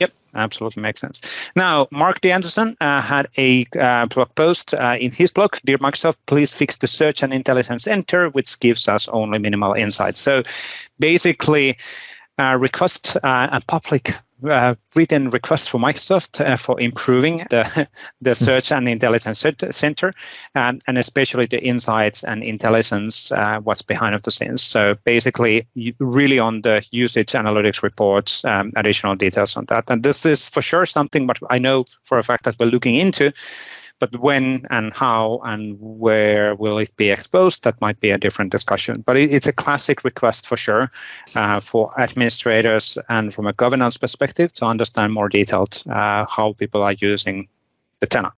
Yep, 0.00 0.12
absolutely 0.34 0.82
makes 0.82 1.00
sense. 1.00 1.20
Now, 1.56 1.88
Marc 1.90 2.20
D. 2.20 2.32
Anderson 2.32 2.76
uh, 2.80 3.00
had 3.00 3.28
a 3.36 3.66
uh, 3.78 4.06
blog 4.06 4.34
post 4.34 4.74
uh, 4.74 4.96
in 4.98 5.10
his 5.10 5.30
blog, 5.30 5.56
Dear 5.64 5.78
Microsoft, 5.78 6.16
please 6.26 6.52
fix 6.52 6.78
the 6.78 6.86
search 6.86 7.22
and 7.22 7.32
intelligence 7.34 7.86
enter, 7.86 8.30
which 8.30 8.58
gives 8.60 8.88
us 8.88 9.08
only 9.08 9.38
minimal 9.38 9.74
insight. 9.74 10.16
So 10.16 10.42
basically, 10.98 11.76
request 12.58 13.16
uh, 13.22 13.48
a 13.52 13.60
public 13.66 14.14
uh, 14.48 14.74
written 14.94 15.30
request 15.30 15.68
for 15.68 15.78
Microsoft 15.78 16.44
uh, 16.44 16.56
for 16.56 16.80
improving 16.80 17.46
the 17.50 17.88
the 18.22 18.34
search 18.34 18.72
and 18.72 18.88
intelligence 18.88 19.44
center, 19.70 20.12
and, 20.54 20.82
and 20.86 20.98
especially 20.98 21.46
the 21.46 21.62
insights 21.62 22.24
and 22.24 22.42
intelligence, 22.42 23.32
uh, 23.32 23.60
what's 23.60 23.82
behind 23.82 24.14
of 24.14 24.22
the 24.22 24.30
scenes. 24.30 24.62
So 24.62 24.96
basically, 25.04 25.66
really 25.98 26.38
on 26.38 26.62
the 26.62 26.86
usage 26.90 27.32
analytics 27.32 27.82
reports, 27.82 28.44
um, 28.44 28.72
additional 28.76 29.16
details 29.16 29.56
on 29.56 29.66
that. 29.66 29.90
And 29.90 30.02
this 30.02 30.24
is 30.24 30.46
for 30.46 30.62
sure 30.62 30.86
something, 30.86 31.26
but 31.26 31.38
I 31.50 31.58
know 31.58 31.84
for 32.04 32.18
a 32.18 32.22
fact 32.22 32.44
that 32.44 32.56
we're 32.58 32.66
looking 32.66 32.96
into 32.96 33.32
but 34.00 34.16
when 34.18 34.66
and 34.70 34.92
how 34.92 35.40
and 35.44 35.76
where 35.78 36.54
will 36.56 36.78
it 36.78 36.96
be 36.96 37.10
exposed, 37.10 37.62
that 37.62 37.80
might 37.80 38.00
be 38.00 38.10
a 38.10 38.18
different 38.18 38.50
discussion. 38.50 39.02
But 39.06 39.16
it, 39.16 39.30
it's 39.30 39.46
a 39.46 39.52
classic 39.52 40.02
request 40.02 40.46
for 40.46 40.56
sure 40.56 40.90
uh, 41.36 41.60
for 41.60 41.92
administrators 42.00 42.98
and 43.08 43.32
from 43.32 43.46
a 43.46 43.52
governance 43.52 43.96
perspective 43.96 44.52
to 44.54 44.64
understand 44.64 45.12
more 45.12 45.28
detailed 45.28 45.82
uh, 45.88 46.24
how 46.24 46.54
people 46.54 46.82
are 46.82 46.94
using 46.94 47.46
the 48.00 48.06
tenant. 48.06 48.34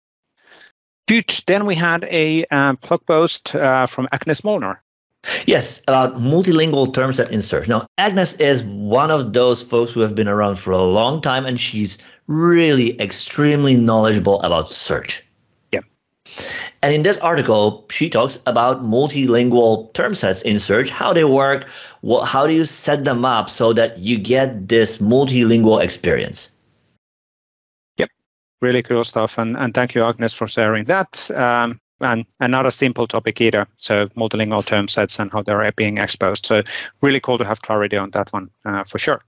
Good. 1.08 1.44
Then 1.46 1.66
we 1.66 1.76
had 1.76 2.04
a 2.06 2.46
uh, 2.52 2.74
blog 2.74 3.06
post 3.06 3.56
uh, 3.56 3.86
from 3.86 4.10
Agnes 4.12 4.44
Molnar. 4.44 4.82
Yes, 5.46 5.80
about 5.88 6.16
multilingual 6.16 6.94
terms 6.94 7.18
set 7.18 7.32
insert. 7.32 7.68
Now, 7.68 7.86
Agnes 8.00 8.34
is 8.34 8.64
one 8.64 9.12
of 9.12 9.34
those 9.34 9.62
folks 9.62 9.92
who 9.92 10.00
have 10.00 10.16
been 10.16 10.28
around 10.28 10.56
for 10.56 10.72
a 10.72 10.82
long 10.82 11.22
time, 11.22 11.46
and 11.46 11.62
she's 11.62 12.00
really 12.26 13.00
extremely 13.00 13.76
knowledgeable 13.76 14.42
about 14.42 14.72
search. 14.72 15.24
And 16.82 16.94
in 16.94 17.04
this 17.04 17.18
article, 17.18 17.86
she 17.90 18.10
talks 18.10 18.40
about 18.48 18.84
multilingual 18.84 19.94
term 19.94 20.16
sets 20.16 20.42
in 20.42 20.58
search, 20.60 20.90
how 20.90 21.14
they 21.14 21.24
work, 21.24 21.68
what, 22.02 22.26
how 22.26 22.48
do 22.48 22.54
you 22.54 22.66
set 22.66 23.06
them 23.06 23.24
up 23.24 23.50
so 23.50 23.74
that 23.74 24.00
you 24.00 24.18
get 24.18 24.68
this 24.68 24.98
multilingual 24.98 25.84
experience. 25.84 26.50
Yep, 27.98 28.10
really 28.62 28.82
cool 28.82 29.04
stuff. 29.04 29.38
And, 29.38 29.56
and 29.56 29.74
thank 29.74 29.94
you, 29.94 30.04
Agnes, 30.04 30.34
for 30.34 30.48
sharing 30.48 30.86
that. 30.86 31.30
Um, 31.32 31.80
and, 32.02 32.26
and 32.40 32.52
not 32.52 32.66
a 32.66 32.72
simple 32.72 33.08
topic 33.08 33.40
either. 33.42 33.68
So 33.78 34.08
multilingual 34.10 34.66
term 34.66 34.88
sets 34.88 35.20
and 35.20 35.32
how 35.32 35.42
they're 35.44 35.72
being 35.74 35.98
exposed. 35.98 36.46
So 36.46 36.64
really 37.02 37.20
cool 37.20 37.38
to 37.38 37.46
have 37.46 37.62
clarity 37.62 37.98
on 37.98 38.12
that 38.12 38.32
one 38.34 38.50
uh, 38.66 38.84
for 38.84 39.00
sure. 39.00 39.20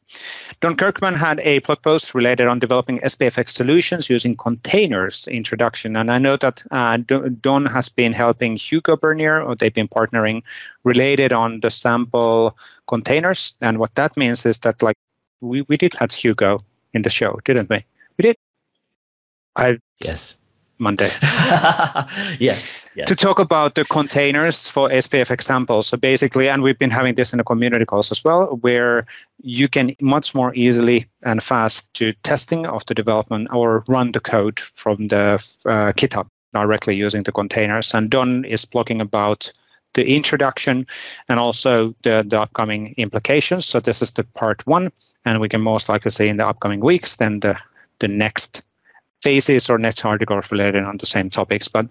Don 0.62 0.76
Kirkman 0.76 1.14
had 1.14 1.40
a 1.42 1.60
blog 1.60 1.82
post 1.82 2.14
related 2.16 2.48
on 2.48 2.60
developing 2.60 3.00
SPFX 3.00 3.52
solutions 3.52 4.10
using 4.10 4.36
containers 4.36 5.28
introduction. 5.28 5.96
And 5.96 6.12
I 6.12 6.18
know 6.18 6.38
that 6.38 6.64
uh, 6.72 6.98
Don 6.98 7.66
has 7.66 7.90
been 7.90 8.14
helping 8.14 8.56
Hugo 8.56 8.96
Bernier, 8.96 9.42
or 9.42 9.56
they've 9.56 9.74
been 9.74 9.88
partnering 9.88 10.44
related 10.84 11.34
on 11.34 11.60
the 11.62 11.70
sample 11.70 12.58
containers. 12.88 13.54
And 13.62 13.78
what 13.78 13.96
that 13.96 14.18
means 14.18 14.46
is 14.46 14.60
that 14.60 14.82
like 14.82 14.98
we, 15.42 15.62
we 15.64 15.78
did 15.78 15.94
have 15.96 16.12
Hugo 16.12 16.60
in 16.94 17.02
the 17.02 17.10
show, 17.10 17.40
didn't 17.46 17.70
we? 17.70 17.86
We 18.18 18.24
did. 18.24 18.38
I 19.56 19.78
yes 20.04 20.38
Monday. 20.84 21.10
yes, 22.40 22.88
yes, 22.96 23.08
To 23.08 23.16
talk 23.16 23.40
about 23.40 23.76
the 23.76 23.86
containers 23.86 24.68
for 24.68 24.90
SPFx 24.90 25.44
samples. 25.44 25.88
So 25.88 25.98
basically, 25.98 26.50
and 26.50 26.62
we've 26.62 26.78
been 26.78 26.92
having 26.92 27.16
this 27.16 27.34
in 27.34 27.38
the 27.38 27.44
community 27.44 27.86
calls 27.86 28.12
as 28.12 28.24
well, 28.24 28.58
where 28.62 29.06
you 29.42 29.68
can 29.68 29.96
much 30.02 30.36
more 30.36 30.54
easily 30.54 31.08
and 31.24 31.42
fast 31.42 31.92
do 31.94 32.14
testing 32.24 32.66
of 32.68 32.86
the 32.86 32.94
development 32.94 33.48
or 33.52 33.84
run 33.88 34.12
the 34.12 34.20
code 34.20 34.60
from 34.60 35.08
the 35.08 35.44
uh, 35.66 35.94
GitHub 35.94 36.28
directly 36.54 36.96
using 36.96 37.24
the 37.24 37.32
containers. 37.32 37.94
And 37.94 38.10
Don 38.10 38.46
is 38.46 38.66
blogging 38.66 39.02
about 39.02 39.52
the 39.94 40.06
introduction 40.06 40.88
and 41.30 41.40
also 41.40 41.96
the, 42.04 42.26
the 42.28 42.42
upcoming 42.42 42.94
implications. 42.98 43.66
So 43.66 43.80
this 43.80 44.02
is 44.02 44.12
the 44.12 44.24
part 44.24 44.66
one, 44.68 44.92
and 45.26 45.40
we 45.40 45.50
can 45.50 45.62
most 45.62 45.90
likely 45.90 46.12
see 46.12 46.28
in 46.28 46.38
the 46.38 46.48
upcoming 46.48 46.80
weeks 46.80 47.16
then 47.16 47.40
the 47.40 47.58
the 48.00 48.08
next 48.08 48.62
phases 49.24 49.70
or 49.70 49.78
next 49.78 50.06
articles 50.06 50.52
related 50.52 50.84
on 50.84 50.98
the 50.98 51.06
same 51.06 51.30
topics. 51.30 51.68
But 51.68 51.88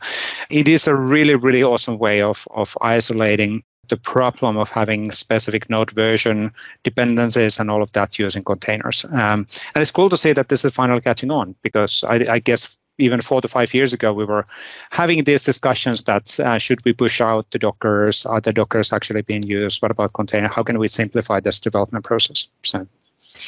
it 0.50 0.68
is 0.68 0.86
a 0.86 0.94
really, 0.94 1.34
really 1.34 1.62
awesome 1.62 1.98
way 1.98 2.22
of, 2.22 2.46
of 2.50 2.76
isolating 2.80 3.62
the 3.88 3.96
problem 3.96 4.56
of 4.56 4.70
having 4.70 5.10
specific 5.12 5.68
node 5.68 5.90
version 5.90 6.52
dependencies 6.84 7.58
and 7.58 7.70
all 7.70 7.82
of 7.82 7.90
that 7.92 8.18
using 8.18 8.44
containers. 8.44 9.04
Um, 9.04 9.46
and 9.74 9.82
it's 9.82 9.90
cool 9.90 10.08
to 10.10 10.16
see 10.16 10.32
that 10.32 10.48
this 10.48 10.64
is 10.64 10.72
finally 10.72 11.00
catching 11.00 11.30
on 11.30 11.54
because 11.62 12.04
I, 12.04 12.26
I 12.28 12.38
guess 12.38 12.76
even 12.98 13.20
four 13.20 13.40
to 13.40 13.48
five 13.48 13.74
years 13.74 13.92
ago, 13.92 14.12
we 14.12 14.24
were 14.24 14.44
having 14.90 15.24
these 15.24 15.42
discussions 15.42 16.02
that 16.02 16.38
uh, 16.40 16.58
should 16.58 16.84
we 16.84 16.92
push 16.92 17.20
out 17.20 17.50
the 17.50 17.58
Dockers? 17.58 18.26
Are 18.26 18.40
the 18.40 18.52
Dockers 18.52 18.92
actually 18.92 19.22
being 19.22 19.42
used? 19.42 19.82
What 19.82 19.90
about 19.90 20.12
container? 20.12 20.48
How 20.48 20.62
can 20.62 20.78
we 20.78 20.88
simplify 20.88 21.40
this 21.40 21.58
development 21.58 22.04
process? 22.04 22.46
So, 22.62 22.86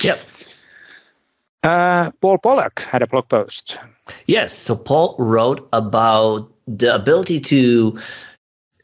yep. 0.00 0.18
Uh, 1.64 2.10
Paul 2.20 2.36
Bullock 2.38 2.80
had 2.80 3.00
a 3.00 3.06
blog 3.06 3.28
post. 3.30 3.78
Yes. 4.26 4.52
So 4.52 4.76
Paul 4.76 5.16
wrote 5.18 5.66
about 5.72 6.52
the 6.68 6.94
ability 6.94 7.40
to 7.40 7.98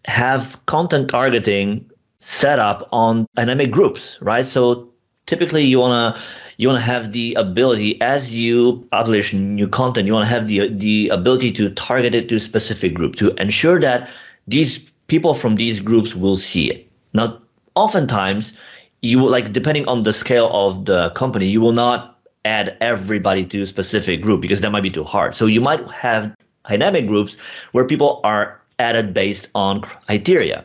have 0.07 0.64
content 0.64 1.11
targeting 1.11 1.91
set 2.20 2.59
up 2.59 2.89
on 2.91 3.26
dynamic 3.37 3.70
groups, 3.70 4.18
right? 4.22 4.47
So 4.47 4.89
typically 5.26 5.64
you 5.64 5.78
wanna 5.78 6.18
you 6.57 6.68
wanna 6.68 6.81
have 6.81 7.12
the 7.12 7.35
ability 7.35 8.01
as 8.01 8.33
you 8.33 8.89
publish 8.91 9.35
new 9.35 9.68
content, 9.68 10.07
you 10.07 10.14
wanna 10.14 10.26
have 10.26 10.47
the 10.47 10.68
the 10.68 11.11
ability 11.11 11.53
to 11.53 11.70
target 11.70 12.14
it 12.14 12.31
to 12.31 12.37
a 12.37 12.41
specific 12.41 12.95
group 12.95 13.16
to 13.16 13.31
ensure 13.35 13.78
that 13.81 14.09
these 14.47 14.78
people 15.07 15.35
from 15.35 15.57
these 15.57 15.81
groups 15.81 16.16
will 16.16 16.37
see 16.37 16.70
it. 16.70 16.91
Now, 17.12 17.43
oftentimes 17.74 18.55
you 19.03 19.26
like 19.28 19.53
depending 19.53 19.87
on 19.87 20.03
the 20.03 20.12
scale 20.14 20.51
of 20.53 20.87
the 20.87 21.11
company, 21.11 21.47
you 21.47 21.61
will 21.61 21.72
not 21.72 22.20
add 22.45 22.76
everybody 22.80 23.45
to 23.45 23.62
a 23.62 23.66
specific 23.66 24.22
group 24.22 24.41
because 24.41 24.61
that 24.61 24.70
might 24.70 24.82
be 24.82 24.91
too 24.91 25.05
hard. 25.05 25.34
So 25.34 25.47
you 25.47 25.61
might 25.61 25.91
have 25.91 26.34
dynamic 26.68 27.07
groups 27.07 27.36
where 27.72 27.84
people 27.84 28.20
are 28.24 28.61
added 28.78 29.12
based 29.12 29.49
on 29.55 29.80
criteria, 29.82 30.64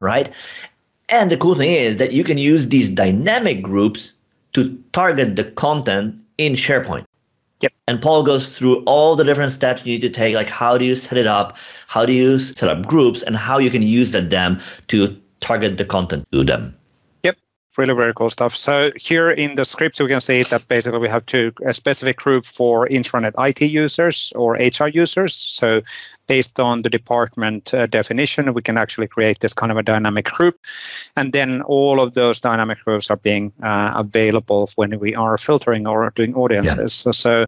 right? 0.00 0.30
And 1.08 1.30
the 1.30 1.36
cool 1.36 1.54
thing 1.54 1.72
is 1.72 1.96
that 1.96 2.12
you 2.12 2.22
can 2.24 2.38
use 2.38 2.68
these 2.68 2.90
dynamic 2.90 3.62
groups 3.62 4.12
to 4.52 4.78
target 4.92 5.36
the 5.36 5.44
content 5.44 6.20
in 6.38 6.54
SharePoint. 6.54 7.04
Yep. 7.60 7.72
And 7.88 8.00
Paul 8.00 8.22
goes 8.22 8.56
through 8.56 8.82
all 8.84 9.16
the 9.16 9.24
different 9.24 9.52
steps 9.52 9.84
you 9.84 9.94
need 9.94 10.00
to 10.00 10.10
take, 10.10 10.34
like 10.34 10.48
how 10.48 10.78
do 10.78 10.84
you 10.84 10.94
set 10.94 11.18
it 11.18 11.26
up, 11.26 11.56
how 11.88 12.06
do 12.06 12.12
you 12.12 12.38
set 12.38 12.68
up 12.68 12.86
groups, 12.86 13.22
and 13.22 13.36
how 13.36 13.58
you 13.58 13.70
can 13.70 13.82
use 13.82 14.12
them 14.12 14.60
to 14.88 15.20
target 15.40 15.76
the 15.76 15.84
content 15.84 16.26
to 16.32 16.44
them 16.44 16.76
really 17.76 17.94
very 17.94 18.12
cool 18.14 18.30
stuff. 18.30 18.56
So 18.56 18.90
here 18.96 19.30
in 19.30 19.54
the 19.54 19.64
script, 19.64 20.00
we 20.00 20.08
can 20.08 20.20
see 20.20 20.42
that 20.44 20.66
basically 20.68 20.98
we 20.98 21.08
have 21.08 21.26
two 21.26 21.52
a 21.64 21.72
specific 21.72 22.16
group 22.16 22.44
for 22.44 22.88
intranet 22.88 23.32
IT 23.38 23.62
users 23.62 24.32
or 24.34 24.54
HR 24.54 24.88
users. 24.88 25.34
So 25.34 25.82
based 26.26 26.60
on 26.60 26.82
the 26.82 26.90
department 26.90 27.74
uh, 27.74 27.86
definition, 27.86 28.54
we 28.54 28.62
can 28.62 28.76
actually 28.76 29.08
create 29.08 29.40
this 29.40 29.52
kind 29.52 29.72
of 29.72 29.78
a 29.78 29.82
dynamic 29.82 30.26
group, 30.26 30.58
and 31.16 31.32
then 31.32 31.62
all 31.62 32.00
of 32.00 32.14
those 32.14 32.40
dynamic 32.40 32.78
groups 32.84 33.10
are 33.10 33.16
being 33.16 33.52
uh, 33.62 33.92
available 33.96 34.70
when 34.76 34.98
we 34.98 35.14
are 35.14 35.36
filtering 35.38 35.86
or 35.86 36.10
doing 36.10 36.34
audiences. 36.34 37.02
Yeah. 37.04 37.12
So, 37.12 37.12
so 37.12 37.46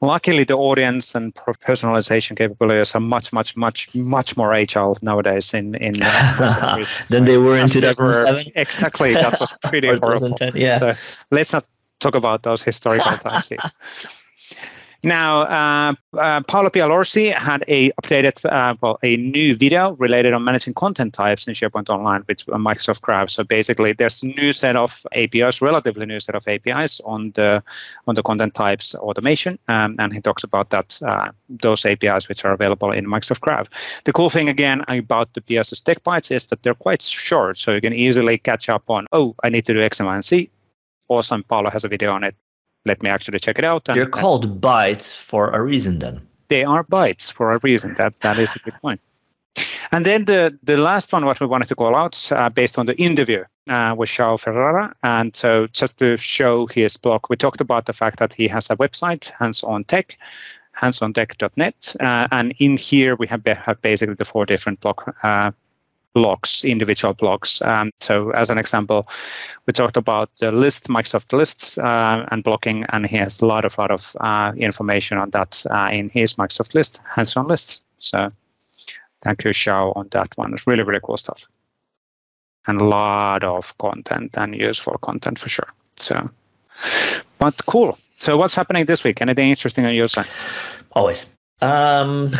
luckily 0.00 0.44
the 0.44 0.56
audience 0.56 1.14
and 1.14 1.34
personalization 1.34 2.36
capabilities 2.36 2.94
are 2.94 3.00
much 3.00 3.32
much 3.32 3.56
much 3.56 3.92
much 3.94 4.36
more 4.36 4.54
agile 4.54 4.96
nowadays 5.02 5.52
in 5.52 5.74
in 5.74 6.00
uh, 6.00 6.84
than 7.08 7.24
they 7.24 7.36
were 7.36 7.58
in 7.58 7.68
2007 7.68 8.52
exactly 8.54 9.14
that 9.14 9.40
was 9.40 9.52
pretty 9.64 9.88
horrible 9.88 10.36
yeah 10.54 10.78
so 10.78 10.92
let's 11.32 11.52
not 11.52 11.64
talk 11.98 12.14
about 12.14 12.42
those 12.42 12.62
historical 12.62 13.16
times. 13.18 13.52
Now, 15.04 15.42
uh, 15.42 15.94
uh, 16.18 16.40
Paolo 16.42 16.70
Pialorsi 16.70 17.32
had 17.32 17.64
a 17.68 17.92
updated, 18.02 18.44
uh, 18.44 18.74
well, 18.80 18.98
a 19.04 19.16
new 19.16 19.54
video 19.54 19.92
related 19.92 20.34
on 20.34 20.42
managing 20.42 20.74
content 20.74 21.14
types 21.14 21.46
in 21.46 21.54
SharePoint 21.54 21.88
Online 21.88 22.24
with 22.26 22.44
Microsoft 22.46 23.02
Graph. 23.02 23.30
So 23.30 23.44
basically, 23.44 23.92
there's 23.92 24.20
a 24.24 24.26
new 24.26 24.52
set 24.52 24.74
of 24.74 25.06
APIs, 25.12 25.62
relatively 25.62 26.04
new 26.04 26.18
set 26.18 26.34
of 26.34 26.48
APIs 26.48 27.00
on 27.04 27.30
the 27.36 27.62
on 28.08 28.16
the 28.16 28.24
content 28.24 28.54
types 28.54 28.92
automation, 28.96 29.56
um, 29.68 29.94
and 30.00 30.12
he 30.12 30.20
talks 30.20 30.42
about 30.42 30.70
that 30.70 31.00
uh, 31.02 31.30
those 31.48 31.84
APIs 31.84 32.28
which 32.28 32.44
are 32.44 32.52
available 32.52 32.90
in 32.90 33.06
Microsoft 33.06 33.40
Graph. 33.40 33.68
The 34.02 34.12
cool 34.12 34.30
thing 34.30 34.48
again 34.48 34.84
about 34.88 35.32
the 35.34 35.40
PiaSys 35.40 35.84
Tech 35.84 36.02
Bytes 36.02 36.32
is 36.32 36.46
that 36.46 36.64
they're 36.64 36.74
quite 36.74 37.02
short, 37.02 37.56
so 37.56 37.72
you 37.72 37.80
can 37.80 37.92
easily 37.92 38.36
catch 38.36 38.68
up 38.68 38.90
on. 38.90 39.06
Oh, 39.12 39.36
I 39.44 39.48
need 39.48 39.64
to 39.66 39.74
do 39.74 39.80
X, 39.80 40.00
Y, 40.00 40.12
and 40.12 40.24
Z. 40.24 40.50
Awesome, 41.06 41.44
Paolo 41.44 41.70
has 41.70 41.84
a 41.84 41.88
video 41.88 42.10
on 42.12 42.24
it 42.24 42.34
let 42.84 43.02
me 43.02 43.10
actually 43.10 43.38
check 43.38 43.58
it 43.58 43.64
out. 43.64 43.88
And, 43.88 43.96
They're 43.96 44.06
called 44.06 44.60
bytes 44.60 45.16
for 45.16 45.50
a 45.50 45.62
reason 45.62 45.98
then. 45.98 46.20
They 46.48 46.64
are 46.64 46.84
bytes 46.84 47.30
for 47.30 47.52
a 47.52 47.58
reason. 47.62 47.94
That 47.94 48.20
that 48.20 48.38
is 48.38 48.54
a 48.56 48.58
good 48.60 48.74
point. 48.80 49.00
And 49.90 50.04
then 50.04 50.26
the, 50.26 50.56
the 50.62 50.76
last 50.76 51.12
one, 51.12 51.24
what 51.24 51.40
we 51.40 51.46
wanted 51.46 51.68
to 51.68 51.74
call 51.74 51.96
out 51.96 52.30
uh, 52.32 52.48
based 52.50 52.78
on 52.78 52.86
the 52.86 52.96
interview 52.96 53.44
uh, 53.68 53.94
with 53.96 54.10
João 54.10 54.38
Ferreira. 54.38 54.94
And 55.02 55.34
so 55.34 55.66
just 55.68 55.96
to 55.98 56.16
show 56.16 56.66
his 56.66 56.96
blog, 56.96 57.24
we 57.30 57.36
talked 57.36 57.60
about 57.60 57.86
the 57.86 57.92
fact 57.92 58.18
that 58.18 58.34
he 58.34 58.48
has 58.48 58.70
a 58.70 58.76
website, 58.76 59.30
Hands 59.38 59.62
On 59.62 59.84
Tech, 59.84 60.18
handsontek.net. 60.76 61.96
Uh, 62.00 62.28
and 62.30 62.54
in 62.58 62.76
here, 62.76 63.16
we 63.16 63.26
have, 63.28 63.44
have 63.46 63.80
basically 63.82 64.14
the 64.14 64.24
four 64.24 64.46
different 64.46 64.80
blog 64.80 65.00
uh, 65.22 65.50
blocks, 66.14 66.64
individual 66.64 67.14
blocks. 67.14 67.62
Um, 67.62 67.90
so 68.00 68.30
as 68.30 68.50
an 68.50 68.58
example, 68.58 69.06
we 69.66 69.72
talked 69.72 69.96
about 69.96 70.30
the 70.38 70.52
list, 70.52 70.88
Microsoft 70.88 71.32
lists 71.32 71.78
uh, 71.78 72.26
and 72.30 72.42
blocking, 72.42 72.84
and 72.88 73.06
he 73.06 73.16
has 73.16 73.40
a 73.40 73.46
lot 73.46 73.64
of 73.64 73.78
lot 73.78 73.90
of 73.90 74.16
uh, 74.20 74.52
information 74.56 75.18
on 75.18 75.30
that 75.30 75.64
uh, 75.70 75.88
in 75.92 76.08
his 76.08 76.34
Microsoft 76.34 76.74
list, 76.74 77.00
hands-on 77.04 77.46
lists. 77.46 77.80
So 77.98 78.28
thank 79.22 79.44
you, 79.44 79.50
João, 79.50 79.96
on 79.96 80.08
that 80.12 80.36
one. 80.36 80.54
It's 80.54 80.66
really, 80.66 80.82
really 80.82 81.00
cool 81.02 81.16
stuff. 81.16 81.46
And 82.66 82.80
a 82.80 82.84
lot 82.84 83.44
of 83.44 83.76
content 83.78 84.36
and 84.36 84.54
useful 84.54 84.98
content 84.98 85.38
for 85.38 85.48
sure. 85.48 85.68
So, 85.98 86.22
but 87.38 87.54
cool. 87.66 87.98
So 88.18 88.36
what's 88.36 88.54
happening 88.54 88.84
this 88.86 89.04
week? 89.04 89.22
Anything 89.22 89.48
interesting 89.48 89.86
on 89.86 89.94
your 89.94 90.08
side? 90.08 90.26
Always. 90.92 91.37
Um, 91.60 92.32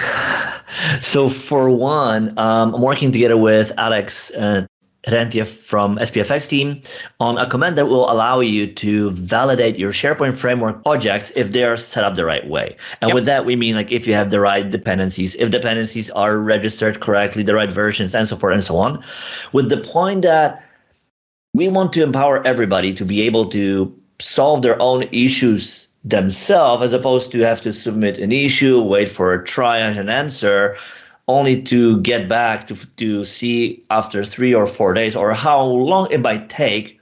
so 1.00 1.28
for 1.28 1.70
one, 1.70 2.38
um, 2.38 2.74
I'm 2.74 2.82
working 2.82 3.12
together 3.12 3.36
with 3.36 3.72
Alex 3.76 4.30
uh, 4.30 4.66
Rentief 5.06 5.46
from 5.46 5.96
SPFX 5.96 6.48
team 6.48 6.82
on 7.18 7.38
a 7.38 7.48
command 7.48 7.78
that 7.78 7.86
will 7.86 8.10
allow 8.10 8.40
you 8.40 8.72
to 8.74 9.10
validate 9.10 9.78
your 9.78 9.92
SharePoint 9.92 10.36
framework 10.36 10.82
projects 10.82 11.32
if 11.34 11.52
they 11.52 11.64
are 11.64 11.76
set 11.76 12.04
up 12.04 12.14
the 12.14 12.24
right 12.24 12.46
way. 12.46 12.76
And 13.00 13.08
yep. 13.08 13.14
with 13.14 13.24
that, 13.26 13.46
we 13.46 13.56
mean 13.56 13.74
like 13.74 13.90
if 13.90 14.06
you 14.06 14.14
have 14.14 14.30
the 14.30 14.40
right 14.40 14.68
dependencies, 14.68 15.34
if 15.36 15.50
dependencies 15.50 16.10
are 16.10 16.38
registered 16.38 17.00
correctly, 17.00 17.42
the 17.42 17.54
right 17.54 17.72
versions, 17.72 18.14
and 18.14 18.28
so 18.28 18.36
forth 18.36 18.54
and 18.54 18.64
so 18.64 18.76
on. 18.76 19.02
With 19.52 19.70
the 19.70 19.78
point 19.78 20.22
that 20.22 20.62
we 21.54 21.68
want 21.68 21.92
to 21.94 22.02
empower 22.02 22.46
everybody 22.46 22.92
to 22.94 23.04
be 23.04 23.22
able 23.22 23.48
to 23.50 23.98
solve 24.20 24.62
their 24.62 24.80
own 24.80 25.04
issues 25.12 25.87
themselves 26.08 26.82
as 26.82 26.92
opposed 26.92 27.32
to 27.32 27.40
have 27.40 27.60
to 27.62 27.72
submit 27.72 28.18
an 28.18 28.32
issue, 28.32 28.82
wait 28.82 29.08
for 29.08 29.34
a 29.34 29.44
triage 29.44 29.90
and 29.90 29.98
an 29.98 30.08
answer, 30.08 30.76
only 31.26 31.62
to 31.62 32.00
get 32.00 32.28
back 32.28 32.66
to 32.68 32.74
to 32.96 33.24
see 33.24 33.82
after 33.90 34.24
three 34.24 34.54
or 34.54 34.66
four 34.66 34.94
days 34.94 35.14
or 35.14 35.34
how 35.34 35.62
long 35.62 36.10
it 36.10 36.20
might 36.20 36.48
take 36.48 36.98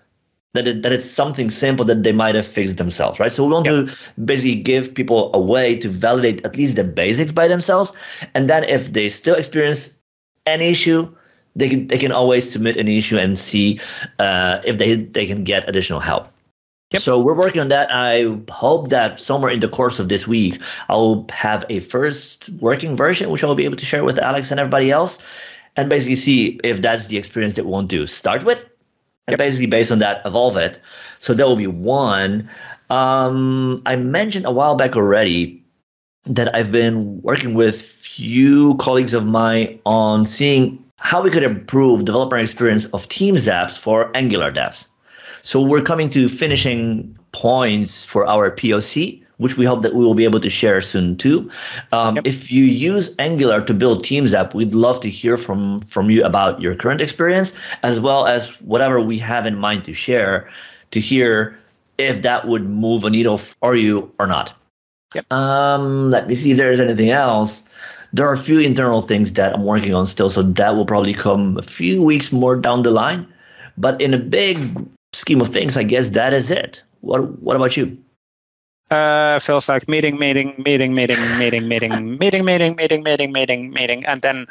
that 0.55 0.67
it, 0.67 0.83
that 0.83 0.93
it's 0.93 1.09
something 1.09 1.51
simple 1.51 1.85
that 1.85 2.03
they 2.03 2.13
might 2.13 2.35
have 2.35 2.47
fixed 2.47 2.79
themselves, 2.79 3.21
right? 3.21 3.33
So 3.33 3.45
we 3.45 3.53
want 3.53 3.67
yep. 3.67 3.87
to 3.87 3.97
basically 4.25 4.57
give 4.57 4.95
people 4.95 5.31
a 5.35 5.41
way 5.41 5.77
to 5.77 5.89
validate 5.89 6.45
at 6.45 6.57
least 6.57 6.77
the 6.77 6.85
basics 6.85 7.31
by 7.31 7.47
themselves, 7.47 7.93
and 8.35 8.51
then 8.51 8.65
if 8.65 8.93
they 8.93 9.09
still 9.09 9.37
experience 9.37 9.95
an 10.47 10.61
issue, 10.61 11.15
they 11.55 11.69
can 11.69 11.87
they 11.87 11.99
can 11.99 12.11
always 12.11 12.51
submit 12.51 12.77
an 12.77 12.89
issue 12.89 13.19
and 13.19 13.39
see 13.39 13.81
uh, 14.19 14.61
if 14.65 14.79
they 14.79 14.97
they 14.97 15.27
can 15.27 15.45
get 15.45 15.69
additional 15.69 16.01
help. 16.01 16.29
Yep. 16.93 17.03
So 17.03 17.19
we're 17.19 17.35
working 17.35 17.61
on 17.61 17.69
that. 17.69 17.89
I 17.91 18.39
hope 18.51 18.91
that 18.91 19.19
somewhere 19.19 19.51
in 19.51 19.59
the 19.59 19.69
course 19.69 19.99
of 19.99 20.09
this 20.09 20.27
week, 20.29 20.61
I'll 20.89 21.27
have 21.31 21.65
a 21.69 21.81
first 21.81 22.49
working 22.61 22.97
version, 22.97 23.31
which 23.31 23.43
I'll 23.43 23.57
be 23.57 23.65
able 23.65 23.77
to 23.77 23.85
share 23.85 24.05
with 24.05 24.19
Alex 24.21 24.53
and 24.53 24.61
everybody 24.61 24.93
else, 24.93 25.19
and 25.77 25.89
basically 25.91 26.15
see 26.15 26.61
if 26.63 26.83
that's 26.83 27.09
the 27.09 27.19
experience 27.19 27.55
that 27.55 27.65
we 27.65 27.73
want 27.73 27.91
to 27.91 28.07
start 28.07 28.45
with, 28.45 28.63
and 29.27 29.33
yep. 29.33 29.39
basically 29.39 29.67
based 29.67 29.91
on 29.91 29.99
that, 29.99 30.23
evolve 30.25 30.57
it. 30.57 30.81
So 31.19 31.35
that 31.35 31.47
will 31.47 31.57
be 31.57 31.67
one. 31.67 32.49
Um, 32.89 33.83
I 33.85 33.97
mentioned 33.97 34.47
a 34.47 34.53
while 34.53 34.77
back 34.77 34.95
already 34.95 35.65
that 36.25 36.55
I've 36.55 36.71
been 36.71 37.21
working 37.23 37.55
with 37.55 37.83
few 37.83 38.77
colleagues 38.77 39.13
of 39.13 39.27
mine 39.27 39.81
on 39.85 40.25
seeing 40.25 40.85
how 40.99 41.21
we 41.21 41.31
could 41.31 41.43
improve 41.43 42.05
developer 42.05 42.37
experience 42.37 42.85
of 42.87 43.09
Teams 43.09 43.47
apps 43.47 43.77
for 43.77 44.17
Angular 44.17 44.53
devs. 44.53 44.89
So 45.47 45.63
we're 45.63 45.83
coming 45.83 46.11
to 46.11 46.29
finishing 46.29 47.17
points 47.31 48.05
for 48.05 48.27
our 48.27 48.51
POC, 48.51 49.23
which 49.37 49.57
we 49.57 49.65
hope 49.65 49.83
that 49.83 49.95
we 49.95 50.05
will 50.05 50.17
be 50.17 50.25
able 50.25 50.41
to 50.41 50.51
share 50.51 50.81
soon 50.81 51.17
too. 51.17 51.53
Um, 51.93 52.17
yep. 52.17 52.27
If 52.27 52.51
you 52.51 52.65
use 52.65 53.15
Angular 53.21 53.65
to 53.67 53.73
build 53.73 54.03
Teams 54.03 54.35
app, 54.35 54.55
we'd 54.55 54.75
love 54.75 54.99
to 55.03 55.09
hear 55.09 55.37
from 55.37 55.83
from 55.83 56.11
you 56.11 56.25
about 56.25 56.61
your 56.61 56.75
current 56.75 57.01
experience, 57.01 57.53
as 57.85 58.01
well 58.01 58.27
as 58.27 58.61
whatever 58.61 59.01
we 59.01 59.21
have 59.21 59.47
in 59.47 59.57
mind 59.57 59.85
to 59.85 59.95
share, 59.95 60.51
to 60.91 60.99
hear 60.99 61.57
if 61.97 62.23
that 62.23 62.49
would 62.49 62.69
move 62.69 63.05
a 63.05 63.11
needle 63.11 63.39
for 63.39 63.77
you 63.77 64.13
or 64.19 64.27
not. 64.27 64.53
Yep. 65.15 65.33
Um, 65.33 66.11
let 66.11 66.27
me 66.27 66.35
see 66.35 66.51
if 66.51 66.57
there's 66.57 66.81
anything 66.81 67.11
else. 67.11 67.63
There 68.13 68.27
are 68.27 68.33
a 68.33 68.37
few 68.37 68.59
internal 68.59 69.01
things 69.01 69.33
that 69.35 69.55
I'm 69.55 69.63
working 69.63 69.95
on 69.95 70.09
still, 70.09 70.29
so 70.29 70.43
that 70.43 70.75
will 70.75 70.87
probably 70.87 71.15
come 71.15 71.57
a 71.57 71.63
few 71.63 72.03
weeks 72.03 72.33
more 72.33 72.57
down 72.57 72.83
the 72.83 72.91
line. 72.91 73.33
But 73.79 74.01
in 74.01 74.13
a 74.13 74.19
big 74.19 74.89
scheme 75.17 75.41
of 75.41 75.49
things, 75.49 75.77
I 75.77 75.83
guess 75.83 76.11
that 76.11 76.33
is 76.33 76.51
it. 76.51 76.83
What 77.01 77.41
What 77.41 77.57
about 77.57 77.77
you? 77.77 77.99
Uh, 78.91 79.39
feels 79.41 79.69
like 79.69 79.89
meeting, 79.89 80.17
meeting, 80.19 80.55
meeting, 80.65 80.95
meeting, 80.95 81.21
meeting, 81.39 81.67
meeting, 81.67 82.19
meeting, 82.19 82.45
meeting, 82.45 82.77
meeting, 82.77 83.03
meeting, 83.03 83.33
meeting, 83.33 83.71
meeting, 83.71 84.07
and 84.07 84.23
then 84.23 84.47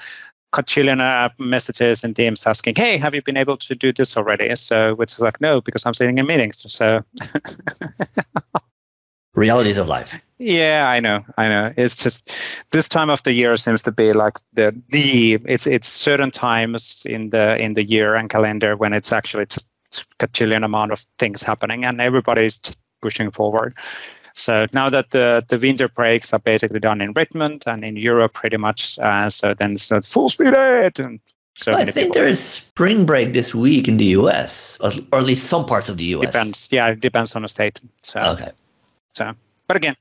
quadrillion 0.52 1.00
uh, 1.00 1.30
messages 1.38 2.04
and 2.04 2.16
DMs 2.16 2.46
asking, 2.46 2.76
"Hey, 2.76 2.98
have 2.98 3.16
you 3.16 3.22
been 3.22 3.38
able 3.38 3.58
to 3.58 3.76
do 3.76 3.94
this 3.94 4.18
already?" 4.18 4.54
So, 4.56 4.96
which 4.96 5.14
is 5.14 5.20
like, 5.20 5.40
no, 5.40 5.62
because 5.62 5.86
I'm 5.86 5.94
sitting 5.94 6.18
in 6.18 6.26
meetings. 6.26 6.66
So, 6.68 7.04
realities 9.36 9.78
of 9.78 9.88
life. 9.88 10.20
Yeah, 10.38 10.90
I 10.90 11.00
know, 11.00 11.24
I 11.38 11.48
know. 11.48 11.74
It's 11.78 11.96
just 11.96 12.30
this 12.72 12.88
time 12.88 13.10
of 13.10 13.24
the 13.24 13.32
year 13.32 13.56
seems 13.58 13.82
to 13.84 13.92
be 13.92 14.12
like 14.14 14.40
the 14.54 14.76
the 14.90 15.40
it's 15.46 15.68
it's 15.68 15.88
certain 15.88 16.32
times 16.32 17.04
in 17.06 17.30
the 17.30 17.58
in 17.58 17.74
the 17.74 17.84
year 17.84 18.16
and 18.16 18.30
calendar 18.30 18.76
when 18.76 18.94
it's 18.94 19.14
actually 19.14 19.46
just 19.46 19.66
quadrillion 20.20 20.64
amount 20.64 20.92
of 20.92 21.06
things 21.20 21.42
happening 21.42 21.86
and 21.86 22.02
everybody's 22.02 22.58
just 22.58 22.80
pushing 23.02 23.32
forward. 23.32 23.74
So 24.36 24.66
now 24.74 24.90
that 24.90 25.12
the, 25.12 25.46
the 25.48 25.58
winter 25.58 25.88
breaks 25.88 26.34
are 26.34 26.40
basically 26.40 26.80
done 26.80 27.00
in 27.00 27.14
Redmond 27.14 27.64
and 27.68 27.86
in 27.86 27.96
Europe 27.96 28.34
pretty 28.34 28.58
much, 28.58 29.00
uh, 29.00 29.30
so 29.30 29.54
then 29.54 29.74
it's 29.74 30.08
full 30.08 30.30
speed 30.30 30.54
ahead. 30.54 31.00
And 31.00 31.22
so 31.56 31.72
well, 31.72 31.82
I 31.82 31.92
think 31.92 32.14
there 32.14 32.28
is 32.28 32.40
spring 32.40 33.06
break 33.06 33.32
this 33.32 33.56
week 33.56 33.88
in 33.88 33.96
the 33.96 34.06
US, 34.18 34.78
or, 34.82 34.92
or, 35.14 35.20
at 35.20 35.26
least 35.26 35.48
some 35.48 35.66
parts 35.66 35.88
of 35.88 35.98
the 35.98 36.04
US. 36.16 36.26
Depends. 36.26 36.68
Yeah, 36.70 36.88
it 36.90 37.00
depends 37.00 37.34
on 37.34 37.44
the 37.44 37.48
state. 37.48 37.80
So, 38.02 38.20
okay. 38.20 38.52
So, 39.14 39.32
but 39.68 39.78
again, 39.78 39.96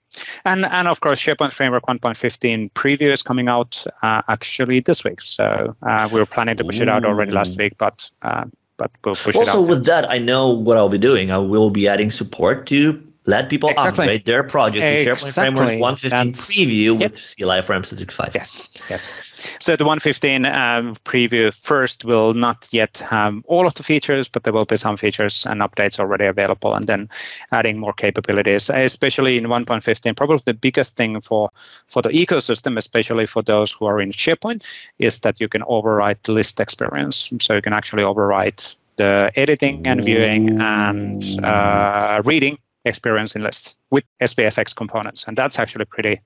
and 0.45 0.67
and 0.67 0.89
of 0.89 1.01
course, 1.01 1.21
SharePoint 1.21 1.53
Framework 1.53 1.85
1.15 1.87 2.73
preview 2.73 3.13
is 3.13 3.23
coming 3.23 3.47
out 3.47 3.87
uh, 4.03 4.23
actually 4.29 4.81
this 4.81 5.05
week. 5.05 5.23
So 5.23 5.77
uh, 5.83 6.09
we 6.13 6.19
were 6.19 6.27
planning 6.27 6.57
to 6.57 6.65
push 6.65 6.81
Ooh. 6.81 6.83
it 6.83 6.89
out 6.89 7.05
already 7.05 7.31
last 7.31 7.57
week, 7.57 7.75
but 7.79 8.11
uh, 8.23 8.45
but 8.77 8.91
we'll 9.05 9.15
push 9.15 9.37
also, 9.37 9.63
with 9.63 9.87
that, 9.87 10.11
I 10.11 10.19
know 10.19 10.51
what 10.51 10.77
I'll 10.77 10.89
be 10.89 10.99
doing. 10.99 11.31
I 11.31 11.39
will 11.39 11.71
be 11.71 11.89
adding 11.89 12.11
support 12.11 12.67
to 12.69 13.03
let 13.27 13.49
people 13.49 13.71
exactly. 13.71 14.05
upgrade 14.05 14.25
their 14.27 14.45
project 14.45 14.85
exactly. 14.85 15.31
SharePoint 15.31 15.35
Framework 15.35 15.81
115 15.81 16.11
That's, 16.11 16.41
preview 16.41 17.01
yep. 17.01 17.13
with 17.13 17.37
CLI 17.37 17.63
for 17.63 17.75
M365. 17.75 18.35
Yes, 18.35 18.75
yes. 18.91 19.13
So 19.61 19.77
the 19.77 19.85
115 19.85 20.45
um, 20.47 20.97
preview 21.05 21.53
first 21.53 22.05
will 22.05 22.35
not 22.35 22.69
yet 22.71 22.99
have 22.99 23.43
all 23.47 23.67
of 23.67 23.75
the 23.75 23.83
features, 23.83 24.29
but 24.29 24.45
there 24.45 24.53
will 24.53 24.67
be 24.67 24.77
some 24.77 24.97
features 24.99 25.47
and 25.47 25.63
updates 25.63 25.99
already 25.99 26.27
available, 26.27 26.75
and 26.75 26.87
then 26.87 27.09
adding 27.53 27.79
more 27.79 27.95
capabilities, 27.95 28.69
especially 28.69 29.39
in 29.39 29.45
1.15. 29.45 30.17
Probably 30.17 30.41
the 30.45 30.55
biggest 30.55 30.97
thing 30.97 31.21
for 31.21 31.49
for 31.87 32.03
the 32.03 32.11
ecosystem, 32.11 32.77
especially 32.77 33.27
for 33.27 33.43
those 33.43 33.73
who 33.73 33.87
are 33.87 34.01
in 34.01 34.13
SharePoint, 34.13 34.65
is 34.99 35.21
that 35.21 35.41
you 35.41 35.49
can 35.49 35.63
override 35.67 36.19
the 36.25 36.33
list 36.33 36.61
experience. 36.61 37.31
So 37.41 37.55
you 37.55 37.63
can 37.63 37.73
actually 37.73 38.03
override 38.03 38.63
the 38.97 39.33
editing 39.35 39.87
and 39.87 40.05
viewing 40.05 40.61
and 40.61 41.45
uh, 41.45 42.23
reading 42.25 42.59
experience 42.85 43.35
in 43.35 43.43
lists 43.43 43.77
with 43.91 44.05
SPFX 44.21 44.75
components, 44.75 45.25
and 45.27 45.37
that's 45.37 45.59
actually 45.59 45.85
pretty 45.85 46.21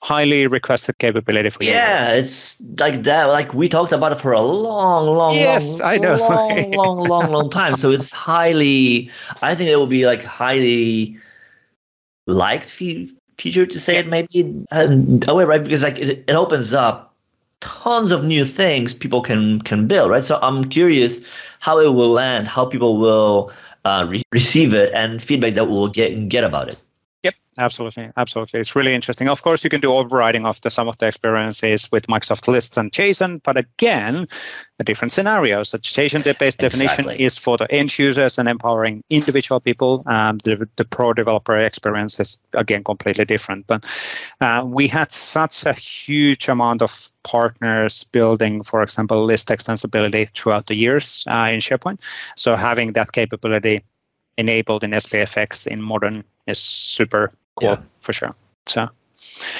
highly 0.00 0.46
requested 0.46 0.96
capability 0.98 1.50
for 1.50 1.64
you. 1.64 1.70
yeah 1.70 2.12
it's 2.12 2.56
like 2.78 3.02
that 3.02 3.24
like 3.24 3.52
we 3.52 3.68
talked 3.68 3.90
about 3.90 4.12
it 4.12 4.14
for 4.14 4.32
a 4.32 4.40
long 4.40 5.06
long 5.06 5.34
yes 5.34 5.80
long, 5.80 5.82
i 5.82 5.98
know. 5.98 6.14
long 6.14 6.72
long 6.72 7.08
long 7.08 7.32
long 7.32 7.50
time. 7.50 7.76
So 7.76 7.90
it's 7.90 8.10
highly 8.10 9.10
i 9.42 9.54
think 9.54 9.70
it 9.70 9.76
will 9.76 9.88
be 9.88 10.06
like 10.06 10.22
highly 10.22 11.18
liked 12.28 12.70
fe- 12.70 13.10
feature 13.38 13.66
to 13.66 13.80
say 13.80 13.96
it 13.96 14.06
maybe. 14.06 14.64
A 14.70 14.88
oh, 15.28 15.34
way 15.34 15.44
right 15.44 15.62
because 15.62 15.82
like 15.82 15.98
it, 15.98 16.24
it 16.28 16.34
opens 16.34 16.72
up 16.72 17.14
tons 17.60 18.12
of 18.12 18.22
new 18.22 18.44
things 18.44 18.94
people 18.94 19.20
can 19.20 19.60
can 19.62 19.88
build 19.88 20.10
right? 20.10 20.22
So 20.24 20.38
i'm 20.40 20.64
curious 20.70 21.20
how 21.58 21.80
it 21.80 21.88
will 21.88 22.10
land 22.10 22.46
how 22.46 22.66
people 22.66 22.98
will 22.98 23.50
uh, 23.88 24.04
re- 24.04 24.22
receive 24.32 24.74
it 24.74 24.92
and 24.94 25.22
feedback 25.22 25.54
that 25.54 25.64
we'll 25.64 25.88
get 25.88 26.28
get 26.28 26.44
about 26.44 26.68
it 26.68 26.78
absolutely, 27.58 28.10
absolutely. 28.16 28.60
It's 28.60 28.74
really 28.74 28.94
interesting. 28.94 29.28
Of 29.28 29.42
course, 29.42 29.64
you 29.64 29.70
can 29.70 29.80
do 29.80 29.94
overriding 29.94 30.46
of 30.46 30.60
the, 30.60 30.70
some 30.70 30.88
of 30.88 30.96
the 30.98 31.06
experiences 31.06 31.90
with 31.90 32.06
Microsoft 32.06 32.48
Lists 32.48 32.76
and 32.76 32.92
JSON, 32.92 33.42
but 33.42 33.56
again, 33.56 34.26
a 34.78 34.84
different 34.84 35.12
scenario 35.12 35.64
The 35.64 35.78
JSON-based 35.78 36.58
definition 36.58 37.10
is 37.10 37.36
for 37.36 37.56
the 37.56 37.70
end 37.70 37.98
users 37.98 38.38
and 38.38 38.48
empowering 38.48 39.02
individual 39.10 39.60
people. 39.60 40.02
Um, 40.06 40.38
the, 40.44 40.68
the 40.76 40.84
pro 40.84 41.12
developer 41.12 41.58
experience 41.58 42.20
is 42.20 42.38
again 42.52 42.84
completely 42.84 43.24
different. 43.24 43.66
But 43.66 43.84
uh, 44.40 44.62
we 44.64 44.86
had 44.88 45.10
such 45.10 45.66
a 45.66 45.72
huge 45.72 46.48
amount 46.48 46.82
of 46.82 47.10
partners 47.24 48.04
building, 48.04 48.62
for 48.62 48.82
example, 48.82 49.24
list 49.24 49.48
extensibility 49.48 50.28
throughout 50.34 50.66
the 50.66 50.74
years 50.74 51.24
uh, 51.26 51.48
in 51.52 51.60
SharePoint. 51.60 52.00
So 52.36 52.56
having 52.56 52.92
that 52.92 53.12
capability 53.12 53.84
enabled 54.36 54.84
in 54.84 54.92
SPFX 54.92 55.66
in 55.66 55.82
modern 55.82 56.24
is 56.46 56.58
super 56.58 57.32
cool 57.58 57.70
Yeah. 57.70 57.78
for 58.00 58.12
sure. 58.12 58.34
So, 58.66 58.88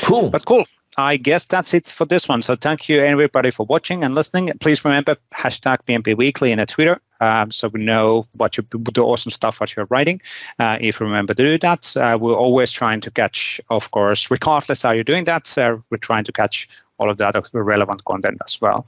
Cool. 0.03 0.31
but 0.31 0.45
cool. 0.45 0.65
I 0.97 1.17
guess 1.17 1.45
that's 1.47 1.75
it 1.75 1.89
for 1.89 2.07
this 2.07 2.29
one. 2.29 2.43
So 2.43 2.57
thank 2.57 2.89
you 2.89 3.01
everybody 3.01 3.53
for 3.53 3.65
watching 3.67 4.03
and 4.03 4.17
listening. 4.17 4.51
Please 4.59 4.85
remember 4.85 5.17
hashtag 5.33 5.79
PnP 5.87 6.17
Weekly 6.17 6.51
in 6.51 6.59
a 6.59 6.67
Twitter, 6.67 7.01
um, 7.21 7.53
so 7.53 7.69
we 7.69 7.81
know 7.85 8.25
what 8.33 8.57
you 8.57 8.65
the 8.73 9.03
awesome 9.05 9.31
stuff 9.31 9.61
what 9.61 9.77
you're 9.77 9.87
writing. 9.91 10.21
Uh, 10.59 10.77
if 10.81 10.99
you 10.99 11.07
remember 11.07 11.35
to 11.35 11.43
do 11.45 11.59
that, 11.59 11.97
uh, 11.97 12.19
we're 12.21 12.35
always 12.35 12.73
trying 12.73 13.01
to 13.03 13.13
catch, 13.13 13.61
of 13.71 13.91
course, 13.93 14.29
regardless 14.29 14.83
how 14.83 14.91
you're 14.91 15.05
doing 15.05 15.25
that, 15.27 15.57
uh, 15.57 15.77
we're 15.91 15.99
trying 15.99 16.25
to 16.25 16.33
catch 16.33 16.67
all 16.99 17.09
of 17.11 17.17
the 17.17 17.27
other 17.29 17.43
relevant 17.53 18.05
content 18.05 18.39
as 18.45 18.61
well. 18.61 18.85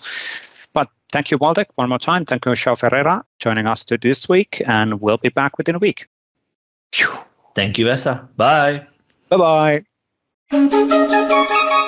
But 0.73 0.89
thank 1.13 1.31
you, 1.31 1.39
Waldek, 1.39 1.67
one 1.77 1.89
more 1.91 2.01
time. 2.01 2.25
Thank 2.25 2.45
you, 2.45 2.51
Michelle 2.51 2.75
Ferreira, 2.77 3.25
joining 3.39 3.69
us 3.69 3.85
to 3.85 3.97
this 3.99 4.29
week, 4.29 4.61
and 4.67 5.01
we'll 5.01 5.19
be 5.19 5.29
back 5.29 5.59
within 5.59 5.77
a 5.77 5.79
week. 5.79 6.09
Thank 7.55 7.79
you, 7.79 7.87
Vesa. 7.87 8.27
Bye. 8.37 8.87
Bye 9.31 9.85
bye. 10.51 11.87